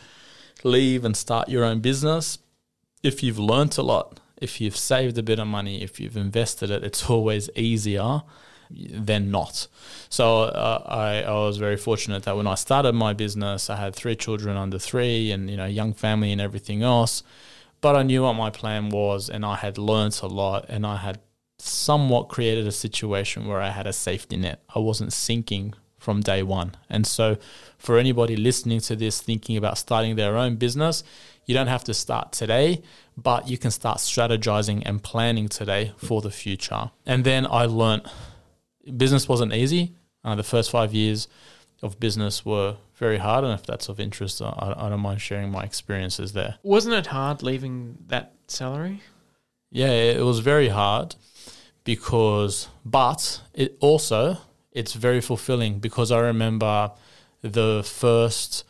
leave 0.63 1.05
and 1.05 1.17
start 1.17 1.49
your 1.49 1.65
own 1.65 1.81
business, 1.81 2.39
if 3.03 3.23
you've 3.23 3.39
learnt 3.39 3.79
a 3.79 3.83
lot, 3.83 4.21
if 4.43 4.61
you've 4.61 4.77
saved 4.77 5.17
a 5.19 5.23
bit 5.23 5.39
of 5.39 5.47
money, 5.47 5.83
if 5.83 6.01
you've 6.01 6.17
invested 6.17 6.71
it, 6.71 6.83
it's 6.83 7.09
always 7.11 7.49
easier 7.55 8.23
than 8.71 9.31
not. 9.31 9.69
So 10.09 10.45
uh, 10.45 10.83
I, 10.87 11.23
I 11.23 11.33
was 11.33 11.59
very 11.59 11.77
fortunate 11.77 12.23
that 12.25 12.37
when 12.37 12.47
I 12.47 12.55
started 12.55 12.95
my 12.95 13.13
business, 13.13 13.69
I 13.69 13.77
had 13.77 13.95
three 13.95 14.17
children 14.17 14.57
under 14.57 14.79
three 14.79 15.31
and, 15.31 15.51
you 15.51 15.57
know, 15.57 15.67
young 15.67 15.93
family 15.93 16.33
and 16.33 16.41
everything 16.41 16.83
else. 16.83 17.23
But 17.81 17.97
I 17.97 18.03
knew 18.03 18.23
what 18.23 18.35
my 18.35 18.51
plan 18.51 18.89
was 18.89 19.29
and 19.29 19.45
I 19.45 19.57
had 19.57 19.77
learnt 19.77 20.23
a 20.23 20.27
lot 20.27 20.67
and 20.69 20.87
I 20.87 20.97
had 20.97 21.21
somewhat 21.59 22.29
created 22.29 22.67
a 22.67 22.73
situation 22.73 23.47
where 23.47 23.61
I 23.61 23.71
had 23.71 23.87
a 23.87 23.93
safety 23.93 24.37
net. 24.37 24.63
I 24.75 24.79
wasn't 24.79 25.13
sinking 25.13 25.75
from 25.99 26.21
day 26.21 26.43
one. 26.43 26.73
And 26.91 27.07
so, 27.07 27.39
for 27.79 27.99
anybody 27.99 28.37
listening 28.37 28.81
to 28.81 28.97
this 28.97 29.21
thinking 29.21 29.57
about 29.57 29.79
starting 29.79 30.17
their 30.17 30.37
own 30.37 30.57
business, 30.57 31.05
you 31.47 31.55
don't 31.55 31.67
have 31.67 31.85
to 31.85 31.95
start 31.95 32.33
today, 32.33 32.83
but 33.17 33.49
you 33.49 33.59
can 33.59 33.71
start 33.71 33.99
strategizing 33.99 34.83
and 34.87 35.03
planning 35.03 35.49
today 35.49 35.93
for 35.97 36.21
the 36.21 36.31
future. 36.31 36.91
And 37.07 37.25
then 37.25 37.47
I 37.47 37.67
learned 37.67 38.09
business 38.97 39.29
wasn't 39.29 39.53
easy. 39.53 39.95
Uh, 40.25 40.35
the 40.35 40.43
first 40.43 40.71
five 40.71 40.95
years 40.95 41.29
of 41.83 41.99
business 41.99 42.45
were 42.45 42.77
very 42.95 43.19
hard, 43.19 43.45
and 43.45 43.53
if 43.53 43.67
that's 43.67 43.89
of 43.89 43.99
interest, 43.99 44.41
I, 44.41 44.75
I 44.77 44.89
don't 44.89 45.01
mind 45.01 45.21
sharing 45.21 45.51
my 45.51 45.65
experiences 45.65 46.33
there. 46.33 46.59
Wasn't 46.63 46.95
it 46.95 47.09
hard 47.09 47.43
leaving 47.43 47.99
that 48.07 48.35
salary? 48.47 49.03
Yeah, 49.71 49.91
it 49.91 50.23
was 50.23 50.39
very 50.39 50.69
hard 50.69 51.17
because, 51.83 52.69
but 52.85 53.41
it 53.55 53.77
also 53.81 54.37
it's 54.71 54.95
very 54.95 55.21
fulfilling 55.21 55.79
because 55.81 56.11
I 56.13 56.19
remember 56.21 56.93
the 57.43 57.83
first 57.85 58.65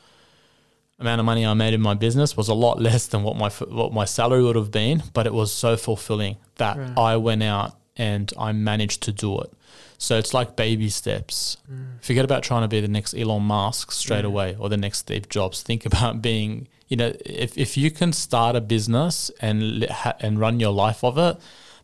amount 1.02 1.20
of 1.20 1.26
money 1.26 1.44
I 1.44 1.54
made 1.54 1.74
in 1.74 1.80
my 1.80 1.94
business 1.94 2.36
was 2.36 2.48
a 2.48 2.54
lot 2.54 2.80
less 2.80 3.06
than 3.06 3.22
what 3.22 3.36
my 3.36 3.50
what 3.50 3.92
my 3.92 4.04
salary 4.04 4.42
would 4.42 4.56
have 4.56 4.70
been, 4.70 5.02
but 5.12 5.26
it 5.26 5.34
was 5.34 5.52
so 5.52 5.76
fulfilling 5.76 6.36
that 6.56 6.76
right. 6.76 6.98
I 6.98 7.16
went 7.16 7.42
out 7.42 7.76
and 7.96 8.32
I 8.38 8.52
managed 8.52 9.02
to 9.04 9.12
do 9.12 9.40
it. 9.40 9.52
So 9.98 10.18
it's 10.18 10.34
like 10.34 10.56
baby 10.56 10.88
steps. 10.88 11.56
Mm. 11.70 12.02
Forget 12.02 12.24
about 12.24 12.42
trying 12.42 12.62
to 12.62 12.68
be 12.68 12.80
the 12.80 12.88
next 12.88 13.14
Elon 13.14 13.42
Musk 13.42 13.92
straight 13.92 14.24
away 14.24 14.56
or 14.58 14.68
the 14.68 14.76
next 14.76 14.98
Steve 14.98 15.28
Jobs. 15.28 15.62
Think 15.62 15.86
about 15.86 16.20
being, 16.20 16.66
you 16.88 16.96
know, 16.96 17.12
if, 17.24 17.56
if 17.56 17.76
you 17.76 17.90
can 17.90 18.12
start 18.12 18.56
a 18.56 18.60
business 18.60 19.30
and 19.40 19.86
and 20.20 20.40
run 20.40 20.58
your 20.58 20.72
life 20.72 21.04
of 21.04 21.18
it, 21.18 21.36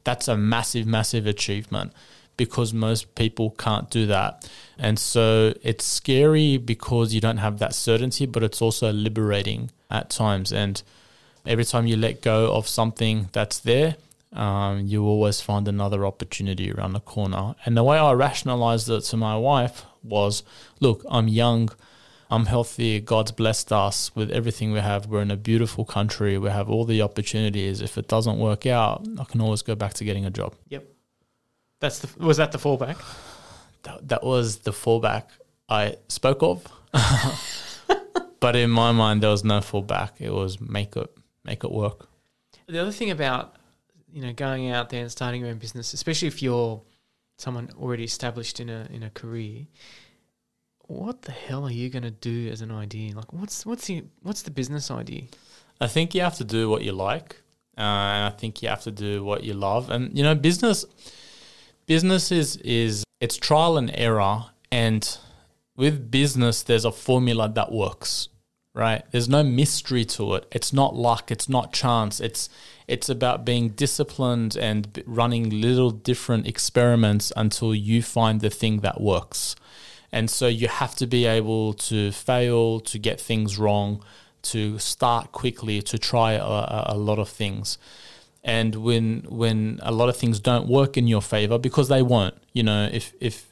that's 0.04 0.26
a 0.26 0.36
massive, 0.36 0.86
massive 0.86 1.26
achievement 1.26 1.92
because 2.38 2.72
most 2.72 3.14
people 3.14 3.50
can't 3.50 3.90
do 3.90 4.06
that. 4.06 4.48
And 4.78 4.98
so 4.98 5.52
it's 5.62 5.84
scary 5.84 6.56
because 6.56 7.12
you 7.12 7.20
don't 7.20 7.36
have 7.36 7.58
that 7.58 7.74
certainty, 7.74 8.24
but 8.24 8.42
it's 8.42 8.62
also 8.62 8.90
liberating 8.90 9.70
at 9.90 10.08
times. 10.08 10.50
And 10.50 10.82
every 11.44 11.66
time 11.66 11.86
you 11.86 11.96
let 11.96 12.22
go 12.22 12.50
of 12.52 12.66
something 12.66 13.28
that's 13.32 13.58
there, 13.58 13.96
um, 14.32 14.86
you 14.86 15.04
always 15.04 15.40
find 15.40 15.68
another 15.68 16.06
opportunity 16.06 16.70
around 16.70 16.92
the 16.92 17.00
corner. 17.00 17.54
And 17.66 17.76
the 17.76 17.84
way 17.84 17.98
I 17.98 18.12
rationalized 18.12 18.88
it 18.88 19.02
to 19.02 19.16
my 19.16 19.36
wife 19.36 19.84
was 20.02 20.42
look, 20.80 21.04
I'm 21.10 21.28
young, 21.28 21.70
I'm 22.30 22.46
healthy, 22.46 23.00
God's 23.00 23.32
blessed 23.32 23.72
us 23.72 24.14
with 24.14 24.30
everything 24.30 24.72
we 24.72 24.80
have. 24.80 25.06
We're 25.06 25.22
in 25.22 25.30
a 25.30 25.36
beautiful 25.36 25.84
country, 25.84 26.38
we 26.38 26.50
have 26.50 26.70
all 26.70 26.84
the 26.84 27.02
opportunities. 27.02 27.80
If 27.80 27.98
it 27.98 28.06
doesn't 28.06 28.38
work 28.38 28.66
out, 28.66 29.06
I 29.18 29.24
can 29.24 29.40
always 29.40 29.62
go 29.62 29.74
back 29.74 29.94
to 29.94 30.04
getting 30.04 30.24
a 30.24 30.30
job. 30.30 30.54
Yep. 30.68 30.84
That's 31.80 32.00
the 32.00 32.24
was 32.24 32.38
that 32.38 32.52
the 32.52 32.58
fallback? 32.58 32.96
That, 33.84 34.08
that 34.08 34.24
was 34.24 34.58
the 34.58 34.72
fallback 34.72 35.24
I 35.68 35.96
spoke 36.08 36.42
of. 36.42 36.66
but 38.40 38.56
in 38.56 38.70
my 38.70 38.92
mind, 38.92 39.22
there 39.22 39.30
was 39.30 39.44
no 39.44 39.58
fallback. 39.60 40.12
It 40.18 40.30
was 40.32 40.60
make 40.60 40.96
it 40.96 41.10
make 41.44 41.64
it 41.64 41.70
work. 41.70 42.08
The 42.66 42.78
other 42.78 42.92
thing 42.92 43.10
about 43.10 43.56
you 44.12 44.22
know 44.22 44.32
going 44.32 44.70
out 44.70 44.90
there 44.90 45.02
and 45.02 45.10
starting 45.10 45.42
your 45.42 45.50
own 45.50 45.58
business, 45.58 45.92
especially 45.94 46.28
if 46.28 46.42
you're 46.42 46.82
someone 47.36 47.70
already 47.80 48.04
established 48.04 48.60
in 48.60 48.68
a 48.68 48.88
in 48.90 49.02
a 49.02 49.10
career, 49.10 49.66
what 50.88 51.22
the 51.22 51.32
hell 51.32 51.64
are 51.64 51.70
you 51.70 51.88
going 51.88 52.02
to 52.02 52.10
do 52.10 52.48
as 52.48 52.60
an 52.60 52.72
idea? 52.72 53.14
Like, 53.14 53.32
what's 53.32 53.64
what's 53.64 53.86
the 53.86 54.04
what's 54.22 54.42
the 54.42 54.50
business 54.50 54.90
idea? 54.90 55.24
I 55.80 55.86
think 55.86 56.14
you 56.14 56.22
have 56.22 56.36
to 56.38 56.44
do 56.44 56.68
what 56.68 56.82
you 56.82 56.92
like, 56.92 57.36
uh, 57.76 57.80
and 57.80 58.24
I 58.24 58.36
think 58.36 58.62
you 58.62 58.68
have 58.68 58.82
to 58.82 58.90
do 58.90 59.22
what 59.22 59.44
you 59.44 59.54
love. 59.54 59.90
And 59.90 60.16
you 60.16 60.24
know, 60.24 60.34
business 60.34 60.84
business 61.88 62.30
is 62.30 62.56
is 62.58 63.02
it's 63.20 63.36
trial 63.36 63.76
and 63.76 63.90
error 63.94 64.44
and 64.70 65.18
with 65.76 66.10
business 66.10 66.62
there's 66.62 66.84
a 66.84 66.92
formula 66.92 67.48
that 67.48 67.72
works 67.72 68.28
right? 68.78 69.02
There's 69.10 69.28
no 69.28 69.42
mystery 69.42 70.04
to 70.04 70.34
it. 70.34 70.46
It's 70.52 70.72
not 70.72 70.94
luck. 70.94 71.32
It's 71.32 71.48
not 71.48 71.72
chance. 71.72 72.20
It's 72.20 72.48
it's 72.86 73.08
about 73.08 73.44
being 73.44 73.70
disciplined 73.70 74.56
and 74.56 75.02
running 75.04 75.50
little 75.50 75.90
different 75.90 76.46
experiments 76.46 77.32
until 77.36 77.74
you 77.74 78.02
find 78.02 78.40
the 78.40 78.50
thing 78.50 78.80
that 78.80 79.00
works. 79.00 79.56
And 80.12 80.30
so 80.30 80.46
you 80.46 80.68
have 80.68 80.94
to 80.96 81.06
be 81.06 81.26
able 81.26 81.74
to 81.74 82.12
fail 82.12 82.80
to 82.80 82.98
get 82.98 83.20
things 83.20 83.58
wrong 83.58 84.02
to 84.42 84.78
start 84.78 85.32
quickly 85.32 85.82
to 85.82 85.98
try 85.98 86.32
a, 86.32 86.94
a 86.94 86.96
lot 86.96 87.18
of 87.18 87.28
things 87.28 87.78
and 88.44 88.74
when 88.76 89.24
when 89.28 89.80
a 89.82 89.92
lot 89.92 90.08
of 90.08 90.16
things 90.16 90.40
don't 90.40 90.68
work 90.68 90.96
in 90.96 91.06
your 91.06 91.22
favor 91.22 91.58
because 91.58 91.88
they 91.88 92.02
won't 92.02 92.34
you 92.52 92.62
know 92.62 92.88
if 92.92 93.12
if 93.20 93.48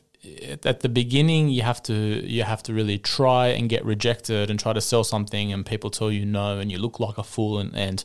at 0.64 0.80
the 0.80 0.88
beginning 0.88 1.48
you 1.48 1.62
have 1.62 1.82
to 1.82 1.94
you 1.94 2.42
have 2.42 2.62
to 2.62 2.72
really 2.74 2.98
try 2.98 3.48
and 3.48 3.68
get 3.68 3.84
rejected 3.84 4.50
and 4.50 4.58
try 4.58 4.72
to 4.72 4.80
sell 4.80 5.04
something 5.04 5.52
and 5.52 5.64
people 5.66 5.90
tell 5.90 6.10
you 6.10 6.24
no 6.24 6.58
and 6.58 6.70
you 6.72 6.78
look 6.78 6.98
like 6.98 7.18
a 7.18 7.22
fool 7.22 7.58
and, 7.58 7.74
and 7.76 8.04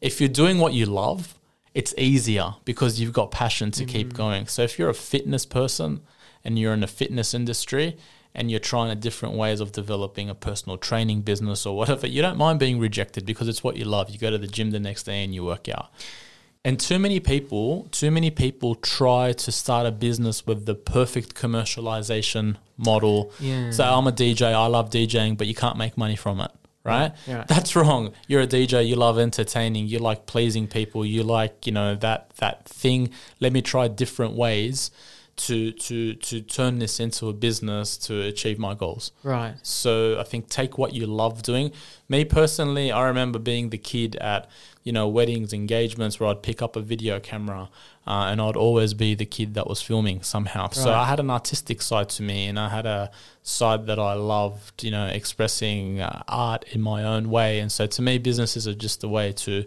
if 0.00 0.20
you're 0.20 0.28
doing 0.28 0.58
what 0.58 0.72
you 0.72 0.86
love 0.86 1.38
it's 1.74 1.94
easier 1.98 2.54
because 2.64 3.00
you've 3.00 3.12
got 3.12 3.30
passion 3.30 3.70
to 3.70 3.84
mm-hmm. 3.84 3.92
keep 3.92 4.14
going 4.14 4.46
so 4.46 4.62
if 4.62 4.78
you're 4.78 4.90
a 4.90 4.94
fitness 4.94 5.44
person 5.44 6.00
and 6.44 6.58
you're 6.58 6.72
in 6.72 6.80
the 6.80 6.86
fitness 6.86 7.34
industry 7.34 7.96
and 8.36 8.50
you're 8.50 8.60
trying 8.60 8.96
different 9.00 9.34
ways 9.34 9.60
of 9.60 9.72
developing 9.72 10.28
a 10.28 10.34
personal 10.34 10.76
training 10.76 11.22
business 11.22 11.64
or 11.64 11.74
whatever, 11.74 12.06
you 12.06 12.20
don't 12.20 12.36
mind 12.36 12.60
being 12.60 12.78
rejected 12.78 13.24
because 13.24 13.48
it's 13.48 13.64
what 13.64 13.76
you 13.76 13.86
love. 13.86 14.10
You 14.10 14.18
go 14.18 14.30
to 14.30 14.38
the 14.38 14.46
gym 14.46 14.70
the 14.70 14.78
next 14.78 15.04
day 15.04 15.24
and 15.24 15.34
you 15.34 15.42
work 15.42 15.68
out. 15.70 15.90
And 16.62 16.78
too 16.78 16.98
many 16.98 17.18
people, 17.18 17.88
too 17.92 18.10
many 18.10 18.30
people 18.30 18.74
try 18.74 19.32
to 19.32 19.50
start 19.50 19.86
a 19.86 19.90
business 19.90 20.46
with 20.46 20.66
the 20.66 20.74
perfect 20.74 21.34
commercialization 21.34 22.56
model. 22.76 23.32
Yeah. 23.40 23.70
So 23.70 23.84
I'm 23.84 24.06
a 24.06 24.12
DJ, 24.12 24.52
I 24.52 24.66
love 24.66 24.90
DJing, 24.90 25.38
but 25.38 25.46
you 25.46 25.54
can't 25.54 25.78
make 25.78 25.96
money 25.96 26.16
from 26.16 26.40
it, 26.40 26.50
right? 26.84 27.12
Yeah. 27.26 27.44
That's 27.48 27.74
wrong. 27.74 28.12
You're 28.28 28.42
a 28.42 28.46
DJ, 28.46 28.86
you 28.86 28.96
love 28.96 29.18
entertaining, 29.18 29.86
you 29.86 29.98
like 29.98 30.26
pleasing 30.26 30.66
people, 30.66 31.06
you 31.06 31.22
like, 31.22 31.66
you 31.66 31.72
know, 31.72 31.94
that 31.94 32.30
that 32.36 32.68
thing. 32.68 33.10
Let 33.40 33.54
me 33.54 33.62
try 33.62 33.88
different 33.88 34.34
ways 34.34 34.90
to 35.36 35.70
to 35.72 36.14
to 36.14 36.40
turn 36.40 36.78
this 36.78 36.98
into 36.98 37.28
a 37.28 37.32
business 37.32 37.96
to 37.98 38.22
achieve 38.22 38.58
my 38.58 38.74
goals. 38.74 39.12
Right. 39.22 39.54
So 39.62 40.18
I 40.18 40.22
think 40.22 40.48
take 40.48 40.78
what 40.78 40.94
you 40.94 41.06
love 41.06 41.42
doing. 41.42 41.72
Me 42.08 42.24
personally, 42.24 42.90
I 42.90 43.06
remember 43.06 43.38
being 43.38 43.70
the 43.70 43.78
kid 43.78 44.16
at 44.16 44.48
you 44.82 44.92
know 44.92 45.06
weddings, 45.06 45.52
engagements 45.52 46.18
where 46.18 46.30
I'd 46.30 46.42
pick 46.42 46.62
up 46.62 46.74
a 46.74 46.80
video 46.80 47.20
camera 47.20 47.68
uh, 48.06 48.28
and 48.30 48.40
I'd 48.40 48.56
always 48.56 48.94
be 48.94 49.14
the 49.14 49.26
kid 49.26 49.54
that 49.54 49.66
was 49.66 49.82
filming 49.82 50.22
somehow. 50.22 50.64
Right. 50.64 50.74
So 50.74 50.92
I 50.94 51.04
had 51.04 51.20
an 51.20 51.30
artistic 51.30 51.82
side 51.82 52.08
to 52.10 52.22
me, 52.22 52.46
and 52.46 52.58
I 52.58 52.70
had 52.70 52.86
a 52.86 53.10
side 53.42 53.86
that 53.86 53.98
I 53.98 54.14
loved, 54.14 54.82
you 54.82 54.90
know, 54.90 55.06
expressing 55.06 56.00
uh, 56.00 56.22
art 56.28 56.64
in 56.72 56.80
my 56.80 57.04
own 57.04 57.28
way. 57.28 57.58
And 57.58 57.70
so 57.70 57.86
to 57.86 58.02
me, 58.02 58.18
businesses 58.18 58.66
are 58.66 58.74
just 58.74 59.04
a 59.04 59.08
way 59.08 59.32
to 59.32 59.66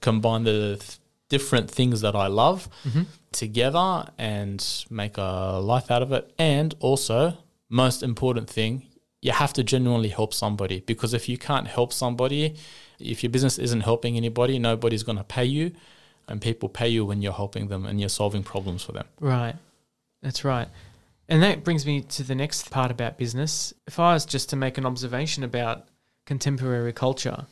combine 0.00 0.44
the 0.44 0.76
th- 0.80 0.98
different 1.28 1.70
things 1.70 2.00
that 2.00 2.16
I 2.16 2.26
love. 2.26 2.68
Mm-hmm 2.84 3.02
together 3.34 4.06
and 4.16 4.84
make 4.88 5.18
a 5.18 5.60
life 5.62 5.90
out 5.90 6.02
of 6.02 6.12
it. 6.12 6.32
And 6.38 6.74
also, 6.80 7.36
most 7.68 8.02
important 8.02 8.48
thing, 8.48 8.86
you 9.20 9.32
have 9.32 9.52
to 9.54 9.64
genuinely 9.64 10.08
help 10.08 10.32
somebody 10.32 10.80
because 10.80 11.12
if 11.12 11.28
you 11.28 11.36
can't 11.36 11.66
help 11.66 11.92
somebody, 11.92 12.56
if 12.98 13.22
your 13.22 13.30
business 13.30 13.58
isn't 13.58 13.80
helping 13.80 14.16
anybody, 14.16 14.58
nobody's 14.58 15.02
going 15.02 15.18
to 15.18 15.24
pay 15.24 15.44
you. 15.44 15.72
And 16.26 16.40
people 16.40 16.70
pay 16.70 16.88
you 16.88 17.04
when 17.04 17.20
you're 17.20 17.34
helping 17.34 17.68
them 17.68 17.84
and 17.84 18.00
you're 18.00 18.08
solving 18.08 18.42
problems 18.42 18.82
for 18.82 18.92
them. 18.92 19.06
Right. 19.20 19.56
That's 20.22 20.42
right. 20.42 20.68
And 21.28 21.42
that 21.42 21.64
brings 21.64 21.84
me 21.84 22.00
to 22.02 22.22
the 22.22 22.34
next 22.34 22.70
part 22.70 22.90
about 22.90 23.18
business. 23.18 23.74
If 23.86 23.98
I 23.98 24.14
was 24.14 24.24
just 24.24 24.48
to 24.50 24.56
make 24.56 24.78
an 24.78 24.86
observation 24.86 25.44
about 25.44 25.88
contemporary 26.26 26.92
culture, 26.92 27.46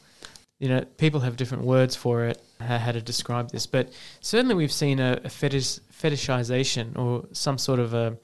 you 0.59 0.69
know, 0.69 0.85
people 0.97 1.21
have 1.21 1.37
different 1.37 1.65
words 1.65 1.97
for 1.97 2.25
it, 2.25 2.43
how, 2.63 2.79
how 2.79 2.93
to 2.93 3.03
describe 3.03 3.51
this, 3.51 3.67
but 3.67 3.93
certainly 4.21 4.55
we've 4.55 4.73
seen 4.73 5.01
a, 5.01 5.21
a 5.25 5.29
fetish, 5.29 5.81
fetishization 5.93 6.97
or 6.97 7.27
some 7.33 7.59
sort 7.59 7.81
of 7.81 7.95
a, 7.95 8.17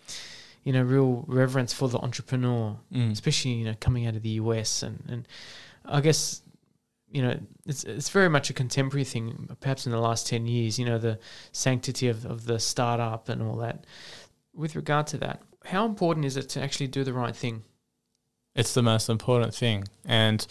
you 0.65 0.73
know, 0.73 0.83
real 0.83 1.25
reverence 1.27 1.73
for 1.73 1.89
the 1.89 1.99
entrepreneur, 1.99 2.77
Mm. 2.93 3.13
especially 3.13 3.53
you 3.53 3.65
know 3.65 3.75
coming 3.81 4.07
out 4.07 4.17
of 4.17 4.23
the 4.23 4.41
US 4.43 4.83
and 4.83 5.03
and 5.09 5.29
I 5.85 6.01
guess 6.01 6.43
you 7.11 7.23
know 7.23 7.39
it's 7.67 7.85
it's 7.85 8.11
very 8.11 8.29
much 8.29 8.51
a 8.51 8.53
contemporary 8.53 9.05
thing. 9.05 9.49
Perhaps 9.61 9.87
in 9.87 9.93
the 9.93 10.01
last 10.01 10.27
ten 10.27 10.47
years, 10.47 10.79
you 10.79 10.85
know, 10.85 10.99
the 10.99 11.19
sanctity 11.53 12.09
of 12.09 12.27
of 12.27 12.45
the 12.47 12.59
startup 12.59 13.29
and 13.29 13.43
all 13.43 13.57
that. 13.57 13.85
With 14.55 14.75
regard 14.77 15.07
to 15.09 15.19
that, 15.19 15.41
how 15.65 15.87
important 15.87 16.27
is 16.27 16.37
it 16.37 16.49
to 16.51 16.63
actually 16.63 16.89
do 16.89 17.05
the 17.05 17.13
right 17.13 17.37
thing? 17.37 17.63
It's 18.55 18.75
the 18.75 18.83
most 18.83 19.09
important 19.09 19.55
thing. 19.55 19.85
And 20.05 20.45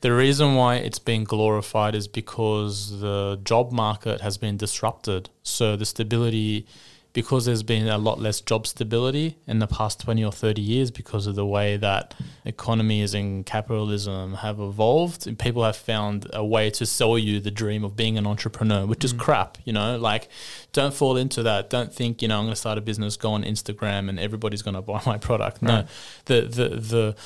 the 0.00 0.12
reason 0.12 0.54
why 0.54 0.76
it's 0.76 0.98
being 0.98 1.24
glorified 1.24 1.94
is 1.94 2.08
because 2.08 3.00
the 3.00 3.38
job 3.44 3.70
market 3.72 4.20
has 4.22 4.38
been 4.38 4.56
disrupted. 4.56 5.28
So 5.42 5.76
the 5.76 5.84
stability, 5.84 6.66
because 7.12 7.44
there's 7.44 7.62
been 7.64 7.86
a 7.88 7.98
lot 7.98 8.18
less 8.20 8.40
job 8.40 8.66
stability 8.66 9.36
in 9.46 9.58
the 9.58 9.66
past 9.66 10.00
20 10.00 10.24
or 10.24 10.32
30 10.32 10.62
years 10.62 10.90
because 10.90 11.26
of 11.26 11.34
the 11.34 11.44
way 11.44 11.76
that 11.76 12.14
economies 12.46 13.12
and 13.14 13.44
capitalism 13.44 14.34
have 14.36 14.58
evolved, 14.60 15.26
and 15.26 15.38
people 15.38 15.64
have 15.64 15.76
found 15.76 16.26
a 16.32 16.44
way 16.44 16.70
to 16.70 16.86
sell 16.86 17.18
you 17.18 17.38
the 17.40 17.50
dream 17.50 17.84
of 17.84 17.94
being 17.96 18.16
an 18.16 18.26
entrepreneur, 18.26 18.86
which 18.86 19.04
is 19.04 19.12
Mm. 19.12 19.18
crap, 19.18 19.58
you 19.64 19.72
know? 19.72 19.98
Like, 19.98 20.28
don't 20.72 20.94
fall 20.94 21.16
into 21.16 21.42
that. 21.42 21.68
Don't 21.68 21.92
think, 21.92 22.22
you 22.22 22.28
know, 22.28 22.38
I'm 22.38 22.44
going 22.44 22.54
to 22.54 22.60
start 22.60 22.78
a 22.78 22.80
business, 22.80 23.16
go 23.16 23.32
on 23.32 23.42
Instagram, 23.44 24.08
and 24.08 24.18
everybody's 24.18 24.62
going 24.62 24.74
to 24.76 24.82
buy 24.82 25.02
my 25.06 25.18
product. 25.18 25.60
No, 25.62 25.74
Right. 25.74 25.86
the 26.26 26.40
the 26.42 26.68
the 26.76 27.16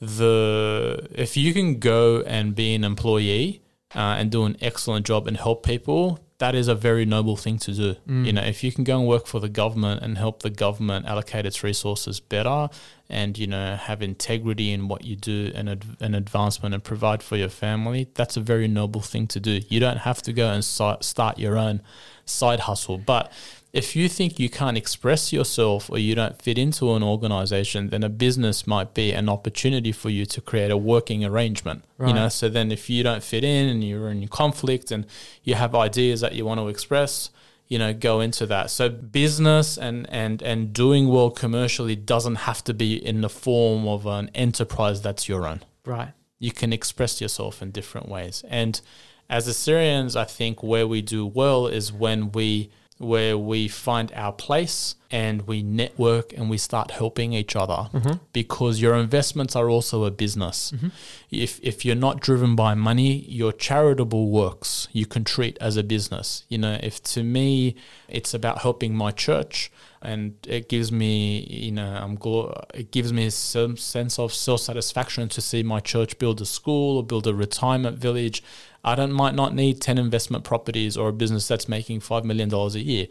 the 0.00 1.08
if 1.12 1.36
you 1.36 1.52
can 1.52 1.78
go 1.78 2.22
and 2.22 2.54
be 2.54 2.74
an 2.74 2.84
employee 2.84 3.62
uh, 3.94 4.16
and 4.18 4.30
do 4.30 4.44
an 4.44 4.56
excellent 4.60 5.06
job 5.06 5.26
and 5.26 5.36
help 5.36 5.64
people, 5.64 6.18
that 6.38 6.54
is 6.54 6.68
a 6.68 6.74
very 6.74 7.04
noble 7.04 7.36
thing 7.36 7.58
to 7.58 7.72
do. 7.72 7.94
Mm. 8.08 8.26
You 8.26 8.32
know, 8.32 8.42
if 8.42 8.64
you 8.64 8.72
can 8.72 8.82
go 8.82 8.98
and 8.98 9.06
work 9.06 9.26
for 9.26 9.40
the 9.40 9.48
government 9.48 10.02
and 10.02 10.16
help 10.16 10.42
the 10.42 10.50
government 10.50 11.06
allocate 11.06 11.44
its 11.44 11.62
resources 11.62 12.18
better, 12.18 12.68
and 13.10 13.36
you 13.36 13.46
know 13.46 13.76
have 13.76 14.00
integrity 14.00 14.72
in 14.72 14.88
what 14.88 15.04
you 15.04 15.16
do 15.16 15.50
and 15.54 15.68
ad- 15.68 15.84
an 16.00 16.14
advancement 16.14 16.74
and 16.74 16.82
provide 16.82 17.22
for 17.22 17.36
your 17.36 17.48
family, 17.48 18.08
that's 18.14 18.36
a 18.36 18.40
very 18.40 18.68
noble 18.68 19.02
thing 19.02 19.26
to 19.26 19.40
do. 19.40 19.60
You 19.68 19.80
don't 19.80 19.98
have 19.98 20.22
to 20.22 20.32
go 20.32 20.48
and 20.50 20.64
start 20.64 21.38
your 21.38 21.58
own 21.58 21.82
side 22.24 22.60
hustle, 22.60 22.96
but 22.96 23.30
if 23.72 23.94
you 23.94 24.08
think 24.08 24.38
you 24.40 24.50
can't 24.50 24.76
express 24.76 25.32
yourself 25.32 25.88
or 25.90 25.98
you 25.98 26.14
don't 26.14 26.40
fit 26.42 26.58
into 26.58 26.94
an 26.94 27.02
organization, 27.02 27.88
then 27.90 28.02
a 28.02 28.08
business 28.08 28.66
might 28.66 28.94
be 28.94 29.12
an 29.12 29.28
opportunity 29.28 29.92
for 29.92 30.10
you 30.10 30.26
to 30.26 30.40
create 30.40 30.70
a 30.72 30.76
working 30.76 31.24
arrangement. 31.24 31.84
You 32.08 32.14
know, 32.14 32.28
so 32.30 32.48
then 32.48 32.72
if 32.72 32.90
you 32.90 33.02
don't 33.02 33.22
fit 33.22 33.44
in 33.44 33.68
and 33.68 33.84
you're 33.84 34.10
in 34.10 34.26
conflict 34.28 34.90
and 34.90 35.06
you 35.44 35.54
have 35.54 35.74
ideas 35.74 36.20
that 36.22 36.34
you 36.34 36.44
want 36.46 36.58
to 36.58 36.68
express, 36.68 37.30
you 37.68 37.78
know, 37.78 37.92
go 37.92 38.20
into 38.20 38.46
that. 38.46 38.70
So 38.70 38.88
business 38.88 39.78
and 39.78 40.08
and 40.10 40.42
and 40.42 40.72
doing 40.72 41.06
well 41.08 41.30
commercially 41.30 41.94
doesn't 41.94 42.36
have 42.36 42.64
to 42.64 42.74
be 42.74 42.94
in 42.94 43.20
the 43.20 43.28
form 43.28 43.86
of 43.86 44.06
an 44.06 44.30
enterprise 44.34 45.00
that's 45.02 45.28
your 45.28 45.46
own 45.46 45.60
Right. 45.84 46.12
you 46.40 46.50
can 46.52 46.72
express 46.72 47.20
yourself 47.20 47.62
in 47.62 47.70
different 47.70 48.08
ways. 48.08 48.42
And 48.48 48.80
as 49.28 49.46
Assyrians, 49.46 50.16
I 50.16 50.24
think 50.24 50.62
where 50.62 50.88
we 50.88 51.02
do 51.02 51.24
well 51.24 51.68
is 51.68 51.92
when 51.92 52.32
we 52.32 52.70
where 53.00 53.38
we 53.38 53.66
find 53.66 54.12
our 54.14 54.30
place 54.30 54.94
and 55.10 55.46
we 55.46 55.62
network 55.62 56.34
and 56.34 56.50
we 56.50 56.58
start 56.58 56.90
helping 56.90 57.32
each 57.32 57.56
other 57.56 57.88
mm-hmm. 57.94 58.12
because 58.34 58.78
your 58.78 58.94
investments 58.94 59.56
are 59.56 59.70
also 59.70 60.04
a 60.04 60.10
business. 60.10 60.70
Mm-hmm. 60.72 60.88
If 61.30 61.58
if 61.62 61.82
you're 61.82 61.96
not 61.96 62.20
driven 62.20 62.54
by 62.54 62.74
money, 62.74 63.24
your 63.26 63.52
charitable 63.52 64.30
works 64.30 64.86
you 64.92 65.06
can 65.06 65.24
treat 65.24 65.56
as 65.62 65.78
a 65.78 65.82
business. 65.82 66.44
You 66.50 66.58
know, 66.58 66.78
if 66.82 67.02
to 67.14 67.22
me 67.22 67.74
it's 68.06 68.34
about 68.34 68.58
helping 68.58 68.94
my 68.94 69.12
church 69.12 69.72
and 70.02 70.34
it 70.46 70.68
gives 70.68 70.92
me, 70.92 71.40
you 71.50 71.72
know, 71.72 71.98
I'm 72.02 72.16
glo- 72.16 72.64
it 72.74 72.90
gives 72.90 73.12
me 73.14 73.30
some 73.30 73.78
sense 73.78 74.18
of 74.18 74.32
self 74.32 74.60
satisfaction 74.60 75.28
to 75.30 75.40
see 75.40 75.62
my 75.62 75.80
church 75.80 76.18
build 76.18 76.40
a 76.42 76.46
school 76.46 76.98
or 76.98 77.02
build 77.02 77.26
a 77.26 77.34
retirement 77.34 77.98
village. 77.98 78.42
I 78.84 78.94
don't 78.94 79.12
might 79.12 79.34
not 79.34 79.54
need 79.54 79.80
ten 79.80 79.98
investment 79.98 80.44
properties 80.44 80.96
or 80.96 81.08
a 81.08 81.12
business 81.12 81.46
that's 81.48 81.68
making 81.68 82.00
five 82.00 82.24
million 82.24 82.48
dollars 82.48 82.74
a 82.74 82.80
year, 82.80 83.06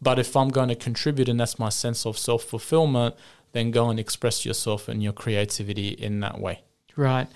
but 0.00 0.18
if 0.18 0.36
I'm 0.36 0.48
going 0.48 0.68
to 0.68 0.74
contribute 0.74 1.28
and 1.28 1.40
that's 1.40 1.58
my 1.58 1.70
sense 1.70 2.04
of 2.04 2.18
self 2.18 2.44
fulfillment, 2.44 3.14
then 3.52 3.70
go 3.70 3.88
and 3.88 3.98
express 3.98 4.44
yourself 4.44 4.88
and 4.88 5.02
your 5.02 5.12
creativity 5.12 5.88
in 5.88 6.20
that 6.20 6.40
way. 6.40 6.62
Right. 6.96 7.28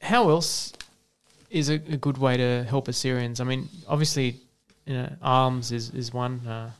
How 0.00 0.30
else 0.30 0.72
is 1.50 1.68
a, 1.68 1.74
a 1.74 1.96
good 1.96 2.18
way 2.18 2.36
to 2.36 2.64
help 2.64 2.88
Assyrians? 2.88 3.40
I 3.40 3.44
mean, 3.44 3.68
obviously, 3.86 4.40
you 4.86 4.94
know, 4.94 5.12
arms 5.20 5.70
is 5.70 5.90
is 5.90 6.12
one 6.12 6.46
uh, 6.46 6.70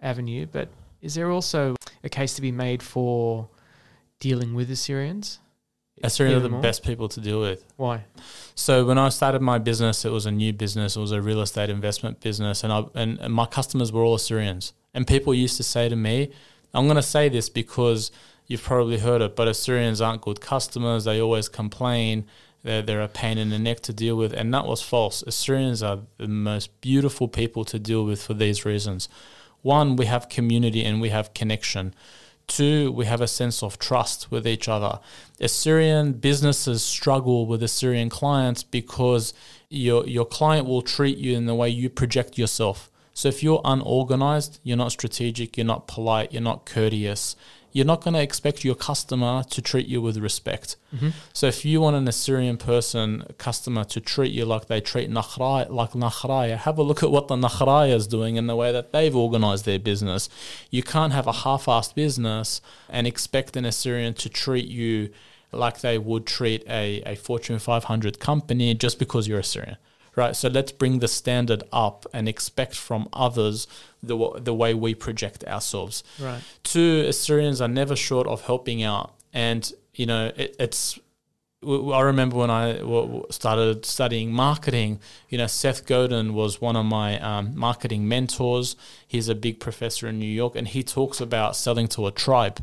avenue, 0.00 0.46
but 0.50 0.68
is 1.00 1.14
there 1.14 1.30
also 1.30 1.74
a 2.04 2.08
case 2.08 2.34
to 2.34 2.42
be 2.42 2.52
made 2.52 2.82
for 2.82 3.48
dealing 4.18 4.54
with 4.54 4.70
Assyrians? 4.70 5.38
Assyrians 6.02 6.38
are 6.38 6.40
the 6.40 6.48
more? 6.48 6.62
best 6.62 6.82
people 6.82 7.08
to 7.08 7.20
deal 7.20 7.40
with. 7.40 7.64
Why? 7.76 8.04
So 8.54 8.84
when 8.84 8.98
I 8.98 9.08
started 9.10 9.42
my 9.42 9.58
business, 9.58 10.04
it 10.04 10.10
was 10.10 10.26
a 10.26 10.30
new 10.30 10.52
business. 10.52 10.96
It 10.96 11.00
was 11.00 11.12
a 11.12 11.22
real 11.22 11.40
estate 11.40 11.70
investment 11.70 12.20
business, 12.20 12.64
and 12.64 12.72
I 12.72 12.84
and, 12.94 13.18
and 13.18 13.32
my 13.34 13.46
customers 13.46 13.92
were 13.92 14.02
all 14.02 14.14
Assyrians. 14.14 14.72
And 14.94 15.06
people 15.06 15.34
used 15.34 15.56
to 15.58 15.62
say 15.62 15.88
to 15.88 15.96
me, 15.96 16.30
"I'm 16.74 16.86
going 16.86 16.96
to 16.96 17.02
say 17.02 17.28
this 17.28 17.48
because 17.48 18.10
you've 18.46 18.62
probably 18.62 18.98
heard 18.98 19.22
it, 19.22 19.36
but 19.36 19.48
Assyrians 19.48 20.00
aren't 20.00 20.22
good 20.22 20.40
customers. 20.40 21.04
They 21.04 21.20
always 21.20 21.48
complain. 21.48 22.24
They're 22.62 22.82
they're 22.82 23.02
a 23.02 23.08
pain 23.08 23.38
in 23.38 23.50
the 23.50 23.58
neck 23.58 23.80
to 23.82 23.92
deal 23.92 24.16
with." 24.16 24.32
And 24.32 24.52
that 24.54 24.66
was 24.66 24.82
false. 24.82 25.22
Assyrians 25.22 25.82
are 25.82 26.00
the 26.18 26.28
most 26.28 26.80
beautiful 26.80 27.28
people 27.28 27.64
to 27.66 27.78
deal 27.78 28.04
with 28.04 28.22
for 28.22 28.34
these 28.34 28.64
reasons. 28.64 29.08
One, 29.62 29.96
we 29.96 30.06
have 30.06 30.28
community 30.28 30.84
and 30.84 31.00
we 31.00 31.10
have 31.10 31.34
connection. 31.34 31.94
Two, 32.50 32.90
we 32.90 33.06
have 33.06 33.20
a 33.20 33.28
sense 33.28 33.62
of 33.62 33.78
trust 33.78 34.32
with 34.32 34.44
each 34.44 34.68
other. 34.68 34.98
Assyrian 35.38 36.14
businesses 36.14 36.82
struggle 36.82 37.46
with 37.46 37.62
Assyrian 37.62 38.08
clients 38.08 38.64
because 38.64 39.32
your 39.68 40.04
your 40.08 40.24
client 40.24 40.66
will 40.66 40.82
treat 40.82 41.16
you 41.16 41.36
in 41.36 41.46
the 41.46 41.54
way 41.54 41.68
you 41.68 41.88
project 41.88 42.36
yourself. 42.36 42.90
So 43.14 43.28
if 43.28 43.44
you're 43.44 43.60
unorganized, 43.64 44.58
you're 44.64 44.76
not 44.76 44.90
strategic, 44.90 45.56
you're 45.56 45.64
not 45.64 45.86
polite, 45.86 46.32
you're 46.32 46.42
not 46.42 46.66
courteous, 46.66 47.36
you're 47.72 47.86
not 47.86 48.02
going 48.02 48.14
to 48.14 48.22
expect 48.22 48.64
your 48.64 48.74
customer 48.74 49.42
to 49.50 49.62
treat 49.62 49.86
you 49.86 50.02
with 50.02 50.16
respect. 50.16 50.76
Mm-hmm. 50.94 51.10
So 51.32 51.46
if 51.46 51.64
you 51.64 51.80
want 51.80 51.96
an 51.96 52.08
Assyrian 52.08 52.56
person, 52.56 53.24
customer, 53.38 53.84
to 53.84 54.00
treat 54.00 54.32
you 54.32 54.44
like 54.44 54.66
they 54.66 54.80
treat 54.80 55.10
Nakhraya, 55.10 55.70
like 55.70 55.92
Nakhraya, 55.92 56.56
have 56.56 56.78
a 56.78 56.82
look 56.82 57.02
at 57.02 57.10
what 57.10 57.28
the 57.28 57.36
Nakhraya 57.36 57.94
is 57.94 58.06
doing 58.06 58.36
and 58.36 58.48
the 58.48 58.56
way 58.56 58.72
that 58.72 58.92
they've 58.92 59.14
organized 59.14 59.64
their 59.64 59.78
business. 59.78 60.28
You 60.70 60.82
can't 60.82 61.12
have 61.12 61.26
a 61.26 61.32
half-assed 61.32 61.94
business 61.94 62.60
and 62.88 63.06
expect 63.06 63.56
an 63.56 63.64
Assyrian 63.64 64.14
to 64.14 64.28
treat 64.28 64.66
you 64.66 65.10
like 65.52 65.80
they 65.80 65.98
would 65.98 66.26
treat 66.26 66.64
a, 66.68 67.02
a 67.06 67.16
Fortune 67.16 67.58
500 67.58 68.18
company 68.20 68.74
just 68.74 68.98
because 68.98 69.26
you're 69.26 69.40
Assyrian. 69.40 69.76
Right, 70.20 70.36
so 70.36 70.48
let's 70.48 70.72
bring 70.72 70.98
the 70.98 71.08
standard 71.08 71.62
up 71.72 72.04
and 72.12 72.28
expect 72.28 72.74
from 72.74 73.08
others 73.26 73.66
the 74.02 74.16
the 74.48 74.52
way 74.52 74.74
we 74.74 74.94
project 74.94 75.44
ourselves. 75.44 76.04
Right. 76.20 76.42
Two, 76.62 77.06
Assyrians 77.08 77.62
are 77.62 77.68
never 77.68 77.96
short 77.96 78.26
of 78.26 78.42
helping 78.42 78.82
out, 78.82 79.14
and 79.32 79.72
you 79.94 80.04
know 80.04 80.30
it, 80.36 80.56
it's. 80.58 80.98
I 81.62 82.00
remember 82.00 82.36
when 82.36 82.50
I 82.50 82.80
started 83.30 83.86
studying 83.86 84.30
marketing. 84.30 85.00
You 85.30 85.38
know, 85.38 85.46
Seth 85.46 85.86
Godin 85.86 86.34
was 86.34 86.60
one 86.60 86.76
of 86.76 86.84
my 86.84 87.18
um, 87.20 87.56
marketing 87.56 88.06
mentors. 88.06 88.76
He's 89.06 89.28
a 89.30 89.34
big 89.34 89.58
professor 89.58 90.06
in 90.08 90.18
New 90.18 90.34
York, 90.42 90.54
and 90.54 90.68
he 90.68 90.82
talks 90.82 91.18
about 91.20 91.56
selling 91.56 91.88
to 91.88 92.06
a 92.06 92.10
tribe. 92.10 92.62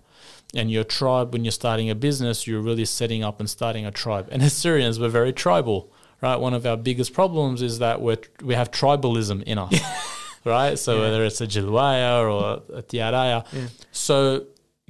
And 0.53 0.69
your 0.71 0.83
tribe, 0.83 1.33
when 1.33 1.43
you're 1.43 1.51
starting 1.63 1.89
a 1.89 1.95
business, 1.95 2.45
you're 2.47 2.61
really 2.61 2.85
setting 2.85 3.23
up 3.23 3.39
and 3.39 3.49
starting 3.49 3.85
a 3.85 3.91
tribe. 3.91 4.27
And 4.31 4.41
Assyrians 4.43 4.99
were 4.99 5.09
very 5.09 5.33
tribal, 5.33 5.91
right? 6.21 6.35
One 6.37 6.53
of 6.53 6.65
our 6.65 6.77
biggest 6.77 7.13
problems 7.13 7.61
is 7.61 7.79
that 7.79 8.01
we 8.01 8.17
we 8.43 8.53
have 8.55 8.71
tribalism 8.71 9.43
in 9.43 9.57
us, 9.57 9.79
right? 10.45 10.77
So 10.79 10.95
Yeah. 10.95 11.01
whether 11.01 11.23
it's 11.25 11.41
a 11.41 11.47
Jilwaya 11.47 12.21
or 12.23 12.61
a 12.79 12.81
Tiaraya, 12.83 13.45
Yeah. 13.53 13.67
so 13.91 14.45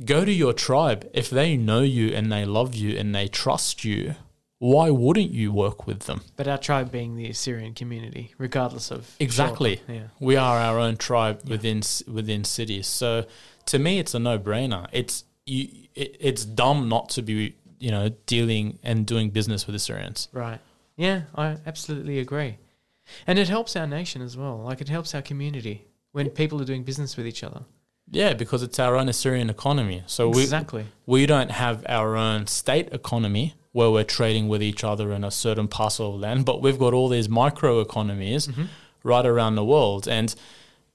go 0.05 0.23
to 0.25 0.31
your 0.31 0.53
tribe. 0.53 1.09
If 1.13 1.29
they 1.29 1.57
know 1.57 1.81
you 1.81 2.13
and 2.13 2.31
they 2.31 2.45
love 2.45 2.75
you 2.75 2.97
and 2.97 3.13
they 3.15 3.27
trust 3.27 3.83
you, 3.83 4.15
why 4.59 4.89
wouldn't 4.89 5.31
you 5.31 5.51
work 5.51 5.85
with 5.85 6.01
them? 6.01 6.21
But 6.35 6.47
our 6.47 6.57
tribe 6.57 6.91
being 6.91 7.15
the 7.15 7.29
Assyrian 7.29 7.73
community, 7.75 8.33
regardless 8.39 8.91
of 8.91 9.15
Exactly. 9.19 9.81
Yeah. 9.87 10.07
We 10.19 10.35
are 10.35 10.57
our 10.59 10.79
own 10.79 10.97
tribe 10.97 11.47
within 11.47 11.81
within 12.07 12.43
cities. 12.43 12.87
So 12.87 13.25
to 13.67 13.77
me, 13.79 13.99
it's 13.99 14.13
a 14.15 14.19
no 14.19 14.39
brainer. 14.39 14.87
It's 14.91 15.23
you. 15.45 15.67
It, 15.95 16.15
it's 16.19 16.43
dumb 16.45 16.89
not 16.89 17.09
to 17.09 17.21
be 17.21 17.55
you 17.79 17.91
know 17.91 18.09
dealing 18.25 18.79
and 18.83 19.05
doing 19.05 19.29
business 19.29 19.67
with 19.67 19.75
Assyrians. 19.75 20.27
Right. 20.31 20.59
Yeah, 20.97 21.21
I 21.35 21.57
absolutely 21.65 22.19
agree. 22.19 22.57
And 23.25 23.39
it 23.39 23.47
helps 23.47 23.75
our 23.75 23.87
nation 23.87 24.21
as 24.21 24.35
well. 24.35 24.57
Like 24.57 24.81
it 24.81 24.89
helps 24.89 25.15
our 25.15 25.21
community 25.21 25.85
when 26.11 26.29
people 26.29 26.61
are 26.61 26.65
doing 26.65 26.83
business 26.83 27.15
with 27.15 27.25
each 27.27 27.43
other. 27.43 27.61
Yeah, 28.09 28.33
because 28.33 28.63
it's 28.63 28.79
our 28.79 28.95
own 28.95 29.07
Assyrian 29.09 29.49
economy. 29.49 30.03
So 30.07 30.29
we 30.29 30.43
exactly. 30.43 30.85
we 31.05 31.25
don't 31.25 31.51
have 31.51 31.85
our 31.87 32.15
own 32.15 32.47
state 32.47 32.89
economy 32.91 33.53
where 33.73 33.91
we're 33.91 34.03
trading 34.03 34.47
with 34.47 34.63
each 34.63 34.83
other 34.83 35.11
in 35.11 35.23
a 35.23 35.31
certain 35.31 35.67
parcel 35.67 36.15
of 36.15 36.19
land, 36.21 36.45
but 36.45 36.61
we've 36.61 36.79
got 36.79 36.93
all 36.93 37.09
these 37.09 37.29
micro 37.29 37.79
economies 37.79 38.47
Mm-hmm. 38.47 38.63
right 39.03 39.25
around 39.25 39.55
the 39.55 39.63
world. 39.65 40.07
And 40.07 40.33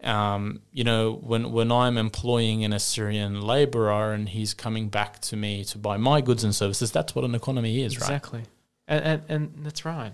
um, 0.03 0.62
you 0.72 0.84
know, 0.84 1.12
when 1.22 1.53
when 1.53 1.70
I'm 1.70 1.96
employing 1.96 2.64
an 2.64 2.72
Assyrian 2.72 3.40
laborer 3.40 4.12
and 4.12 4.28
he's 4.28 4.53
coming 4.55 4.88
back 4.88 5.20
to 5.20 5.36
me 5.36 5.64
to 5.64 5.78
buy 5.78 5.96
my 5.96 6.20
goods 6.20 6.42
and 6.44 6.55
services, 6.55 6.90
that's 6.90 7.14
what 7.14 7.24
an 7.24 7.34
economy 7.34 7.82
is, 7.82 8.00
right? 8.00 8.09
Exactly. 8.09 8.42
And, 8.93 9.05
and, 9.05 9.22
and 9.28 9.64
that's 9.64 9.84
right. 9.84 10.12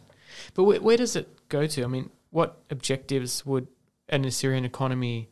But 0.54 0.64
where, 0.64 0.80
where 0.80 0.96
does 0.96 1.16
it 1.16 1.48
go 1.48 1.66
to? 1.66 1.84
I 1.84 1.88
mean, 1.88 2.10
what 2.30 2.60
objectives 2.70 3.44
would 3.44 3.66
an 4.08 4.24
Assyrian 4.24 4.64
economy 4.64 5.28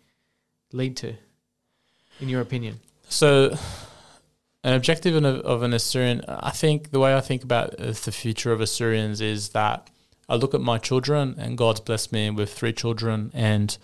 lead 0.72 0.96
to, 0.98 1.14
in 2.20 2.28
your 2.28 2.40
opinion? 2.40 2.80
So, 3.08 3.56
an 4.64 4.74
objective 4.74 5.14
of, 5.24 5.62
an 5.62 5.72
Assyrian, 5.72 6.22
I 6.28 6.50
think 6.50 6.90
the 6.90 6.98
way 6.98 7.14
I 7.14 7.20
think 7.20 7.44
about 7.44 7.76
the 7.76 8.12
future 8.12 8.52
of 8.52 8.60
Assyrians 8.60 9.20
is 9.20 9.50
that 9.50 9.88
I 10.28 10.34
look 10.34 10.52
at 10.54 10.60
my 10.60 10.78
children, 10.78 11.36
and 11.38 11.56
God's 11.56 11.78
blessed 11.78 12.12
me 12.12 12.30
with 12.30 12.52
three 12.52 12.72
children, 12.72 13.30
and 13.32 13.78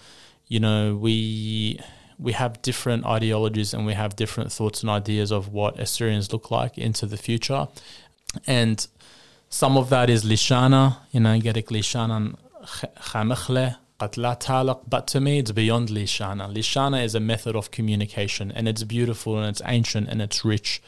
you 0.48 0.58
know 0.58 0.96
we 0.96 1.78
we 2.18 2.32
have 2.32 2.60
different 2.62 3.06
ideologies 3.06 3.72
and 3.72 3.86
we 3.86 3.94
have 3.94 4.16
different 4.16 4.52
thoughts 4.52 4.82
and 4.82 4.90
ideas 4.90 5.30
of 5.30 5.52
what 5.52 5.78
Assyrians 5.78 6.32
look 6.32 6.50
like 6.50 6.76
into 6.76 7.06
the 7.06 7.16
future, 7.16 7.68
and 8.44 8.88
some 9.52 9.76
of 9.76 9.90
that 9.90 10.08
is 10.08 10.24
lishana, 10.24 10.96
you 11.10 11.20
know, 11.20 11.38
Gerik 11.38 11.66
lishanan 11.66 12.36
chamechle, 13.10 13.76
qatla 14.00 14.40
talaq, 14.40 14.80
but 14.88 15.06
to 15.06 15.20
me 15.20 15.40
it's 15.40 15.52
beyond 15.52 15.90
lishana. 15.90 16.50
Lishana 16.50 17.04
is 17.04 17.14
a 17.14 17.20
method 17.20 17.54
of 17.54 17.70
communication 17.70 18.50
and 18.50 18.66
it's 18.66 18.82
beautiful 18.82 19.38
and 19.38 19.46
it's 19.46 19.60
ancient 19.66 20.08
and 20.08 20.22
it's 20.22 20.42
rich. 20.42 20.80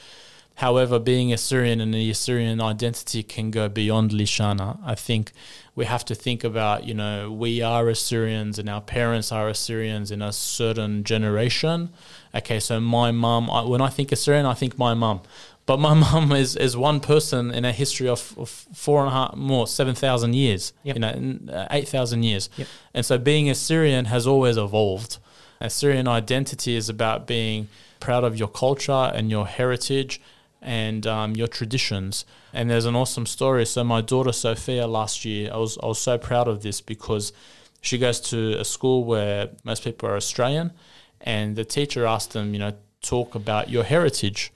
However, 0.57 0.99
being 0.99 1.33
Assyrian 1.33 1.81
and 1.81 1.93
the 1.93 2.11
Assyrian 2.11 2.61
identity 2.63 3.23
can 3.25 3.51
go 3.51 3.69
beyond 3.69 4.13
Lishana. 4.13 4.79
I 4.85 4.95
think 4.95 5.33
we 5.75 5.85
have 5.85 6.05
to 6.05 6.15
think 6.15 6.45
about, 6.45 6.85
you 6.85 6.95
know, 6.95 7.33
we 7.33 7.61
are 7.61 7.89
Assyrians 7.89 8.61
and 8.61 8.71
our 8.71 8.81
parents 8.81 9.33
are 9.33 9.49
Assyrians 9.49 10.13
in 10.13 10.23
a 10.23 10.33
certain 10.33 11.03
generation. 11.03 11.91
Okay, 12.33 12.61
so 12.61 12.79
my 12.79 13.11
mum, 13.11 13.49
when 13.69 13.81
I 13.81 13.89
think 13.89 14.13
Assyrian, 14.13 14.47
I 14.47 14.55
think 14.55 14.79
my 14.79 14.95
mum. 14.95 15.23
But 15.67 15.79
my 15.79 15.95
mum 16.13 16.33
is, 16.33 16.57
is 16.57 16.77
one 16.77 17.01
person 17.01 17.51
in 17.51 17.65
a 17.65 17.73
history 17.73 18.09
of, 18.09 18.35
of 18.39 18.49
four 18.49 19.01
and 19.01 19.09
a 19.09 19.13
half, 19.13 19.35
more, 19.37 19.67
7,000 19.67 20.35
years, 20.35 20.73
Yep. 20.83 20.97
you 20.97 21.01
know, 21.01 21.39
uh, 21.53 21.67
8,000 21.71 22.23
years. 22.23 22.51
Yep. 22.57 22.69
And 22.95 23.07
so 23.07 23.19
being 23.19 23.51
Assyrian 23.51 24.07
has 24.07 24.27
always 24.27 24.57
evolved. 24.57 25.19
Assyrian 25.61 26.09
identity 26.09 26.77
is 26.77 26.89
about 26.89 27.27
being 27.27 27.69
proud 28.01 28.25
of 28.25 28.37
your 28.39 28.49
culture 28.49 28.93
and 29.15 29.31
your 29.31 29.47
heritage 29.47 30.21
and 30.61 31.07
um, 31.07 31.37
your 31.37 31.47
traditions. 31.47 32.25
And 32.53 32.69
there's 32.71 32.85
an 32.87 32.97
awesome 32.97 33.27
story. 33.27 33.65
So 33.67 33.85
my 33.85 34.01
daughter 34.01 34.33
Sophia 34.33 34.87
last 34.87 35.25
year, 35.25 35.51
I 35.53 35.57
was 35.57 35.79
I 35.83 35.87
was 35.87 35.99
so 35.99 36.19
proud 36.19 36.49
of 36.49 36.63
this 36.63 36.81
because 36.81 37.33
she 37.81 37.99
goes 37.99 38.21
to 38.31 38.59
a 38.59 38.65
school 38.65 39.05
where 39.05 39.51
most 39.63 39.85
people 39.85 40.09
are 40.09 40.17
Australian, 40.17 40.73
and 41.21 41.57
the 41.57 41.65
teacher 41.65 42.07
asked 42.07 42.33
them, 42.33 42.53
you 42.55 42.59
know, 42.61 42.73
talk 43.03 43.35
about 43.35 43.69
your 43.69 43.85
heritage, 43.85 44.53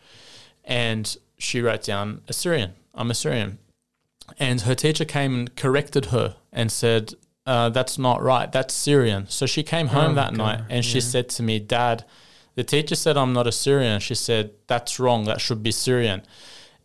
and 0.69 1.17
she 1.39 1.61
wrote 1.61 1.83
down 1.83 2.21
Assyrian. 2.29 2.75
I'm 2.95 3.11
Assyrian, 3.11 3.59
and 4.39 4.61
her 4.61 4.77
teacher 4.77 5.05
came 5.05 5.35
and 5.35 5.57
corrected 5.57 6.07
her 6.07 6.37
and 6.53 6.71
said. 6.71 7.15
Uh, 7.47 7.71
that's 7.71 7.97
not 7.97 8.23
right. 8.23 8.53
That's 8.53 8.75
Syrian. 8.75 9.27
So 9.31 9.47
she 9.47 9.63
came 9.63 9.87
home 9.87 10.11
Oh, 10.11 10.15
that 10.17 10.35
God, 10.35 10.37
night 10.37 10.61
and 10.69 10.85
she 10.85 10.99
yeah. 10.99 11.05
said 11.05 11.31
to 11.31 11.43
me, 11.43 11.59
Dad, 11.59 12.05
the 12.57 12.63
teacher 12.63 12.95
said 12.95 13.17
I'm 13.17 13.33
not 13.33 13.47
a 13.47 13.53
Syrian. 13.53 14.01
She 14.01 14.15
said, 14.15 14.51
That's 14.67 15.01
wrong. 15.01 15.25
That 15.25 15.41
should 15.41 15.63
be 15.63 15.71
Syrian. 15.71 16.21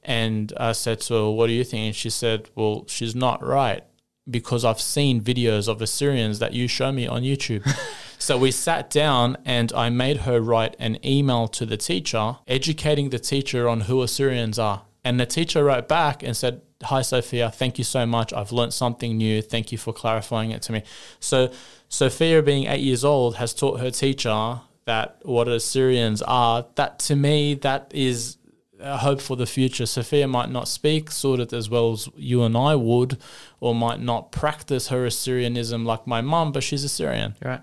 And 0.04 0.54
I 0.56 0.72
said 0.72 1.02
to 1.02 1.14
her, 1.16 1.30
What 1.32 1.48
do 1.48 1.54
you 1.54 1.66
think? 1.66 1.88
And 1.88 1.96
she 1.96 2.10
said, 2.10 2.50
Well, 2.56 2.86
she's 2.88 3.14
not 3.14 3.46
right 3.46 3.84
because 4.30 4.64
I've 4.64 4.80
seen 4.80 5.20
videos 5.20 5.68
of 5.68 5.82
Assyrians 5.82 6.40
that 6.40 6.54
you 6.54 6.70
show 6.70 6.94
me 6.94 7.08
on 7.08 7.24
YouTube. 7.24 7.68
so 8.24 8.38
we 8.38 8.52
sat 8.52 8.90
down 8.90 9.36
and 9.44 9.74
I 9.74 9.90
made 9.90 10.20
her 10.22 10.40
write 10.40 10.78
an 10.80 10.98
email 11.06 11.50
to 11.50 11.66
the 11.66 11.76
teacher, 11.76 12.38
educating 12.48 13.10
the 13.10 13.20
teacher 13.20 13.68
on 13.68 13.82
who 13.82 14.02
Assyrians 14.02 14.58
are. 14.58 14.84
And 15.04 15.20
the 15.20 15.26
teacher 15.26 15.66
wrote 15.66 15.90
back 15.90 16.24
and 16.24 16.36
said, 16.36 16.62
Hi, 16.84 17.02
Sophia. 17.02 17.52
Thank 17.52 17.78
you 17.78 17.84
so 17.84 18.06
much. 18.06 18.32
I've 18.32 18.54
learnt 18.54 18.72
something 18.72 19.18
new. 19.18 19.42
Thank 19.42 19.74
you 19.74 19.78
for 19.78 19.92
clarifying 19.92 20.52
it 20.52 20.62
to 20.64 20.72
me. 20.72 20.84
So, 21.20 21.52
Sophia, 21.90 22.42
being 22.42 22.66
eight 22.68 22.80
years 22.80 23.04
old, 23.04 23.36
has 23.36 23.54
taught 23.54 23.82
her 23.82 23.92
teacher 23.92 24.62
that 24.86 25.20
what 25.24 25.50
Assyrians 25.50 26.22
are. 26.22 26.66
That 26.76 27.00
to 27.00 27.18
me, 27.18 27.56
that 27.56 27.92
is 27.94 28.38
a 28.80 29.00
hope 29.00 29.20
for 29.20 29.36
the 29.36 29.46
future. 29.46 29.86
Sophia 29.86 30.30
might 30.30 30.50
not 30.50 30.70
speak 30.70 31.12
sort 31.12 31.42
of 31.42 31.52
as 31.52 31.70
well 31.70 31.92
as 31.92 32.08
you 32.16 32.44
and 32.44 32.56
I 32.56 32.76
would, 32.76 33.18
or 33.60 33.76
might 33.76 34.00
not 34.00 34.32
practice 34.32 34.88
her 34.88 35.06
Assyrianism 35.06 35.84
like 35.84 36.08
my 36.08 36.22
mum, 36.22 36.54
but 36.54 36.64
she's 36.64 36.86
Assyrian. 36.86 37.36
Right. 37.44 37.62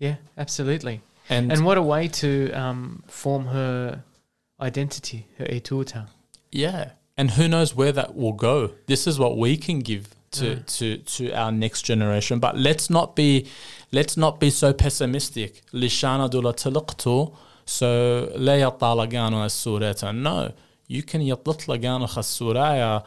Yeah, 0.00 0.16
absolutely. 0.36 1.02
And, 1.28 1.52
And 1.52 1.64
what 1.64 1.78
a 1.78 1.82
way 1.82 2.08
to 2.08 2.50
um, 2.52 3.04
form 3.06 3.46
her 3.46 4.02
identity, 4.60 5.26
her 5.38 5.44
etuta. 5.46 6.08
yeah, 6.50 6.90
and 7.16 7.30
who 7.32 7.46
knows 7.48 7.74
where 7.76 7.92
that 7.92 8.16
will 8.16 8.32
go? 8.32 8.70
This 8.86 9.06
is 9.06 9.18
what 9.18 9.36
we 9.36 9.56
can 9.56 9.80
give 9.80 10.08
to 10.32 10.46
Yeah. 10.46 10.58
to 10.78 10.96
to 10.98 11.32
our 11.32 11.52
next 11.52 11.82
generation. 11.82 12.38
But 12.40 12.56
let's 12.56 12.88
not 12.88 13.14
be 13.14 13.46
let's 13.92 14.16
not 14.16 14.40
be 14.40 14.50
so 14.50 14.72
pessimistic. 14.72 15.62
Lishana 15.72 16.28
dula 16.30 16.54
talaqtu, 16.54 17.34
so 17.66 17.88
la 18.36 18.52
yatalaganu 18.52 19.44
as-surata. 19.44 20.12
No, 20.16 20.52
you 20.88 21.02
can 21.02 21.20
yatlatlaganu 21.20 22.06
as-suraya 22.16 23.04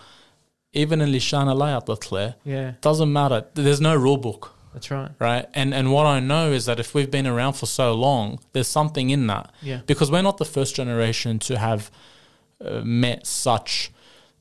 even 0.74 1.02
in 1.02 1.10
Lishana 1.12 1.56
la 1.56 1.80
yatlatle. 1.80 2.36
Yeah, 2.46 2.74
Doesn't 2.82 3.12
matter. 3.12 3.46
There's 3.54 3.82
no 3.82 3.96
rule 3.96 4.18
book. 4.18 4.53
That's 4.74 4.90
right. 4.92 5.12
right? 5.20 5.46
And 5.54 5.74
and 5.74 5.92
what 5.92 6.06
I 6.06 6.20
know 6.20 6.52
is 6.52 6.66
that 6.66 6.80
if 6.80 6.94
we've 6.94 7.12
been 7.12 7.28
around 7.28 7.54
for 7.54 7.66
so 7.66 7.94
long, 7.94 8.40
there's 8.54 8.68
something 8.68 9.10
in 9.10 9.28
that 9.28 9.54
Yeah. 9.62 9.82
because 9.86 10.12
we're 10.12 10.22
not 10.24 10.38
the 10.38 10.46
first 10.46 10.76
generation 10.76 11.40
to 11.40 11.58
have 11.58 11.92
uh, 12.64 12.82
met 12.84 13.26
such 13.28 13.92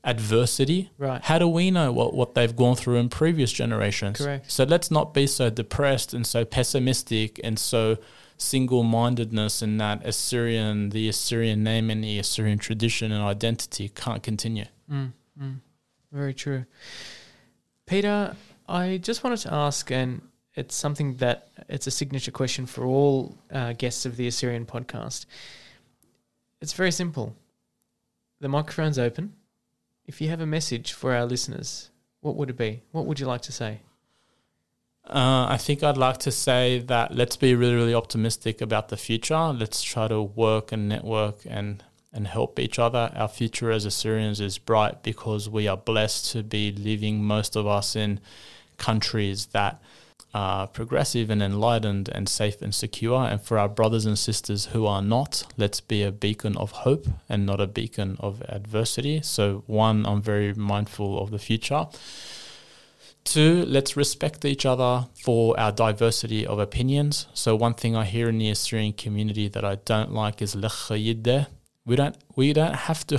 adversity. 0.03 0.91
Right. 0.97 1.21
How 1.23 1.39
do 1.39 1.47
we 1.47 1.71
know 1.71 1.91
what 1.91 2.13
what 2.13 2.35
they've 2.35 2.55
gone 2.55 2.75
through 2.75 2.97
in 2.97 3.09
previous 3.09 3.51
generations? 3.53 4.17
Correct. 4.17 4.51
So 4.51 4.63
let's 4.63 4.91
not 4.91 5.13
be 5.13 5.27
so 5.27 5.49
depressed 5.49 6.13
and 6.13 6.25
so 6.27 6.43
pessimistic 6.45 7.39
and 7.43 7.57
so 7.57 7.97
single-mindedness 8.37 9.61
in 9.61 9.77
that 9.77 10.05
Assyrian, 10.05 10.89
the 10.89 11.07
Assyrian 11.07 11.63
name 11.63 11.89
and 11.89 12.03
the 12.03 12.19
Assyrian 12.19 12.57
tradition 12.57 13.11
and 13.11 13.23
identity 13.23 13.89
can't 13.89 14.21
continue. 14.23 14.65
Mm, 14.91 15.13
mm. 15.41 15.59
Very 16.11 16.33
true. 16.33 16.65
Peter, 17.85 18.35
I 18.67 18.97
just 18.97 19.23
wanted 19.23 19.39
to 19.39 19.53
ask, 19.53 19.91
and 19.91 20.21
it's 20.55 20.75
something 20.75 21.15
that 21.17 21.49
it's 21.67 21.87
a 21.87 21.91
signature 21.91 22.31
question 22.31 22.65
for 22.65 22.85
all 22.85 23.37
uh, 23.51 23.73
guests 23.73 24.05
of 24.05 24.15
the 24.15 24.27
Assyrian 24.27 24.65
podcast. 24.65 25.25
It's 26.61 26.73
very 26.73 26.91
simple. 26.91 27.35
The 28.39 28.47
microphone's 28.47 28.99
open. 28.99 29.33
If 30.05 30.21
you 30.21 30.29
have 30.29 30.41
a 30.41 30.45
message 30.45 30.93
for 30.93 31.13
our 31.13 31.25
listeners, 31.25 31.89
what 32.21 32.35
would 32.35 32.49
it 32.49 32.57
be? 32.57 32.81
What 32.91 33.05
would 33.05 33.19
you 33.19 33.25
like 33.25 33.41
to 33.43 33.51
say? 33.51 33.79
Uh, 35.05 35.47
I 35.49 35.57
think 35.57 35.83
I'd 35.83 35.97
like 35.97 36.19
to 36.19 36.31
say 36.31 36.79
that 36.79 37.13
let's 37.13 37.35
be 37.35 37.55
really, 37.55 37.75
really 37.75 37.93
optimistic 37.93 38.61
about 38.61 38.87
the 38.87 38.95
future. 38.97 39.49
Let's 39.49 39.83
try 39.83 40.07
to 40.07 40.21
work 40.21 40.71
and 40.71 40.87
network 40.87 41.39
and, 41.45 41.83
and 42.13 42.27
help 42.27 42.57
each 42.59 42.79
other. 42.79 43.11
Our 43.13 43.27
future 43.27 43.71
as 43.71 43.83
Assyrians 43.83 44.39
is 44.39 44.57
bright 44.57 45.03
because 45.03 45.49
we 45.49 45.67
are 45.67 45.75
blessed 45.75 46.31
to 46.31 46.43
be 46.43 46.71
living, 46.71 47.21
most 47.21 47.57
of 47.57 47.67
us, 47.67 47.97
in 47.97 48.21
countries 48.77 49.47
that 49.47 49.81
are 50.33 50.65
progressive 50.65 51.29
and 51.29 51.43
enlightened 51.43 52.09
and 52.09 52.27
safe 52.27 52.61
and 52.61 52.73
secure. 52.73 53.23
And 53.23 53.41
for 53.41 53.59
our 53.59 53.69
brothers 53.69 54.05
and 54.05 54.17
sisters 54.17 54.67
who 54.67 54.87
are 54.87 55.01
not, 55.01 55.43
let's 55.57 55.79
be 55.79 56.03
a 56.03 56.11
beacon 56.11 56.57
of 56.57 56.71
hope 56.71 57.07
and 57.29 57.45
not 57.45 57.61
a 57.61 57.67
beacon 57.67 58.17
of 58.19 58.41
adversity. 58.49 59.21
So, 59.21 59.63
one, 59.67 60.05
I'm 60.05 60.21
very 60.21 60.53
mindful 60.53 61.21
of 61.21 61.29
the 61.29 61.39
future. 61.39 61.87
Two, 63.23 63.63
let's 63.67 63.95
respect 63.95 64.43
each 64.43 64.65
other 64.65 65.07
for 65.13 65.57
our 65.57 65.71
diversity 65.71 66.45
of 66.45 66.59
opinions. 66.59 67.27
So 67.33 67.55
one 67.55 67.73
thing 67.73 67.95
I 67.95 68.03
hear 68.03 68.27
in 68.27 68.37
the 68.37 68.49
Assyrian 68.49 68.93
community 68.93 69.47
that 69.47 69.63
I 69.63 69.75
don't 69.75 70.11
like 70.11 70.41
is 70.41 70.55
We 71.85 71.95
don't 71.95 72.17
we 72.35 72.53
don't 72.53 72.75
have 72.75 73.07
to 73.07 73.17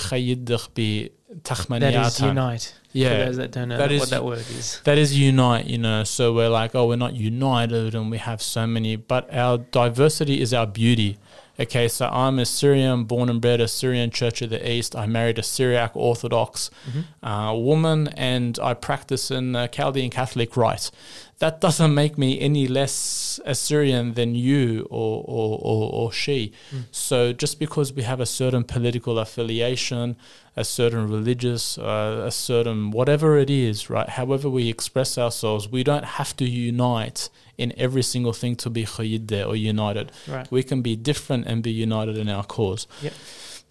Tahmaniya. 1.43 1.81
That 1.81 2.07
is 2.07 2.21
unite. 2.21 2.75
Yeah. 2.93 3.11
For 3.11 3.25
those 3.27 3.37
that 3.39 3.51
don't 3.51 3.69
know 3.69 3.77
that 3.77 3.91
is, 3.91 4.01
what 4.01 4.11
that 4.11 4.25
word 4.25 4.39
is. 4.39 4.81
That 4.85 4.99
is 4.99 5.19
unite, 5.19 5.67
you 5.67 5.79
know. 5.79 6.05
So 6.05 6.33
we're 6.33 6.49
like, 6.49 6.75
oh, 6.75 6.87
we're 6.87 6.97
not 6.97 7.15
united 7.15 7.95
and 7.95 8.11
we 8.11 8.19
have 8.19 8.41
so 8.41 8.67
many, 8.67 8.97
but 8.97 9.33
our 9.35 9.59
diversity 9.59 10.41
is 10.41 10.55
our 10.55 10.67
beauty. 10.67 11.19
Okay, 11.59 11.87
so 11.87 12.09
I'm 12.09 12.41
Assyrian, 12.41 13.05
born 13.05 13.29
and 13.29 13.41
bred 13.41 13.61
Assyrian 13.61 14.11
Church 14.11 14.43
of 14.43 14.51
the 14.51 14.69
East. 14.69 14.97
I 14.97 15.07
married 15.07 15.39
a 15.39 15.43
Syriac 15.43 15.93
Orthodox 15.95 16.69
Mm-hmm. 16.89 17.27
uh, 17.27 17.55
woman 17.55 18.09
and 18.17 18.59
I 18.61 18.75
practice 18.75 19.31
in 19.31 19.55
uh, 19.55 19.69
Chaldean 19.69 20.11
Catholic 20.11 20.57
rite. 20.57 20.91
That 21.39 21.61
doesn't 21.61 21.95
make 21.95 22.19
me 22.19 22.41
any 22.41 22.67
less 22.67 23.39
Assyrian 23.45 24.15
than 24.15 24.35
you 24.35 24.87
or, 24.91 25.25
or, 25.27 25.59
or, 25.63 25.91
or 25.93 26.13
she. 26.13 26.53
So 26.91 27.33
just 27.33 27.59
because 27.61 27.93
we 27.93 28.03
have 28.03 28.21
a 28.21 28.27
certain 28.27 28.65
political 28.65 29.19
affiliation, 29.19 30.17
a 30.57 30.65
certain 30.65 31.09
religious, 31.09 31.79
uh, 31.79 32.25
a 32.27 32.31
certain 32.33 32.91
whatever 32.91 33.39
it 33.39 33.51
is, 33.51 33.89
right? 33.91 34.09
However 34.09 34.49
we 34.51 34.69
express 34.69 35.19
ourselves, 35.19 35.69
we 35.69 35.85
don't 35.85 36.05
have 36.05 36.37
to 36.37 36.45
unite 36.45 37.29
in 37.59 37.73
every 37.77 38.03
single 38.03 38.33
thing 38.33 38.57
to 38.57 38.71
be 38.71 38.85
khayideh 38.85 39.47
or 39.47 39.57
united. 39.57 40.13
Right. 40.29 40.51
We 40.51 40.63
can 40.63 40.83
be 40.83 40.97
different 40.97 41.47
and 41.47 41.63
be 41.63 41.71
united 41.71 42.17
in 42.19 42.29
our 42.29 42.45
cause. 42.45 42.87
Yep. 43.03 43.13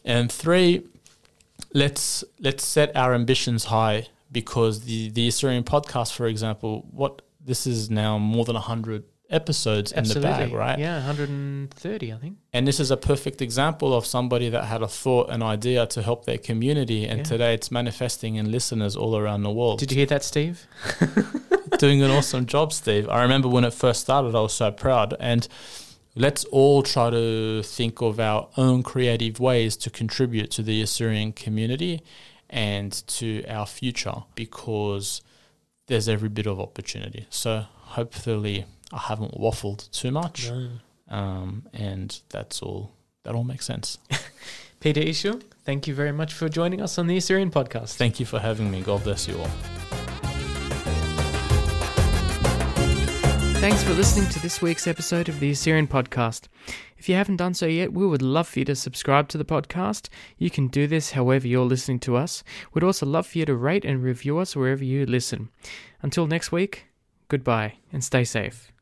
And 0.06 0.32
three, 0.32 0.84
let's 1.74 2.24
let's 2.40 2.66
set 2.66 2.96
our 2.96 3.14
ambitions 3.14 3.66
high 3.66 4.08
because 4.32 4.82
the 4.82 5.10
the 5.10 5.28
Assyrian 5.28 5.64
podcast, 5.64 6.14
for 6.14 6.28
example, 6.28 6.86
what 6.92 7.22
this 7.44 7.68
is 7.68 7.90
now 7.90 8.18
more 8.18 8.46
than 8.46 8.56
hundred 8.56 9.04
episodes 9.30 9.92
Absolutely. 9.94 10.30
in 10.30 10.38
the 10.40 10.46
bag, 10.46 10.54
right? 10.54 10.80
Yeah, 10.80 10.98
130, 10.98 12.14
I 12.14 12.18
think. 12.18 12.38
And 12.52 12.68
this 12.68 12.80
is 12.80 12.92
a 12.92 12.98
perfect 12.98 13.42
example 13.42 13.94
of 13.94 14.06
somebody 14.06 14.50
that 14.50 14.66
had 14.66 14.82
a 14.82 14.88
thought, 14.88 15.30
an 15.30 15.42
idea 15.42 15.86
to 15.88 16.02
help 16.02 16.26
their 16.26 16.38
community, 16.38 17.06
and 17.06 17.20
Yeah. 17.20 17.24
today 17.24 17.54
it's 17.54 17.72
manifesting 17.72 18.36
in 18.36 18.52
listeners 18.52 18.96
all 18.96 19.18
around 19.18 19.44
the 19.44 19.52
world. 19.52 19.80
Did 19.80 19.92
you 19.92 19.98
hear 19.98 20.06
that, 20.08 20.24
Steve? 20.24 20.68
doing 21.80 22.02
an 22.02 22.12
awesome 22.12 22.46
job, 22.46 22.72
Steve. 22.72 23.10
I 23.10 23.22
remember 23.24 23.48
when 23.48 23.64
it 23.64 23.74
first 23.74 24.02
started, 24.02 24.36
I 24.36 24.42
was 24.42 24.54
so 24.54 24.72
proud. 24.72 25.16
And 25.20 25.48
let's 26.16 26.46
all 26.46 26.84
try 26.84 27.10
to 27.10 27.64
think 27.64 28.02
of 28.02 28.20
our 28.20 28.48
own 28.58 28.84
creative 28.84 29.40
ways 29.40 29.76
to 29.78 29.90
contribute 29.90 30.52
to 30.52 30.62
the 30.62 30.82
Assyrian 30.82 31.34
community 31.34 32.02
and 32.50 32.92
to 33.08 33.44
our 33.48 33.66
future 33.66 34.24
because 34.36 35.22
there's 35.88 36.08
every 36.08 36.30
bit 36.30 36.46
of 36.46 36.60
opportunity. 36.60 37.26
So 37.30 37.66
hopefully, 37.98 38.66
I 38.94 39.00
haven't 39.00 39.34
waffled 39.34 39.90
too 39.92 40.12
much, 40.12 40.52
um, 41.10 41.64
and 41.74 42.22
that's 42.30 42.62
all. 42.62 42.94
That 43.24 43.34
all 43.34 43.44
makes 43.44 43.66
sense. 43.66 43.98
Peter 44.80 45.02
Esho, 45.02 45.42
thank 45.66 45.88
you 45.88 45.96
very 45.96 46.12
much 46.12 46.34
for 46.34 46.48
joining 46.48 46.80
us 46.80 47.00
on 47.00 47.08
the 47.08 47.18
Assyrian 47.18 47.50
podcast. 47.50 47.96
Thank 47.96 48.20
you 48.20 48.26
for 48.26 48.40
having 48.40 48.70
me. 48.70 48.82
God 48.82 49.04
bless 49.04 49.28
you 49.28 49.40
all. 49.40 49.50
Thanks 53.64 53.82
for 53.82 53.94
listening 53.94 54.30
to 54.30 54.42
this 54.42 54.62
week's 54.62 54.88
episode 54.88 55.30
of 55.30 55.40
the 55.40 55.52
Assyrian 55.52 55.88
Podcast. 55.88 56.50
If 56.98 57.08
you 57.08 57.16
haven't 57.16 57.38
done 57.38 57.54
so 57.54 57.66
yet, 57.66 57.94
we 57.94 58.06
would 58.06 58.22
love 58.22 58.50
for 58.50 58.60
you 58.60 58.66
to 58.66 58.76
subscribe 58.76 59.30
to 59.30 59.38
the 59.38 59.46
podcast. 59.46 60.10
You 60.38 60.50
can 60.50 60.68
do 60.68 60.86
this 60.86 61.12
however 61.12 61.48
you're 61.48 61.64
listening 61.64 62.00
to 62.02 62.18
us. 62.18 62.44
We'd 62.74 62.84
also 62.84 63.06
love 63.06 63.26
for 63.26 63.38
you 63.38 63.46
to 63.46 63.56
rate 63.56 63.86
and 63.86 64.04
review 64.04 64.38
us 64.38 64.54
wherever 64.54 64.84
you 64.84 65.06
listen. 65.06 65.48
Until 66.02 66.28
next 66.28 66.52
week, 66.52 66.88
goodbye 67.30 67.76
and 67.94 68.04
stay 68.04 68.26
safe. 68.26 68.73